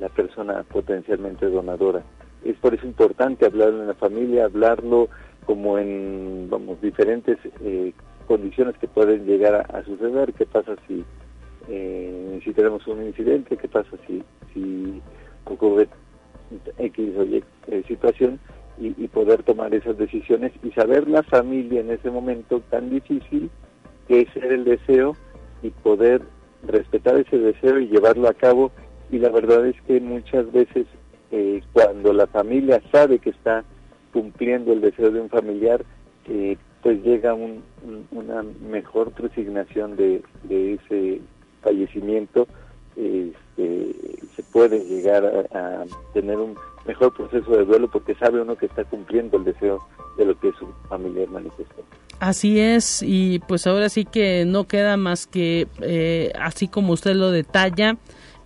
la 0.00 0.08
persona 0.08 0.62
potencialmente 0.64 1.46
donadora. 1.46 2.02
Es 2.44 2.56
por 2.56 2.74
eso 2.74 2.86
importante 2.86 3.44
hablarlo 3.44 3.82
en 3.82 3.88
la 3.88 3.94
familia, 3.94 4.46
hablarlo 4.46 5.08
como 5.44 5.78
en 5.78 6.48
vamos 6.48 6.80
diferentes 6.80 7.36
eh, 7.62 7.92
condiciones 8.26 8.76
que 8.78 8.88
pueden 8.88 9.26
llegar 9.26 9.66
a, 9.70 9.84
suceder. 9.84 10.32
¿Qué 10.32 10.46
pasa 10.46 10.76
si 10.88 11.04
eh, 11.68 12.40
si 12.42 12.52
tenemos 12.52 12.86
un 12.86 13.04
incidente? 13.04 13.56
¿Qué 13.56 13.68
pasa 13.68 13.90
si 14.06 14.22
si 14.54 15.02
ocurre 15.44 15.88
X 16.78 17.10
o 17.18 17.24
Y 17.24 17.44
eh, 17.68 17.82
situación? 17.86 18.40
y, 18.82 19.08
poder 19.08 19.42
tomar 19.42 19.74
esas 19.74 19.98
decisiones 19.98 20.52
y 20.62 20.70
saber 20.70 21.06
la 21.06 21.22
familia 21.22 21.82
en 21.82 21.90
ese 21.90 22.10
momento 22.10 22.60
tan 22.70 22.88
difícil 22.88 23.50
que 24.08 24.22
es 24.22 24.36
el 24.36 24.64
deseo 24.64 25.16
y 25.62 25.70
poder 25.70 26.22
respetar 26.66 27.16
ese 27.16 27.38
deseo 27.38 27.78
y 27.78 27.88
llevarlo 27.88 28.28
a 28.28 28.34
cabo. 28.34 28.70
Y 29.10 29.18
la 29.18 29.30
verdad 29.30 29.66
es 29.66 29.80
que 29.82 30.00
muchas 30.00 30.50
veces 30.52 30.86
eh, 31.30 31.62
cuando 31.72 32.12
la 32.12 32.26
familia 32.26 32.80
sabe 32.92 33.18
que 33.18 33.30
está 33.30 33.64
cumpliendo 34.12 34.72
el 34.72 34.80
deseo 34.80 35.10
de 35.10 35.20
un 35.20 35.28
familiar, 35.28 35.84
eh, 36.28 36.56
pues 36.82 37.02
llega 37.02 37.34
un, 37.34 37.62
una 38.10 38.42
mejor 38.42 39.12
resignación 39.16 39.96
de, 39.96 40.22
ese 40.48 41.20
fallecimiento. 41.62 42.46
Este, 42.96 43.94
se 44.34 44.42
puede 44.52 44.80
llegar 44.84 45.24
a 45.52 45.84
tener 46.12 46.38
un 46.38 46.56
mejor 46.86 47.14
proceso 47.14 47.50
de 47.52 47.64
duelo 47.64 47.88
porque 47.90 48.14
sabe 48.14 48.40
uno 48.40 48.56
que 48.56 48.66
está 48.66 48.84
cumpliendo 48.84 49.36
el 49.36 49.44
deseo 49.44 49.80
de 50.16 50.24
lo 50.24 50.38
que 50.38 50.52
su 50.52 50.66
familiar 50.88 51.28
manifestó. 51.28 51.84
Así 52.20 52.60
es, 52.60 53.02
y 53.02 53.38
pues 53.40 53.66
ahora 53.66 53.88
sí 53.88 54.04
que 54.04 54.44
no 54.46 54.64
queda 54.64 54.98
más 54.98 55.26
que, 55.26 55.66
eh, 55.80 56.32
así 56.38 56.68
como 56.68 56.92
usted 56.92 57.14
lo 57.14 57.30
detalla, 57.30 57.96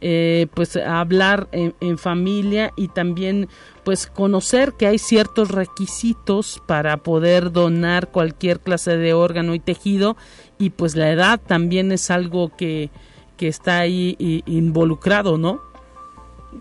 eh, 0.01 0.47
pues 0.55 0.77
hablar 0.77 1.49
en, 1.51 1.75
en, 1.81 1.99
familia 1.99 2.73
y 2.77 2.89
también 2.89 3.49
pues 3.85 4.07
conocer 4.07 4.75
que 4.75 4.87
hay 4.87 4.99
ciertos 4.99 5.51
requisitos 5.51 6.63
para 6.67 6.99
poder 6.99 7.51
donar 7.53 8.09
cualquier 8.09 8.61
clase 8.61 8.97
de 8.97 9.13
órgano 9.13 9.55
y 9.55 9.61
tejido 9.61 10.17
y 10.59 10.71
pues 10.71 10.95
la 10.95 11.11
edad 11.11 11.41
también 11.41 11.91
es 11.91 12.11
algo 12.11 12.55
que, 12.55 12.91
que 13.37 13.49
está 13.49 13.79
ahí 13.79 14.43
involucrado, 14.47 15.39
¿no? 15.39 15.61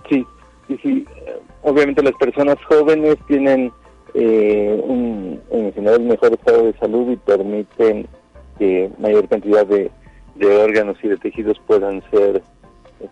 Sí, 0.10 0.26
sí, 0.68 0.80
sí 0.82 1.06
obviamente 1.64 2.04
las 2.04 2.14
personas 2.16 2.58
jóvenes 2.66 3.18
tienen 3.28 3.72
eh, 4.14 4.80
un, 4.84 5.42
en 5.50 5.74
general 5.74 6.02
mejor 6.02 6.34
estado 6.34 6.66
de 6.66 6.74
salud 6.74 7.12
y 7.12 7.16
permiten 7.18 8.08
que 8.60 8.92
mayor 9.00 9.28
cantidad 9.28 9.66
de, 9.66 9.92
órganos 10.62 10.98
y 11.04 11.08
de 11.08 11.18
tejidos 11.18 11.60
puedan 11.66 12.04
ser 12.12 12.42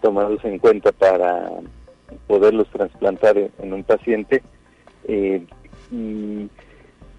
tomados 0.01 0.43
en 0.45 0.59
cuenta 0.59 0.91
para 0.91 1.49
poderlos 2.27 2.67
trasplantar 2.69 3.37
en, 3.37 3.73
un 3.73 3.83
paciente. 3.83 4.43
Eh, 5.07 5.45
y 5.91 6.49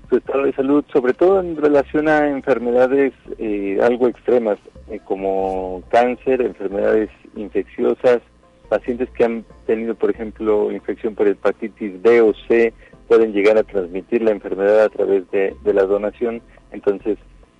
su 0.08 0.16
estado 0.16 0.44
de 0.44 0.52
salud, 0.52 0.84
sobre 0.92 1.14
todo 1.14 1.40
en 1.40 1.56
relación 1.56 2.08
a 2.08 2.28
enfermedades 2.28 3.12
eh, 3.38 3.78
algo 3.82 4.08
extremas, 4.08 4.58
como 5.04 5.82
cáncer, 5.88 6.42
enfermedades 6.42 7.08
infecciosas, 7.34 8.20
pacientes 8.68 9.10
que 9.10 9.24
han 9.24 9.44
tenido, 9.66 9.94
por 9.94 10.10
ejemplo, 10.10 10.72
infección 10.72 11.14
por 11.14 11.28
hepatitis 11.28 12.00
B 12.00 12.22
o 12.22 12.32
C, 12.48 12.72
pueden 13.12 13.34
llegar 13.34 13.58
a 13.58 13.62
transmitir 13.62 14.22
la 14.22 14.30
enfermedad 14.30 14.84
a 14.84 14.88
través 14.88 15.30
de, 15.32 15.54
la 15.64 15.84
donación. 15.84 16.40
Entonces, 16.70 17.18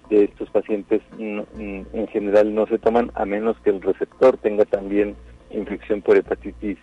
de 0.08 0.24
estos 0.24 0.48
pacientes 0.48 1.02
en 1.18 2.08
general 2.10 2.54
no 2.54 2.66
se 2.68 2.78
toman 2.78 3.10
a 3.14 3.26
menos 3.26 3.58
que 3.62 3.68
el 3.68 3.82
receptor 3.82 4.38
tenga 4.38 4.64
también 4.64 5.14
infección 5.50 6.00
por 6.00 6.16
hepatitis 6.16 6.78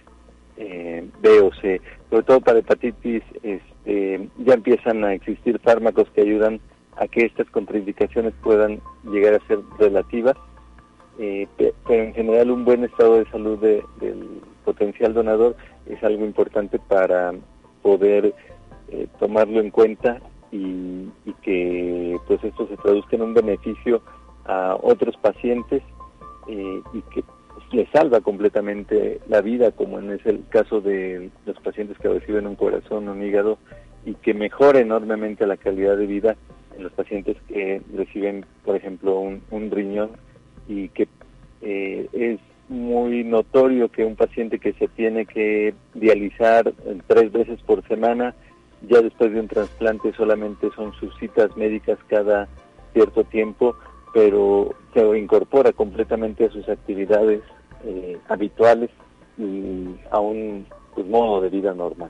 eh, 0.58 1.04
B 1.20 1.40
o 1.40 1.52
C. 1.60 1.82
Sobre 2.12 2.24
todo 2.24 2.42
para 2.42 2.60
hepatitis 2.60 3.24
este, 3.42 4.30
ya 4.38 4.54
empiezan 4.54 5.04
a 5.04 5.16
existir 5.16 5.58
fármacos 5.58 6.08
que 6.12 6.22
ayudan 6.22 6.60
a 6.96 7.08
que 7.08 7.26
estas 7.26 7.50
contraindicaciones 7.50 8.36
puedan 8.44 8.82
llegar 9.04 9.34
a 9.34 9.48
ser 9.48 9.58
relativas 9.80 10.36
eh, 11.18 11.48
pero 11.58 12.04
en 12.04 12.14
general 12.14 12.52
un 12.52 12.66
buen 12.66 12.84
estado 12.84 13.16
de 13.16 13.30
salud 13.32 13.58
del 13.60 14.42
potencial 14.64 15.14
donador 15.14 15.56
es 15.88 16.02
algo 16.04 16.24
importante 16.24 16.80
para 16.80 17.34
poder 17.82 18.34
eh, 18.92 19.08
tomarlo 19.20 19.60
en 19.60 19.72
cuenta 19.72 20.20
y, 20.52 21.08
que 21.42 22.18
pues 22.28 22.44
esto 22.44 22.68
se 22.68 22.78
traduzca 22.78 23.16
en 23.16 23.22
un 23.22 23.34
beneficio 23.34 24.02
a 24.46 24.78
otros 24.82 25.16
pacientes 25.18 25.82
eh, 26.48 26.82
y 26.94 27.02
que 27.14 27.24
pues, 27.24 27.66
les 27.72 27.90
salva 27.90 28.20
completamente 28.22 29.22
la 29.28 29.42
vida, 29.42 29.72
como 29.72 30.00
en 30.00 30.12
es 30.12 30.26
el 30.26 30.44
caso 30.50 30.82
de 30.82 31.30
los 31.46 31.58
pacientes 31.62 31.98
que 32.00 32.10
reciben 32.10 32.48
un 32.48 32.56
corazón 32.56 33.08
un 33.08 33.24
hígado, 33.24 33.58
y 34.06 34.16
que 34.16 34.34
mejora 34.34 34.80
enormemente 34.80 35.46
la 35.46 35.58
calidad 35.58 35.98
de 35.98 36.08
vida 36.08 36.36
en 36.76 36.84
los 36.84 36.92
pacientes 36.94 37.38
que 37.48 37.82
reciben, 37.94 38.46
por 38.66 38.76
ejemplo, 38.76 39.20
un 39.20 39.72
riñón 39.72 40.12
y 40.68 40.90
que 40.90 41.08
eh, 41.62 42.08
es 42.14 42.40
muy 42.70 43.24
notorio 43.24 43.90
que 43.90 44.06
un 44.06 44.16
paciente 44.16 44.60
que 44.60 44.74
se 44.74 44.88
tiene 44.90 45.26
que 45.26 45.74
dializar 45.96 46.72
tres 47.08 47.32
veces 47.32 47.60
por 47.64 47.86
semana, 47.88 48.36
ya 48.88 49.02
después 49.02 49.32
de 49.34 49.40
un 49.40 49.48
trasplante 49.48 50.14
solamente 50.14 50.70
son 50.76 50.94
sus 50.94 51.16
citas 51.18 51.56
médicas 51.58 51.98
cada 52.08 52.48
cierto 52.94 53.24
tiempo, 53.26 53.76
pero 54.14 54.74
se 54.94 55.02
incorpora 55.18 55.72
completamente 55.72 56.46
a 56.46 56.52
sus 56.52 56.68
actividades 56.70 57.42
eh, 57.84 58.18
habituales 58.28 58.90
y 59.38 59.86
a 60.12 60.20
un 60.20 60.66
pues, 60.96 61.08
modo 61.08 61.42
de 61.42 61.50
vida 61.50 61.74
normal. 61.74 62.10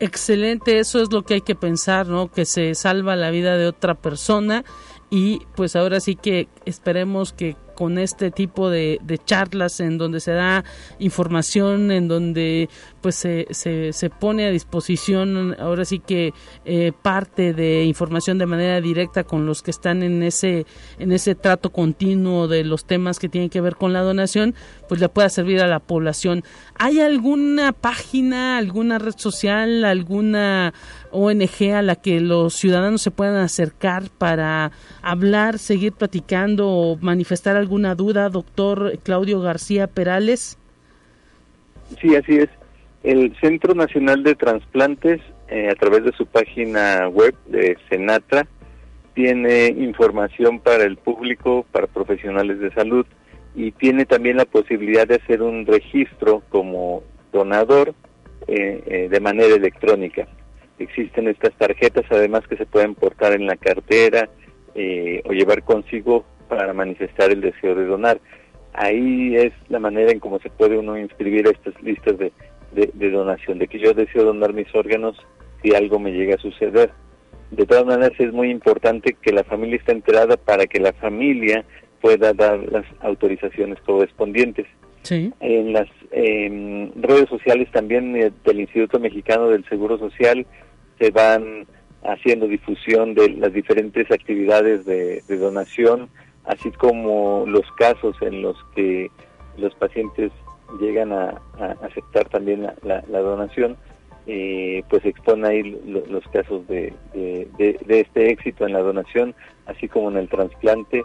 Excelente, 0.00 0.78
eso 0.78 1.00
es 1.00 1.12
lo 1.12 1.22
que 1.22 1.34
hay 1.34 1.40
que 1.42 1.54
pensar, 1.54 2.08
¿no? 2.08 2.28
Que 2.28 2.44
se 2.44 2.74
salva 2.74 3.14
la 3.14 3.30
vida 3.30 3.56
de 3.56 3.66
otra 3.66 3.94
persona 3.94 4.64
y 5.10 5.40
pues 5.54 5.76
ahora 5.76 6.00
sí 6.00 6.16
que 6.16 6.48
esperemos 6.64 7.34
que 7.34 7.54
con 7.74 7.98
este 7.98 8.30
tipo 8.30 8.70
de, 8.70 8.98
charlas 9.26 9.80
en 9.80 9.98
donde 9.98 10.20
se 10.20 10.32
da 10.32 10.64
información, 10.98 11.90
en 11.90 12.08
donde 12.08 12.70
pues 13.02 13.16
se, 13.16 13.46
se, 13.50 14.10
pone 14.10 14.46
a 14.46 14.50
disposición 14.50 15.56
ahora 15.58 15.84
sí 15.84 15.98
que 15.98 16.32
eh, 16.64 16.92
parte 17.02 17.52
de 17.52 17.84
información 17.84 18.38
de 18.38 18.46
manera 18.46 18.80
directa 18.80 19.24
con 19.24 19.44
los 19.44 19.62
que 19.62 19.72
están 19.72 20.02
en 20.04 20.22
ese 20.22 20.64
en 20.98 21.10
ese 21.10 21.34
trato 21.34 21.70
continuo 21.70 22.46
de 22.46 22.64
los 22.64 22.84
temas 22.84 23.18
que 23.18 23.28
tienen 23.28 23.50
que 23.50 23.60
ver 23.60 23.74
con 23.74 23.92
la 23.92 24.00
donación 24.00 24.54
pues 24.88 25.00
le 25.00 25.08
pueda 25.08 25.28
servir 25.28 25.60
a 25.60 25.66
la 25.66 25.80
población. 25.80 26.44
Hay 26.76 27.00
alguna 27.00 27.72
página 27.72 28.56
alguna 28.56 28.98
red 28.98 29.14
social 29.16 29.84
alguna 29.84 30.72
ONG 31.10 31.74
a 31.74 31.82
la 31.82 31.96
que 31.96 32.20
los 32.20 32.54
ciudadanos 32.54 33.02
se 33.02 33.10
puedan 33.10 33.36
acercar 33.36 34.04
para 34.16 34.70
hablar 35.02 35.58
seguir 35.58 35.92
platicando 35.92 36.68
o 36.68 36.96
manifestar 36.98 37.56
alguna 37.56 37.96
duda 37.96 38.28
doctor 38.28 38.98
Claudio 39.02 39.40
García 39.40 39.88
Perales 39.88 40.56
sí 42.00 42.14
así 42.14 42.36
es 42.36 42.61
el 43.02 43.34
Centro 43.40 43.74
Nacional 43.74 44.22
de 44.22 44.34
Transplantes, 44.34 45.20
eh, 45.48 45.68
a 45.70 45.74
través 45.74 46.04
de 46.04 46.12
su 46.12 46.26
página 46.26 47.08
web 47.08 47.34
de 47.46 47.76
Senatra, 47.88 48.46
tiene 49.14 49.66
información 49.66 50.60
para 50.60 50.84
el 50.84 50.96
público, 50.96 51.66
para 51.72 51.86
profesionales 51.86 52.60
de 52.60 52.72
salud, 52.72 53.04
y 53.54 53.72
tiene 53.72 54.06
también 54.06 54.36
la 54.36 54.44
posibilidad 54.44 55.06
de 55.06 55.16
hacer 55.16 55.42
un 55.42 55.66
registro 55.66 56.42
como 56.48 57.02
donador 57.32 57.94
eh, 58.46 58.82
eh, 58.86 59.08
de 59.10 59.20
manera 59.20 59.54
electrónica. 59.54 60.26
Existen 60.78 61.28
estas 61.28 61.52
tarjetas, 61.58 62.04
además, 62.10 62.46
que 62.48 62.56
se 62.56 62.66
pueden 62.66 62.94
portar 62.94 63.32
en 63.32 63.46
la 63.46 63.56
cartera 63.56 64.28
o 64.74 65.32
llevar 65.32 65.62
consigo 65.64 66.24
para 66.48 66.72
manifestar 66.72 67.30
el 67.30 67.42
deseo 67.42 67.74
de 67.74 67.84
donar. 67.84 68.18
Ahí 68.72 69.36
es 69.36 69.52
la 69.68 69.78
manera 69.78 70.12
en 70.12 70.18
cómo 70.18 70.38
se 70.38 70.48
puede 70.48 70.78
uno 70.78 70.96
inscribir 70.96 71.46
a 71.46 71.50
estas 71.50 71.80
listas 71.82 72.16
de 72.16 72.32
de, 72.74 73.10
donación, 73.10 73.58
de 73.58 73.68
que 73.68 73.78
yo 73.78 73.92
deseo 73.92 74.24
donar 74.24 74.52
mis 74.52 74.72
órganos 74.74 75.16
si 75.62 75.74
algo 75.74 75.98
me 75.98 76.12
llega 76.12 76.34
a 76.34 76.38
suceder. 76.38 76.90
De 77.50 77.66
todas 77.66 77.84
maneras 77.84 78.12
es 78.18 78.32
muy 78.32 78.50
importante 78.50 79.16
que 79.20 79.32
la 79.32 79.44
familia 79.44 79.76
esté 79.76 79.92
enterada 79.92 80.36
para 80.36 80.66
que 80.66 80.80
la 80.80 80.92
familia 80.94 81.64
pueda 82.00 82.32
dar 82.32 82.58
las 82.70 82.84
autorizaciones 83.00 83.78
correspondientes. 83.80 84.66
En 85.10 85.72
las 85.72 85.88
redes 86.10 87.28
sociales 87.28 87.68
también 87.72 88.16
eh, 88.16 88.30
del 88.44 88.60
Instituto 88.60 89.00
Mexicano 89.00 89.48
del 89.48 89.64
Seguro 89.68 89.98
Social 89.98 90.46
se 90.98 91.10
van 91.10 91.66
haciendo 92.04 92.46
difusión 92.46 93.14
de 93.14 93.30
las 93.30 93.52
diferentes 93.52 94.10
actividades 94.10 94.84
de 94.84 95.22
donación, 95.28 96.08
así 96.44 96.70
como 96.70 97.44
los 97.46 97.70
casos 97.72 98.16
en 98.22 98.42
los 98.42 98.56
que 98.74 99.10
los 99.56 99.74
pacientes 99.74 100.32
llegan 100.80 101.12
a, 101.12 101.40
aceptar 101.82 102.28
también 102.28 102.68
la, 102.82 103.20
donación, 103.20 103.76
eh, 104.26 104.82
pues 104.88 105.04
expone 105.04 105.48
ahí 105.48 105.62
los 105.84 106.26
casos 106.28 106.66
de, 106.68 106.92
de, 107.12 107.78
este 107.88 108.30
éxito 108.30 108.66
en 108.66 108.72
la 108.72 108.80
donación, 108.80 109.34
así 109.66 109.88
como 109.88 110.10
en 110.10 110.16
el 110.16 110.28
trasplante. 110.28 111.02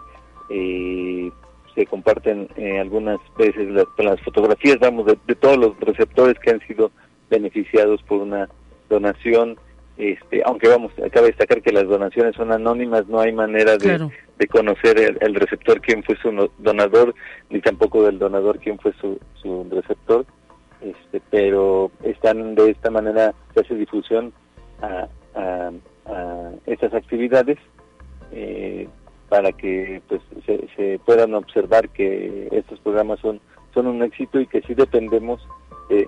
Eh, 0.50 1.30
se 1.74 1.86
comparten 1.86 2.48
eh, 2.56 2.80
algunas 2.80 3.20
veces 3.36 3.70
las, 3.70 3.86
las 3.98 4.20
fotografías, 4.22 4.78
vamos, 4.80 5.06
de, 5.06 5.34
todos 5.36 5.56
los 5.56 5.78
receptores 5.78 6.36
que 6.40 6.50
han 6.50 6.60
sido 6.66 6.90
beneficiados 7.30 8.02
por 8.02 8.20
una 8.20 8.48
donación. 8.88 9.56
Este, 9.98 10.42
aunque 10.44 10.68
vamos, 10.68 10.92
acaba 11.04 11.26
de 11.26 11.32
destacar 11.32 11.60
que 11.60 11.72
las 11.72 11.88
donaciones 11.88 12.36
son 12.36 12.52
anónimas, 12.52 13.08
no 13.08 13.18
hay 13.18 13.32
manera 13.32 13.76
de, 13.76 14.08
de 14.38 14.46
conocer 14.46 15.18
el, 15.20 15.34
receptor 15.34 15.80
quién 15.80 16.04
fue 16.04 16.16
su 16.22 16.30
donador, 16.58 17.16
ni 17.50 17.60
tampoco 17.60 18.04
del 18.04 18.20
donador 18.20 18.60
quién 18.60 18.78
fue 18.78 18.92
su, 19.00 19.18
su 19.42 19.66
receptor, 19.68 20.24
este, 20.80 21.20
pero 21.30 21.90
están 22.04 22.54
de 22.54 22.70
esta 22.70 22.92
manera, 22.92 23.34
se 23.54 23.60
hace 23.60 23.74
difusión 23.74 24.32
a, 24.80 25.08
estas 26.66 26.94
actividades 26.94 27.58
eh, 28.32 28.88
para 29.28 29.50
que 29.52 30.00
pues 30.08 30.20
se, 30.46 31.00
puedan 31.04 31.34
observar 31.34 31.88
que 31.88 32.48
estos 32.52 32.78
programas 32.80 33.18
son 33.20 33.40
son 33.74 33.86
un 33.88 34.02
éxito 34.02 34.40
y 34.40 34.46
que 34.46 34.62
sí 34.62 34.74
dependemos 34.74 35.46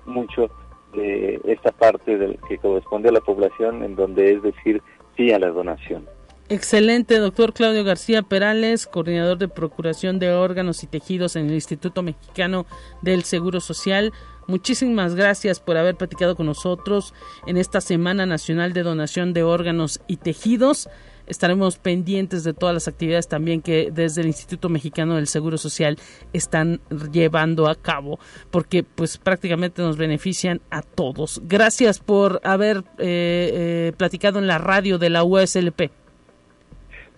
mucho 0.05 0.49
de 0.93 1.39
esta 1.45 1.71
parte 1.71 2.17
del 2.17 2.37
que 2.47 2.57
corresponde 2.57 3.09
a 3.09 3.11
la 3.11 3.21
población 3.21 3.83
en 3.83 3.95
donde 3.95 4.33
es 4.33 4.43
decir 4.43 4.81
sí 5.15 5.31
a 5.31 5.39
la 5.39 5.49
donación. 5.49 6.05
Excelente, 6.49 7.17
doctor 7.17 7.53
Claudio 7.53 7.85
García 7.85 8.23
Perales, 8.23 8.85
coordinador 8.85 9.37
de 9.37 9.47
Procuración 9.47 10.19
de 10.19 10.33
Órganos 10.33 10.83
y 10.83 10.87
Tejidos 10.87 11.37
en 11.37 11.45
el 11.47 11.53
Instituto 11.53 12.03
Mexicano 12.03 12.65
del 13.01 13.23
Seguro 13.23 13.61
Social. 13.61 14.11
Muchísimas 14.47 15.15
gracias 15.15 15.61
por 15.61 15.77
haber 15.77 15.95
platicado 15.95 16.35
con 16.35 16.47
nosotros 16.47 17.13
en 17.47 17.55
esta 17.55 17.79
Semana 17.79 18.25
Nacional 18.25 18.73
de 18.73 18.83
Donación 18.83 19.31
de 19.31 19.43
Órganos 19.43 20.01
y 20.07 20.17
Tejidos. 20.17 20.89
Estaremos 21.31 21.77
pendientes 21.77 22.43
de 22.43 22.53
todas 22.53 22.73
las 22.73 22.89
actividades 22.89 23.29
también 23.29 23.61
que 23.61 23.89
desde 23.89 24.19
el 24.19 24.27
Instituto 24.27 24.67
Mexicano 24.67 25.15
del 25.15 25.27
Seguro 25.27 25.57
Social 25.57 25.97
están 26.33 26.81
llevando 27.13 27.69
a 27.69 27.75
cabo, 27.75 28.19
porque 28.51 28.83
pues 28.83 29.17
prácticamente 29.17 29.81
nos 29.81 29.95
benefician 29.95 30.59
a 30.71 30.81
todos. 30.81 31.41
Gracias 31.45 31.99
por 31.99 32.41
haber 32.43 32.79
eh, 32.79 32.83
eh, 32.99 33.93
platicado 33.95 34.39
en 34.39 34.47
la 34.47 34.57
radio 34.57 34.97
de 34.97 35.09
la 35.09 35.23
USLP. 35.23 35.89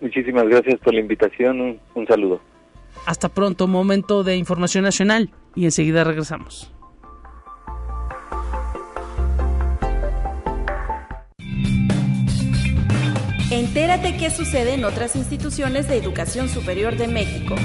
Muchísimas 0.02 0.48
gracias 0.48 0.80
por 0.82 0.94
la 0.94 1.00
invitación. 1.00 1.80
Un, 1.96 2.08
saludo. 2.08 2.42
Hasta 3.08 3.30
pronto, 3.30 3.68
momento 3.68 4.24
de 4.24 4.36
información 4.36 4.84
nacional 4.84 5.32
y 5.56 5.64
enseguida 5.64 6.04
regresamos. 6.04 6.73
Entérate 13.76 14.16
qué 14.18 14.30
sucede 14.30 14.76
en 14.76 14.86
otras 14.86 15.16
instituciones 15.16 15.88
de 15.88 15.98
educación 15.98 16.48
superior 16.48 16.96
de 16.96 17.08
México. 17.08 17.56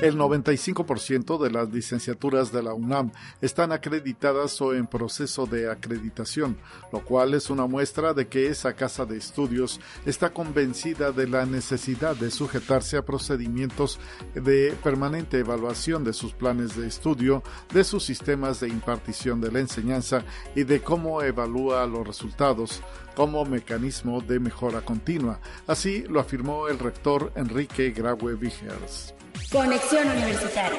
El 0.00 0.16
95% 0.16 1.42
de 1.42 1.50
las 1.50 1.68
licenciaturas 1.70 2.52
de 2.52 2.62
la 2.62 2.72
UNAM 2.72 3.10
están 3.40 3.72
acreditadas 3.72 4.60
o 4.60 4.72
en 4.72 4.86
proceso 4.86 5.46
de 5.46 5.68
acreditación, 5.68 6.56
lo 6.92 7.00
cual 7.04 7.34
es 7.34 7.50
una 7.50 7.66
muestra 7.66 8.14
de 8.14 8.28
que 8.28 8.46
esa 8.46 8.74
casa 8.74 9.04
de 9.04 9.16
estudios 9.18 9.80
está 10.06 10.30
convencida 10.30 11.10
de 11.10 11.26
la 11.26 11.44
necesidad 11.46 12.14
de 12.14 12.30
sujetarse 12.30 12.96
a 12.96 13.04
procedimientos 13.04 13.98
de 14.34 14.76
permanente 14.84 15.40
evaluación 15.40 16.04
de 16.04 16.12
sus 16.12 16.32
planes 16.32 16.76
de 16.76 16.86
estudio, 16.86 17.42
de 17.74 17.82
sus 17.82 18.04
sistemas 18.04 18.60
de 18.60 18.68
impartición 18.68 19.40
de 19.40 19.50
la 19.50 19.58
enseñanza 19.58 20.24
y 20.54 20.62
de 20.62 20.80
cómo 20.80 21.22
evalúa 21.22 21.84
los 21.86 22.06
resultados 22.06 22.82
como 23.18 23.44
mecanismo 23.44 24.20
de 24.20 24.38
mejora 24.38 24.80
continua. 24.82 25.40
Así 25.66 26.04
lo 26.08 26.20
afirmó 26.20 26.68
el 26.68 26.78
rector 26.78 27.32
Enrique 27.34 27.90
Graue 27.90 28.36
Vigers. 28.36 29.12
Conexión 29.50 30.06
Universitaria. 30.08 30.78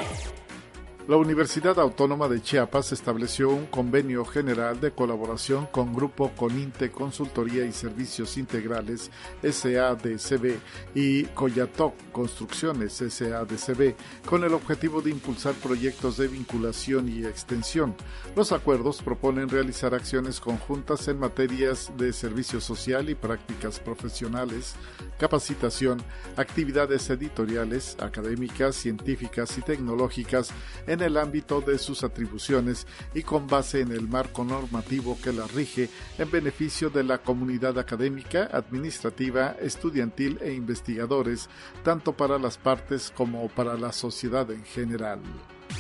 La 1.09 1.17
Universidad 1.17 1.79
Autónoma 1.79 2.27
de 2.27 2.39
Chiapas 2.39 2.91
estableció 2.91 3.49
un 3.49 3.65
convenio 3.65 4.23
general 4.25 4.79
de 4.79 4.91
colaboración 4.91 5.65
con 5.65 5.91
Grupo 5.91 6.29
Coninte 6.35 6.91
Consultoría 6.91 7.65
y 7.65 7.71
Servicios 7.71 8.37
Integrales 8.37 9.09
SADCB 9.41 10.59
y 10.93 11.23
Coyatoc 11.23 11.95
Construcciones 12.11 12.93
SADCB 12.93 13.95
con 14.23 14.43
el 14.43 14.53
objetivo 14.53 15.01
de 15.01 15.09
impulsar 15.09 15.55
proyectos 15.55 16.17
de 16.17 16.27
vinculación 16.27 17.09
y 17.09 17.25
extensión. 17.25 17.95
Los 18.35 18.51
acuerdos 18.51 19.01
proponen 19.01 19.49
realizar 19.49 19.95
acciones 19.95 20.39
conjuntas 20.39 21.07
en 21.07 21.17
materias 21.17 21.91
de 21.97 22.13
servicio 22.13 22.61
social 22.61 23.09
y 23.09 23.15
prácticas 23.15 23.79
profesionales, 23.79 24.75
capacitación, 25.17 26.03
actividades 26.37 27.09
editoriales, 27.09 27.97
académicas, 27.99 28.75
científicas 28.75 29.57
y 29.57 29.63
tecnológicas 29.63 30.51
en 30.85 30.98
en 30.99 31.05
el 31.05 31.17
ámbito 31.17 31.61
de 31.61 31.77
sus 31.77 32.03
atribuciones 32.03 32.85
y 33.13 33.23
con 33.23 33.47
base 33.47 33.79
en 33.79 33.91
el 33.91 34.07
marco 34.07 34.43
normativo 34.43 35.17
que 35.23 35.31
la 35.31 35.47
rige 35.47 35.89
en 36.17 36.29
beneficio 36.29 36.89
de 36.89 37.03
la 37.03 37.19
comunidad 37.19 37.79
académica, 37.79 38.49
administrativa, 38.51 39.55
estudiantil 39.61 40.37
e 40.41 40.53
investigadores, 40.53 41.49
tanto 41.83 42.13
para 42.13 42.37
las 42.37 42.57
partes 42.57 43.13
como 43.15 43.47
para 43.47 43.75
la 43.75 43.93
sociedad 43.93 44.49
en 44.51 44.63
general. 44.65 45.21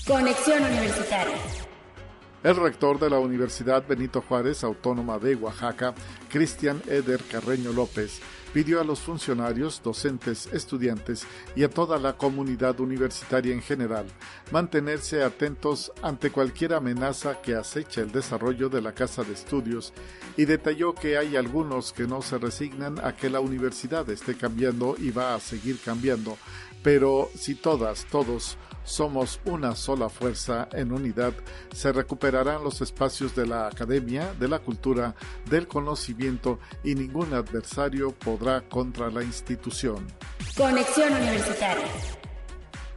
Conexión 0.07 0.63
Universitaria. 0.63 1.35
El 2.41 2.55
rector 2.55 2.97
de 2.99 3.09
la 3.09 3.19
Universidad 3.19 3.85
Benito 3.85 4.21
Juárez 4.21 4.63
Autónoma 4.63 5.19
de 5.19 5.35
Oaxaca, 5.35 5.93
Cristian 6.29 6.81
Eder 6.87 7.21
Carreño 7.29 7.73
López, 7.73 8.21
pidió 8.53 8.81
a 8.81 8.83
los 8.83 8.99
funcionarios, 8.99 9.81
docentes, 9.83 10.47
estudiantes 10.51 11.25
y 11.55 11.63
a 11.63 11.69
toda 11.69 11.97
la 11.97 12.17
comunidad 12.17 12.79
universitaria 12.79 13.53
en 13.53 13.61
general 13.61 14.05
mantenerse 14.51 15.23
atentos 15.23 15.91
ante 16.01 16.31
cualquier 16.31 16.73
amenaza 16.73 17.41
que 17.41 17.55
acecha 17.55 18.01
el 18.01 18.11
desarrollo 18.11 18.69
de 18.69 18.81
la 18.81 18.93
casa 18.93 19.23
de 19.23 19.33
estudios 19.33 19.93
y 20.37 20.45
detalló 20.45 20.93
que 20.93 21.17
hay 21.17 21.35
algunos 21.35 21.93
que 21.93 22.07
no 22.07 22.21
se 22.21 22.37
resignan 22.37 22.99
a 23.03 23.15
que 23.15 23.29
la 23.29 23.39
universidad 23.39 24.09
esté 24.09 24.35
cambiando 24.35 24.95
y 24.97 25.11
va 25.11 25.35
a 25.35 25.39
seguir 25.39 25.79
cambiando, 25.83 26.37
pero 26.83 27.29
si 27.35 27.55
todas, 27.55 28.05
todos 28.05 28.57
somos 28.89 29.39
una 29.45 29.75
sola 29.75 30.09
fuerza 30.09 30.67
en 30.71 30.91
unidad, 30.91 31.33
se 31.71 31.91
recuperarán 31.91 32.63
los 32.63 32.81
espacios 32.81 33.35
de 33.35 33.45
la 33.45 33.67
academia, 33.67 34.33
de 34.39 34.47
la 34.47 34.59
cultura, 34.59 35.15
del 35.49 35.67
conocimiento 35.67 36.59
y 36.83 36.95
ningún 36.95 37.33
adversario 37.33 38.11
podrá 38.11 38.61
contra 38.67 39.11
la 39.11 39.23
institución. 39.23 40.07
Conexión 40.57 41.13
Universitaria 41.13 41.85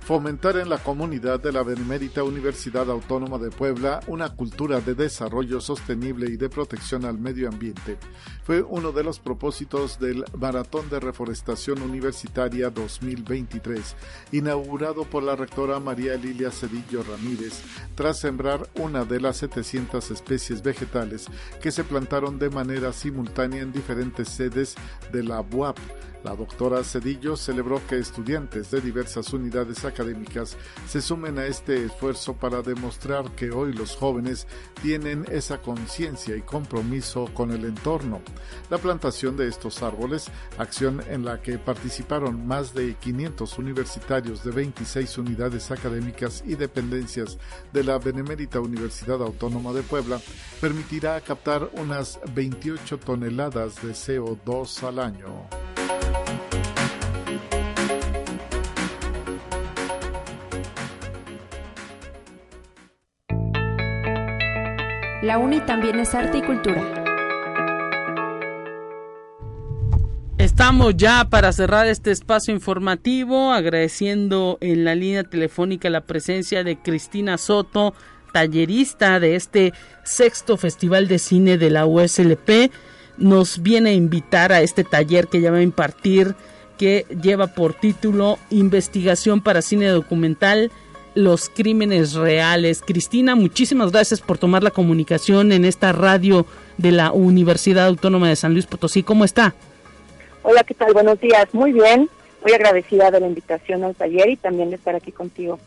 fomentar 0.03 0.57
en 0.57 0.69
la 0.69 0.79
comunidad 0.79 1.41
de 1.41 1.53
la 1.53 1.63
Benemérita 1.63 2.25
Universidad 2.25 2.91
Autónoma 2.91 3.39
de 3.39 3.51
Puebla 3.51 4.01
una 4.09 4.31
cultura 4.31 4.81
de 4.81 4.95
desarrollo 4.95 5.61
sostenible 5.61 6.27
y 6.29 6.37
de 6.37 6.49
protección 6.49 7.05
al 7.05 7.19
medio 7.19 7.49
ambiente. 7.49 7.99
Fue 8.45 8.61
uno 8.61 8.91
de 8.91 9.05
los 9.05 9.21
propósitos 9.21 10.01
del 10.01 10.25
Maratón 10.37 10.91
de 10.91 10.99
Reforestación 10.99 11.81
Universitaria 11.81 12.71
2023, 12.71 13.95
inaugurado 14.33 15.05
por 15.05 15.23
la 15.23 15.37
rectora 15.37 15.79
María 15.79 16.17
Lilia 16.17 16.51
Cedillo 16.51 17.05
Ramírez, 17.05 17.63
tras 17.95 18.19
sembrar 18.19 18.69
una 18.75 19.05
de 19.05 19.21
las 19.21 19.37
700 19.37 20.11
especies 20.11 20.61
vegetales 20.61 21.27
que 21.61 21.71
se 21.71 21.85
plantaron 21.85 22.41
de 22.41 22.51
manera 22.51 22.93
simultánea 22.93 23.63
en 23.63 23.73
diferentes 23.73 24.29
sedes 24.29 24.75
de 25.13 25.23
la 25.23 25.41
UAP 25.41 25.79
la 26.25 26.37
doctora 26.37 26.85
Cedillo 26.85 27.37
celebró 27.37 27.85
que 27.87 27.99
estudiantes 27.99 28.71
de 28.71 28.81
diversas 28.81 29.33
unidades 29.33 29.85
académicas 29.85 30.57
se 30.87 31.01
sumen 31.01 31.39
a 31.39 31.47
este 31.47 31.85
esfuerzo 31.85 32.35
para 32.35 32.63
demostrar 32.63 33.31
que 33.33 33.51
hoy 33.51 33.73
los 33.73 33.97
jóvenes 33.97 34.47
tienen 34.83 35.25
esa 35.31 35.59
conciencia 35.59 36.37
y 36.37 36.43
compromiso 36.43 37.29
con 37.35 37.51
el 37.51 37.65
entorno. 37.65 38.21
La 38.71 38.79
plantación 38.79 39.37
de 39.37 39.49
estos 39.49 39.83
árboles, 39.83 40.31
acción 40.59 41.03
en 41.09 41.25
la 41.25 41.41
que 41.41 41.59
participaron 41.59 42.47
más 42.47 42.75
de 42.75 42.95
500 42.95 43.59
universitarios 43.59 44.45
de 44.45 44.51
26 44.51 45.19
unidades 45.19 45.71
académicas 45.71 46.43
y 46.47 46.55
dependencias 46.55 47.39
de 47.73 47.85
la 47.85 47.99
Benemérita 47.99 48.61
Universidad 48.61 49.23
Autónoma 49.23 49.73
de 49.73 49.83
Puebla, 49.83 50.21
permitirá 50.61 51.21
captar 51.21 51.71
unas 51.75 52.21
28 52.35 52.99
toneladas 52.99 53.83
de 53.83 53.93
CO2 53.93 54.83
al 54.83 54.99
año. 54.99 55.49
La 65.23 65.39
UNI 65.39 65.61
también 65.61 66.01
es 66.01 66.17
arte 66.17 66.39
y 66.39 66.43
cultura. 66.43 67.02
Estamos 70.63 70.97
ya 70.97 71.27
para 71.29 71.51
cerrar 71.51 71.89
este 71.89 72.13
espacio 72.13 72.55
informativo, 72.55 73.51
agradeciendo 73.51 74.59
en 74.61 74.85
la 74.85 74.95
línea 74.95 75.25
telefónica 75.25 75.91
la 75.91 76.03
presencia 76.03 76.63
de 76.63 76.79
Cristina 76.79 77.37
Soto, 77.37 77.95
tallerista 78.33 79.19
de 79.19 79.35
este 79.35 79.73
sexto 80.05 80.57
Festival 80.57 81.09
de 81.09 81.19
Cine 81.19 81.59
de 81.59 81.69
la 81.69 81.85
USLP. 81.85 82.71
Nos 83.19 83.61
viene 83.61 83.91
a 83.91 83.95
invitar 83.95 84.53
a 84.53 84.63
este 84.63 84.85
taller 84.85 85.27
que 85.27 85.41
ya 85.41 85.51
va 85.51 85.57
a 85.57 85.63
impartir, 85.63 86.37
que 86.79 87.07
lleva 87.21 87.49
por 87.49 87.75
título 87.75 88.39
Investigación 88.51 89.41
para 89.41 89.63
Cine 89.63 89.89
Documental 89.89 90.71
los 91.17 91.49
crímenes 91.49 92.15
reales. 92.15 92.83
Cristina, 92.87 93.35
muchísimas 93.35 93.91
gracias 93.91 94.21
por 94.21 94.39
tomar 94.39 94.63
la 94.63 94.71
comunicación 94.71 95.51
en 95.51 95.65
esta 95.65 95.91
radio 95.91 96.47
de 96.79 96.93
la 96.93 97.11
Universidad 97.11 97.87
Autónoma 97.87 98.29
de 98.29 98.37
San 98.37 98.53
Luis 98.53 98.67
Potosí. 98.67 99.03
¿Cómo 99.03 99.25
está? 99.25 99.57
Hola, 100.43 100.65
¿qué 100.65 100.75
tal? 100.75 100.93
Buenos 100.93 101.21
días. 101.21 101.47
Muy 101.53 101.73
bien. 101.73 102.09
Muy 102.43 102.53
agradecida 102.53 103.11
de 103.11 103.21
la 103.21 103.27
invitación 103.27 103.85
al 103.85 103.95
taller 103.95 104.29
y 104.29 104.37
también 104.37 104.71
de 104.71 104.77
estar 104.77 104.97
aquí 104.97 105.13
contigo. 105.13 105.59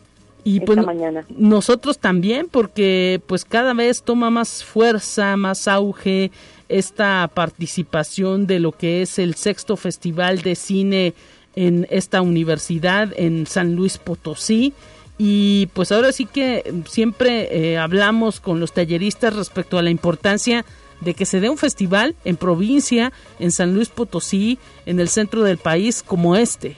Y 0.44 0.58
esta 0.58 0.66
pues 0.66 0.86
mañana. 0.86 1.24
nosotros 1.30 1.98
también, 1.98 2.48
porque 2.48 3.20
pues 3.26 3.44
cada 3.44 3.74
vez 3.74 4.02
toma 4.02 4.30
más 4.30 4.62
fuerza, 4.62 5.36
más 5.36 5.66
auge 5.66 6.30
esta 6.68 7.28
participación 7.32 8.46
de 8.46 8.60
lo 8.60 8.72
que 8.72 9.02
es 9.02 9.18
el 9.18 9.34
sexto 9.34 9.76
Festival 9.76 10.42
de 10.42 10.54
Cine 10.54 11.14
en 11.56 11.86
esta 11.90 12.20
universidad 12.20 13.08
en 13.16 13.46
San 13.46 13.74
Luis 13.74 13.98
Potosí. 13.98 14.72
Y 15.18 15.68
pues 15.72 15.90
ahora 15.90 16.12
sí 16.12 16.26
que 16.26 16.74
siempre 16.86 17.72
eh, 17.72 17.78
hablamos 17.78 18.38
con 18.38 18.60
los 18.60 18.72
talleristas 18.72 19.34
respecto 19.34 19.78
a 19.78 19.82
la 19.82 19.90
importancia 19.90 20.64
de 21.00 21.14
que 21.14 21.26
se 21.26 21.40
dé 21.40 21.50
un 21.50 21.58
festival 21.58 22.14
en 22.24 22.36
provincia, 22.36 23.12
en 23.38 23.50
San 23.50 23.74
Luis 23.74 23.88
Potosí, 23.88 24.58
en 24.86 25.00
el 25.00 25.08
centro 25.08 25.42
del 25.42 25.58
país 25.58 26.02
como 26.02 26.36
este. 26.36 26.76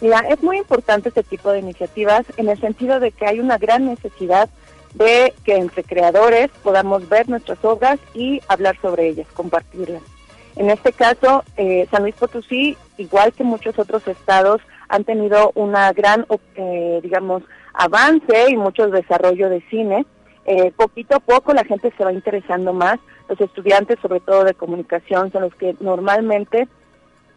Mira, 0.00 0.20
es 0.30 0.42
muy 0.42 0.58
importante 0.58 1.10
este 1.10 1.22
tipo 1.22 1.50
de 1.52 1.58
iniciativas 1.58 2.24
en 2.36 2.48
el 2.48 2.58
sentido 2.58 3.00
de 3.00 3.12
que 3.12 3.26
hay 3.26 3.38
una 3.38 3.58
gran 3.58 3.86
necesidad 3.86 4.48
de 4.94 5.34
que 5.44 5.56
entre 5.56 5.84
creadores 5.84 6.50
podamos 6.62 7.08
ver 7.08 7.28
nuestras 7.28 7.62
obras 7.64 7.98
y 8.14 8.40
hablar 8.48 8.76
sobre 8.80 9.08
ellas, 9.08 9.26
compartirlas. 9.34 10.02
En 10.56 10.68
este 10.68 10.92
caso, 10.92 11.44
eh, 11.56 11.86
San 11.90 12.02
Luis 12.02 12.14
Potosí, 12.14 12.76
igual 12.98 13.32
que 13.32 13.44
muchos 13.44 13.78
otros 13.78 14.06
estados, 14.08 14.60
han 14.88 15.04
tenido 15.04 15.52
una 15.54 15.92
gran, 15.92 16.26
eh, 16.56 17.00
digamos, 17.02 17.42
avance 17.72 18.50
y 18.50 18.56
mucho 18.56 18.88
desarrollo 18.88 19.48
de 19.48 19.62
cine. 19.70 20.04
Eh, 20.46 20.72
poquito 20.76 21.16
a 21.16 21.20
poco 21.20 21.52
la 21.52 21.64
gente 21.64 21.92
se 21.96 22.04
va 22.04 22.12
interesando 22.12 22.72
más. 22.72 22.98
Los 23.28 23.40
estudiantes, 23.40 23.98
sobre 24.00 24.20
todo 24.20 24.44
de 24.44 24.54
comunicación, 24.54 25.30
son 25.30 25.42
los 25.42 25.54
que 25.54 25.76
normalmente 25.80 26.68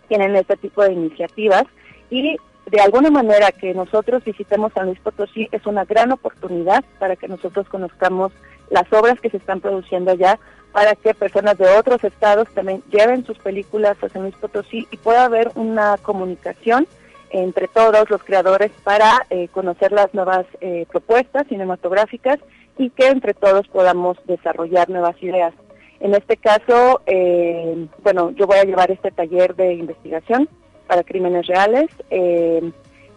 tienen 0.07 0.35
este 0.35 0.57
tipo 0.57 0.83
de 0.83 0.93
iniciativas 0.93 1.65
y 2.09 2.37
de 2.65 2.79
alguna 2.79 3.09
manera 3.09 3.51
que 3.51 3.73
nosotros 3.73 4.23
visitemos 4.23 4.71
San 4.73 4.85
Luis 4.85 4.99
Potosí 4.99 5.49
es 5.51 5.65
una 5.65 5.85
gran 5.85 6.11
oportunidad 6.11 6.83
para 6.99 7.15
que 7.15 7.27
nosotros 7.27 7.67
conozcamos 7.67 8.31
las 8.69 8.91
obras 8.93 9.19
que 9.19 9.29
se 9.29 9.37
están 9.37 9.59
produciendo 9.59 10.11
allá, 10.11 10.39
para 10.71 10.95
que 10.95 11.13
personas 11.13 11.57
de 11.57 11.67
otros 11.77 12.03
estados 12.03 12.47
también 12.53 12.81
lleven 12.89 13.25
sus 13.25 13.37
películas 13.37 13.97
a 14.01 14.09
San 14.09 14.23
Luis 14.23 14.35
Potosí 14.35 14.87
y 14.91 14.97
pueda 14.97 15.25
haber 15.25 15.51
una 15.55 15.97
comunicación 15.97 16.87
entre 17.29 17.67
todos 17.67 18.09
los 18.09 18.23
creadores 18.23 18.71
para 18.83 19.25
eh, 19.29 19.49
conocer 19.49 19.91
las 19.91 20.13
nuevas 20.13 20.45
eh, 20.61 20.85
propuestas 20.89 21.47
cinematográficas 21.47 22.39
y 22.77 22.89
que 22.89 23.07
entre 23.07 23.33
todos 23.33 23.67
podamos 23.67 24.17
desarrollar 24.25 24.89
nuevas 24.89 25.21
ideas. 25.21 25.53
En 25.99 26.13
este 26.13 26.37
caso, 26.37 27.01
eh, 27.05 27.87
bueno, 28.03 28.31
yo 28.31 28.45
voy 28.45 28.57
a 28.57 28.65
llevar 28.65 28.91
este 28.91 29.11
taller 29.11 29.55
de 29.55 29.73
investigación 29.73 30.49
para 30.87 31.03
crímenes 31.03 31.47
reales 31.47 31.89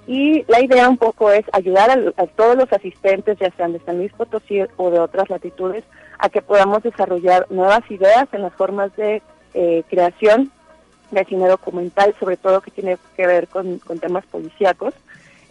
y 0.07 0.45
la 0.47 0.61
idea 0.61 0.89
un 0.89 0.99
poco 0.99 1.33
es 1.33 1.45
ayudar 1.53 1.91
a, 1.91 2.27
todos 2.29 2.57
los 2.57 2.73
asistentes, 2.73 3.39
ya 3.41 3.51
sean 3.57 3.73
de 3.73 3.81
San 3.81 3.99
Luis 3.99 4.13
Potosí 4.13 4.61
o 4.77 4.91
de 4.91 5.01
otras 5.01 5.29
latitudes, 5.29 5.83
a 6.19 6.29
que 6.29 6.43
podamos 6.43 6.85
desarrollar 6.85 7.47
nuevas 7.51 7.83
ideas 7.91 8.29
en 8.33 8.43
las 8.43 8.55
formas 8.55 8.95
de 8.97 9.21
creación 9.89 10.53
de 11.11 11.25
cine 11.25 11.49
documental, 11.49 12.15
sobre 12.19 12.37
todo 12.37 12.61
que 12.61 12.71
tiene 12.71 12.99
que 13.17 13.27
ver 13.27 13.49
con, 13.49 13.81
temas 14.01 14.25
policíacos, 14.27 14.95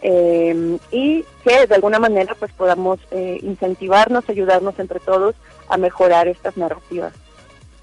eh, 0.02 0.78
y 0.90 1.24
que 1.44 1.66
de 1.66 1.74
alguna 1.74 1.98
manera 1.98 2.34
pues 2.38 2.52
podamos 2.52 3.00
eh, 3.10 3.38
incentivarnos, 3.42 4.28
ayudarnos 4.28 4.78
entre 4.78 5.00
todos 5.00 5.34
a 5.68 5.76
mejorar 5.76 6.28
estas 6.28 6.56
narrativas. 6.56 7.12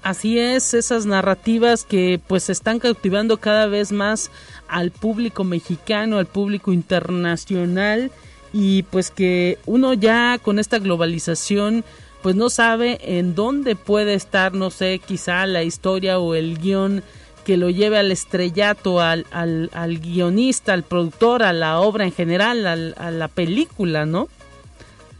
Así 0.02 0.38
es, 0.38 0.74
esas 0.74 1.06
narrativas 1.06 1.84
que 1.84 2.20
pues 2.26 2.50
están 2.50 2.78
cautivando 2.78 3.38
cada 3.38 3.66
vez 3.66 3.90
más 3.90 4.30
al 4.68 4.90
público 4.90 5.44
mexicano, 5.44 6.18
al 6.18 6.26
público 6.26 6.72
internacional 6.72 8.10
y 8.52 8.82
pues 8.84 9.10
que 9.10 9.58
uno 9.64 9.94
ya 9.94 10.38
con 10.42 10.58
esta 10.58 10.78
globalización 10.78 11.84
pues 12.22 12.36
no 12.36 12.50
sabe 12.50 13.18
en 13.18 13.34
dónde 13.34 13.76
puede 13.76 14.14
estar, 14.14 14.54
no 14.54 14.70
sé, 14.70 14.98
quizá 14.98 15.44
la 15.46 15.62
historia 15.62 16.18
o 16.18 16.34
el 16.34 16.58
guion 16.58 17.02
que 17.44 17.56
lo 17.56 17.70
lleve 17.70 17.98
al 17.98 18.10
estrellato, 18.10 19.00
al, 19.00 19.26
al, 19.30 19.70
al 19.74 19.98
guionista, 19.98 20.72
al 20.72 20.82
productor, 20.82 21.42
a 21.42 21.52
la 21.52 21.80
obra 21.80 22.04
en 22.04 22.12
general, 22.12 22.66
a 22.66 23.10
la 23.10 23.28
película, 23.28 24.06
¿no? 24.06 24.28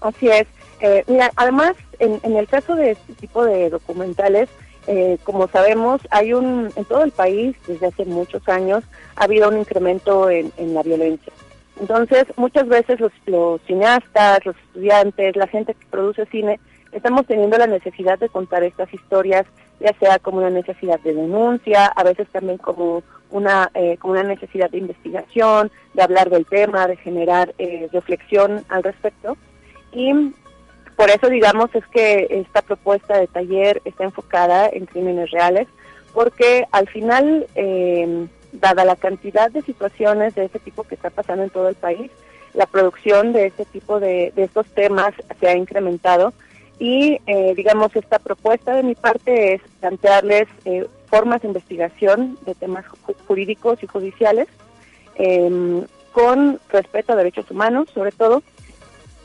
Así 0.01 0.29
es. 0.29 0.47
Eh, 0.81 1.05
mira, 1.07 1.31
además, 1.37 1.75
en, 1.99 2.21
en, 2.23 2.37
el 2.37 2.47
caso 2.49 2.75
de 2.75 2.93
este 2.93 3.15
tipo 3.15 3.45
de 3.45 3.71
documentales, 3.71 4.49
eh, 4.87 5.17
como 5.25 5.49
sabemos, 5.49 6.01
hay 6.11 6.35
un, 6.35 6.71
en 6.77 6.85
todo 6.85 7.05
el 7.05 7.11
país, 7.11 7.57
desde 7.67 7.87
hace 7.87 8.05
muchos 8.05 8.47
años, 8.49 8.85
ha 9.17 9.25
habido 9.25 9.49
un 9.49 9.59
incremento 9.59 10.29
en, 10.29 10.53
en 10.57 10.75
la 10.75 10.83
violencia. 10.83 11.33
Entonces, 11.81 12.27
muchas 12.37 12.69
veces 12.69 13.01
los, 13.01 13.13
los 13.27 13.61
cineastas, 13.63 14.45
los 14.45 14.57
estudiantes, 14.57 15.37
la 15.37 15.47
gente 15.47 15.75
que 15.75 15.87
produce 15.91 16.27
cine, 16.27 16.61
estamos 16.93 17.27
teniendo 17.27 17.59
la 17.59 17.67
necesidad 17.67 18.19
de 18.19 18.29
contar 18.29 18.63
estas 18.63 18.93
historias 18.93 19.47
ya 19.81 19.93
sea 19.99 20.19
como 20.19 20.39
una 20.39 20.51
necesidad 20.51 21.01
de 21.01 21.15
denuncia, 21.15 21.87
a 21.87 22.03
veces 22.03 22.29
también 22.29 22.59
como 22.59 23.03
una, 23.31 23.71
eh, 23.75 23.97
como 23.99 24.13
una 24.13 24.23
necesidad 24.23 24.71
de 24.71 24.79
investigación, 24.79 25.71
de 25.93 26.03
hablar 26.03 26.31
del 26.31 26.47
tema, 26.47 26.87
de 26.87 26.97
generar 26.97 27.55
eh, 27.59 27.89
reflexión 27.93 28.65
al 28.69 28.83
respecto. 28.83 29.37
Y 29.93 30.13
por 30.97 31.11
eso, 31.11 31.29
digamos, 31.29 31.75
es 31.75 31.87
que 31.89 32.29
esta 32.31 32.63
propuesta 32.63 33.19
de 33.19 33.27
taller 33.27 33.83
está 33.85 34.05
enfocada 34.05 34.69
en 34.69 34.87
crímenes 34.87 35.31
reales, 35.31 35.67
porque 36.13 36.67
al 36.71 36.89
final, 36.89 37.47
eh, 37.57 38.27
dada 38.53 38.85
la 38.85 38.95
cantidad 38.95 39.51
de 39.51 39.63
situaciones 39.63 40.37
de 40.37 40.45
ese 40.45 40.61
tipo 40.61 40.85
que 40.85 40.95
está 40.95 41.11
pasando 41.11 41.43
en 41.43 41.51
todo 41.51 41.69
el 41.69 41.75
país, 41.75 42.11
la 42.55 42.67
producción 42.67 43.33
de 43.33 43.47
este 43.47 43.65
tipo 43.65 43.99
de, 43.99 44.33
de 44.37 44.45
estos 44.45 44.67
temas 44.69 45.13
se 45.41 45.49
ha 45.49 45.57
incrementado 45.57 46.33
y 46.79 47.21
eh, 47.27 47.55
digamos 47.57 47.95
esta 47.95 48.19
propuesta 48.19 48.75
de 48.75 48.83
mi 48.83 48.95
parte 48.95 49.55
es 49.55 49.63
plantearles 49.81 50.49
eh, 50.65 50.87
formas 51.07 51.43
de 51.43 51.49
investigación 51.49 52.39
de 52.45 52.55
temas 52.55 52.85
jurídicos 53.27 53.83
y 53.83 53.87
judiciales 53.87 54.49
em, 55.17 55.85
con 56.13 56.59
respeto 56.71 57.13
a 57.13 57.17
derechos 57.17 57.51
humanos 57.51 57.89
sobre 57.95 58.13
todo 58.13 58.43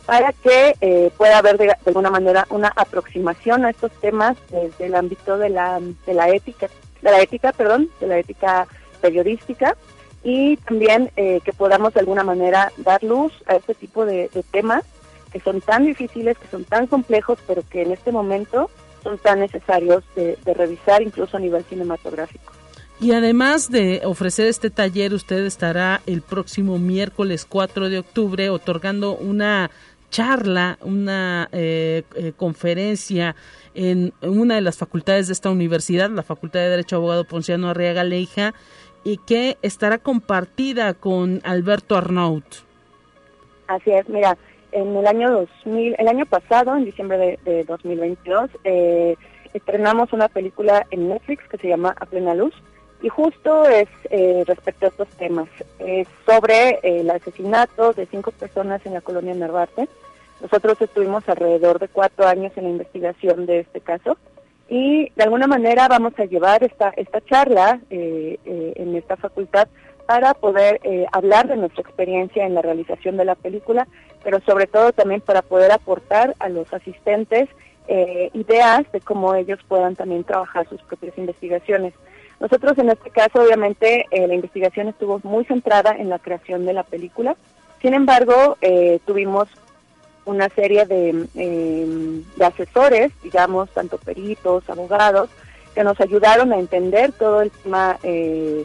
para 0.06 0.34
que 0.34 0.76
eh, 0.82 1.12
pueda 1.18 1.38
haber 1.40 1.58
de, 1.58 1.76
alguna 1.86 2.10
manera 2.10 2.46
una 2.50 2.72
aproximación 2.76 3.66
a 3.66 3.72
estos 3.72 3.92
temas 3.94 4.38
desde 4.52 4.86
el 4.86 4.96
ámbito 4.96 5.38
de 5.38 5.50
la 5.50 5.80
de 6.06 6.14
la 6.14 6.30
ética 6.30 6.70
de 7.02 7.12
la 7.12 7.22
ética 7.22 7.52
perdón 7.52 7.90
de 8.00 8.08
la 8.08 8.20
ética 8.20 8.68
periodística 9.02 9.76
y 10.24 10.58
también 10.58 11.10
que 11.16 11.54
podamos 11.58 11.94
de 11.94 12.02
alguna 12.02 12.24
manera 12.24 12.74
dar 12.76 13.02
luz 13.02 13.32
a 13.46 13.56
este 13.56 13.74
tipo 13.74 14.06
de 14.06 14.30
temas 14.52 14.84
que 15.32 15.40
son 15.40 15.62
tan 15.62 15.86
difíciles, 15.86 16.38
que 16.38 16.48
son 16.48 16.64
tan 16.64 16.88
complejos, 16.88 17.40
pero 17.48 17.64
que 17.70 17.84
en 17.84 17.92
este 17.92 18.12
momento 18.12 18.70
son 19.04 19.18
tan 19.18 19.40
necesarios 19.40 20.04
de, 20.16 20.38
revisar 20.46 21.02
incluso 21.02 21.38
a 21.38 21.40
nivel 21.40 21.64
cinematográfico. 21.64 22.54
Y 23.00 23.14
además 23.14 23.72
de 23.72 24.02
ofrecer 24.04 24.48
este 24.48 24.70
taller, 24.70 25.14
usted 25.14 25.46
estará 25.46 26.02
el 26.06 26.22
próximo 26.22 26.78
miércoles 26.80 27.46
4 27.46 27.90
de 27.90 28.00
octubre 28.00 28.50
otorgando 28.50 29.16
una 29.16 29.72
charla, 30.10 30.78
una 30.82 31.48
eh, 31.54 32.04
eh, 32.16 32.34
conferencia 32.36 33.36
en 33.74 34.12
una 34.22 34.56
de 34.56 34.62
las 34.62 34.78
facultades 34.78 35.28
de 35.28 35.34
esta 35.34 35.50
universidad, 35.50 36.10
la 36.10 36.24
Facultad 36.24 36.60
de 36.60 36.70
Derecho 36.70 36.98
Abogado 36.98 37.24
Ponciano 37.24 37.70
Arriaga 37.70 38.04
Leija, 38.04 38.54
y 39.04 39.18
que 39.18 39.58
estará 39.62 40.00
compartida 40.00 40.94
con 40.94 41.40
Alberto 41.44 41.96
Arnaut. 41.96 42.44
Así 43.68 43.92
es, 43.92 44.10
mira, 44.10 44.38
en 44.72 44.96
el 44.96 45.08
año 45.08 45.32
2000, 45.32 45.96
el 45.98 46.08
año 46.08 46.26
pasado, 46.26 46.76
en 46.76 46.86
diciembre 46.86 47.40
de, 47.44 47.64
2022, 47.64 48.52
eh, 48.64 49.16
estrenamos 49.54 50.14
una 50.14 50.28
película 50.28 50.86
en 50.92 51.10
Netflix 51.10 51.48
que 51.48 51.58
se 51.58 51.68
llama 51.68 51.96
A 52.00 52.06
Plena 52.06 52.34
Luz 52.36 52.54
y 53.02 53.10
justo 53.10 53.66
es 53.68 53.88
eh, 54.10 54.44
respecto 54.46 54.86
a 54.86 54.90
estos 54.90 55.08
temas. 55.10 55.48
Es 55.80 56.08
sobre 56.26 56.70
eh, 56.70 57.02
el 57.02 57.10
asesinato 57.10 57.94
de 57.94 58.06
cinco 58.06 58.32
personas 58.32 58.86
en 58.86 58.94
la 58.94 59.02
colonia 59.02 59.34
Narvarte. 59.34 59.88
Nosotros 60.42 60.82
estuvimos 60.82 61.28
alrededor 61.28 61.80
de 61.80 61.88
cuatro 61.88 62.28
años 62.28 62.52
en 62.56 62.66
la 62.66 62.70
investigación 62.70 63.46
de 63.46 63.60
este 63.60 63.82
caso 63.82 64.18
y 64.70 65.10
de 65.16 65.24
alguna 65.24 65.48
manera 65.48 65.88
vamos 65.88 66.14
a 66.18 66.26
llevar 66.26 66.64
esta, 66.64 66.90
esta 66.96 67.22
charla 67.22 67.82
en 67.90 68.96
esta 68.96 69.18
facultad 69.18 69.68
para 70.10 70.34
poder 70.34 70.82
hablar 71.12 71.48
de 71.48 71.56
nuestra 71.56 71.84
experiencia 71.84 72.44
en 72.44 72.56
la 72.56 72.64
realización 72.64 73.16
de 73.16 73.26
la 73.26 73.36
película 73.36 73.88
pero 74.24 74.40
sobre 74.42 74.68
todo 74.68 74.92
también 74.92 75.22
para 75.22 75.42
poder 75.42 75.72
aportar 75.72 76.36
a 76.40 76.50
los 76.50 76.72
asistentes 76.74 77.50
eh, 77.88 78.30
ideas 78.34 78.90
de 78.92 79.02
cómo 79.02 79.34
ellos 79.36 79.60
puedan 79.68 79.96
también 79.96 80.24
trabajar 80.24 80.68
sus 80.70 80.82
propias 80.84 81.18
investigaciones. 81.18 81.94
Nosotros 82.40 82.78
en 82.78 82.90
este 82.90 83.10
caso, 83.10 83.42
obviamente, 83.42 84.06
eh, 84.12 84.28
la 84.28 84.36
investigación 84.36 84.88
estuvo 84.88 85.20
muy 85.24 85.46
centrada 85.46 85.92
en 85.92 86.10
la 86.10 86.20
creación 86.20 86.66
de 86.66 86.74
la 86.74 86.84
película. 86.84 87.36
Sin 87.82 87.94
embargo, 87.94 88.58
eh, 88.62 89.00
tuvimos 89.06 89.48
una 90.26 90.50
serie 90.50 90.86
de, 90.86 91.28
de 91.34 92.46
asesores, 92.46 93.12
digamos, 93.24 93.70
tanto 93.72 93.98
peritos, 93.98 94.70
abogados, 94.70 95.30
que 95.74 95.84
nos 95.84 96.00
ayudaron 96.00 96.54
a 96.54 96.60
entender 96.60 97.12
todo 97.14 97.42
el 97.42 97.50
tema 97.50 97.98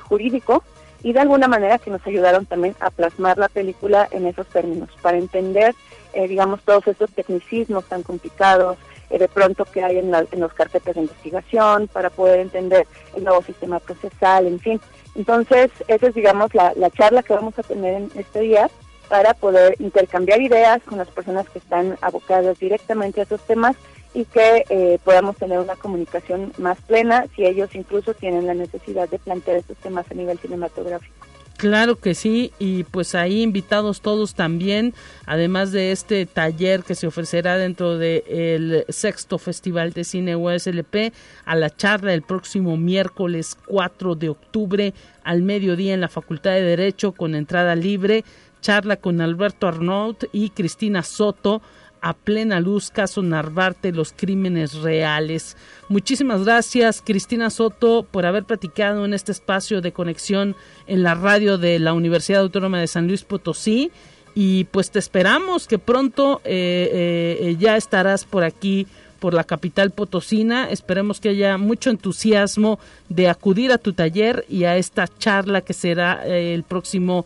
jurídico 0.03 0.63
y 1.05 1.13
de 1.13 1.21
alguna 1.21 1.49
manera 1.49 1.79
que 1.79 1.91
nos 1.91 2.05
ayudaron 2.07 2.47
también 2.47 2.75
a 2.81 2.91
plasmar 2.91 3.37
la 3.37 3.51
película 3.51 4.09
en 4.11 4.27
esos 4.27 4.47
términos, 4.47 4.89
para 5.03 5.19
entender, 5.19 5.75
eh, 6.15 6.27
digamos, 6.27 6.63
todos 6.63 6.89
estos 6.89 7.11
tecnicismos 7.11 7.85
tan 7.85 8.03
complicados, 8.03 8.79
eh, 9.11 9.19
de 9.19 9.29
pronto 9.29 9.67
que 9.67 9.85
hay 9.85 9.99
en, 9.99 10.11
los 10.11 10.55
carpetas 10.55 10.95
de 10.95 11.03
investigación, 11.03 11.89
para 11.89 12.09
poder 12.09 12.41
entender 12.41 12.87
el 13.15 13.23
nuevo 13.23 13.43
sistema 13.43 13.81
procesal, 13.81 14.47
en 14.47 14.59
fin. 14.59 14.81
Entonces, 15.15 15.71
esa 15.89 16.07
es, 16.07 16.15
digamos, 16.15 16.55
la, 16.55 16.73
la 16.75 16.89
charla 16.89 17.23
que 17.23 17.35
vamos 17.35 17.59
a 17.59 17.63
tener 17.63 17.95
en 17.95 18.11
este 18.17 18.41
día 18.41 18.71
para 19.11 19.35
poder 19.35 19.77
intercambiar 19.81 20.41
ideas 20.41 20.83
con 20.85 20.97
las 20.97 21.09
personas 21.09 21.47
que 21.51 21.59
están 21.59 21.99
abocadas 22.01 22.59
directamente 22.59 23.21
a 23.21 23.25
esos 23.25 23.43
temas 23.43 23.77
y 24.15 24.25
que 24.25 24.65
eh, 24.71 24.99
podamos 25.05 25.37
tener 25.37 25.59
una 25.59 25.77
comunicación 25.77 26.53
más 26.57 26.79
plena 26.83 27.27
si 27.35 27.45
ellos 27.45 27.75
incluso 27.75 28.15
tienen 28.15 28.47
la 28.47 28.55
necesidad 28.55 29.09
de 29.09 29.19
plantear 29.19 29.59
estos 29.59 29.77
temas 29.79 30.07
a 30.11 30.15
nivel 30.15 30.39
cinematográfico. 30.39 31.27
Claro 31.57 31.97
que 31.97 32.15
sí, 32.15 32.53
y 32.59 32.83
pues 32.83 33.15
ahí 33.15 33.41
invitados 33.41 34.01
todos 34.01 34.35
también, 34.35 34.93
además 35.25 35.71
de 35.71 35.93
este 35.93 36.27
taller 36.27 36.83
que 36.83 36.97
se 36.97 37.07
ofrecerá 37.07 37.57
dentro 37.57 37.97
del 37.97 38.85
sexto 38.89 39.39
Festival 39.39 39.93
de 39.93 40.03
Cine 40.03 40.35
USLP, 40.35 41.13
a 41.45 41.55
la 41.55 41.71
charla 41.71 42.13
el 42.13 42.23
próximo 42.23 42.77
miércoles 42.77 43.57
4 43.67 44.17
de 44.17 44.31
octubre 44.31 44.95
al 45.23 45.43
mediodía 45.43 45.95
en 45.95 46.01
la 46.01 46.09
Facultad 46.09 46.53
de 46.53 46.63
Derecho 46.63 47.13
con 47.13 47.37
entrada 47.37 47.77
libre, 47.77 48.25
charla 48.61 48.97
con 48.97 49.21
Alberto 49.21 49.69
Arnaut 49.69 50.25
y 50.33 50.51
Cristina 50.51 51.03
Soto 51.05 51.63
a 52.05 52.13
plena 52.13 52.61
luz 52.61 52.91
caso 52.91 53.23
Narvarte, 53.23 53.91
los 53.91 54.13
crímenes 54.13 54.75
reales. 54.75 55.57
Muchísimas 55.89 56.45
gracias 56.45 57.03
Cristina 57.03 57.49
Soto 57.49 58.03
por 58.03 58.27
haber 58.27 58.45
platicado 58.45 59.07
en 59.07 59.15
este 59.15 59.33
espacio 59.33 59.81
de 59.81 59.93
conexión 59.93 60.55
en 60.87 61.03
la 61.03 61.15
radio 61.15 61.57
de 61.57 61.79
la 61.79 61.95
Universidad 61.95 62.43
Autónoma 62.43 62.79
de 62.79 62.89
San 62.89 63.09
Luis 63.09 63.25
Potosí 63.25 63.91
y 64.35 64.65
pues 64.65 64.91
te 64.91 64.99
esperamos 64.99 65.67
que 65.67 65.79
pronto 65.79 66.43
eh, 66.45 67.39
eh, 67.41 67.57
ya 67.59 67.79
estarás 67.79 68.27
por 68.27 68.45
aquí 68.45 68.87
por 69.19 69.33
la 69.33 69.45
capital 69.45 69.91
potosina. 69.91 70.69
Esperemos 70.69 71.21
que 71.21 71.31
haya 71.31 71.57
mucho 71.57 71.89
entusiasmo 71.89 72.79
de 73.09 73.31
acudir 73.31 73.73
a 73.73 73.79
tu 73.79 73.95
taller 73.95 74.45
y 74.51 74.65
a 74.65 74.77
esta 74.77 75.09
charla 75.09 75.63
que 75.63 75.73
será 75.73 76.21
eh, 76.27 76.53
el 76.53 76.65
próximo 76.65 77.25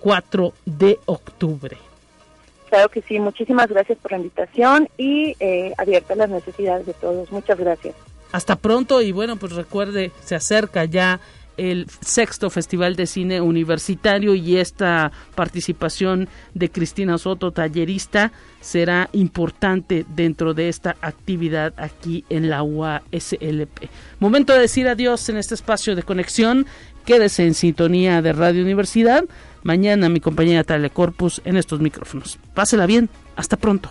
4 0.00 0.52
de 0.66 0.98
octubre. 1.06 1.83
Claro 2.74 2.88
que 2.88 3.02
sí, 3.02 3.20
muchísimas 3.20 3.68
gracias 3.68 3.98
por 3.98 4.10
la 4.10 4.16
invitación 4.16 4.88
y 4.98 5.36
eh, 5.38 5.72
abierta 5.78 6.14
a 6.14 6.16
las 6.16 6.28
necesidades 6.28 6.86
de 6.86 6.92
todos. 6.94 7.30
Muchas 7.30 7.56
gracias. 7.56 7.94
Hasta 8.32 8.56
pronto 8.56 9.00
y 9.00 9.12
bueno, 9.12 9.36
pues 9.36 9.52
recuerde, 9.52 10.10
se 10.24 10.34
acerca 10.34 10.84
ya 10.84 11.20
el 11.56 11.86
sexto 12.00 12.50
Festival 12.50 12.96
de 12.96 13.06
Cine 13.06 13.40
Universitario 13.40 14.34
y 14.34 14.56
esta 14.56 15.12
participación 15.36 16.28
de 16.54 16.68
Cristina 16.68 17.16
Soto, 17.16 17.52
tallerista, 17.52 18.32
será 18.60 19.08
importante 19.12 20.04
dentro 20.08 20.52
de 20.52 20.68
esta 20.68 20.96
actividad 21.00 21.74
aquí 21.76 22.24
en 22.28 22.50
la 22.50 22.64
UASLP. 22.64 23.88
Momento 24.18 24.52
de 24.52 24.58
decir 24.58 24.88
adiós 24.88 25.28
en 25.28 25.36
este 25.36 25.54
espacio 25.54 25.94
de 25.94 26.02
conexión. 26.02 26.66
Quédese 27.04 27.44
en 27.44 27.54
sintonía 27.54 28.20
de 28.20 28.32
Radio 28.32 28.62
Universidad. 28.62 29.24
Mañana 29.64 30.10
mi 30.10 30.20
compañera 30.20 30.62
Talia 30.62 30.90
Corpus 30.90 31.40
en 31.44 31.56
estos 31.56 31.80
micrófonos. 31.80 32.38
Pásela 32.54 32.86
bien. 32.86 33.08
Hasta 33.34 33.56
pronto. 33.56 33.90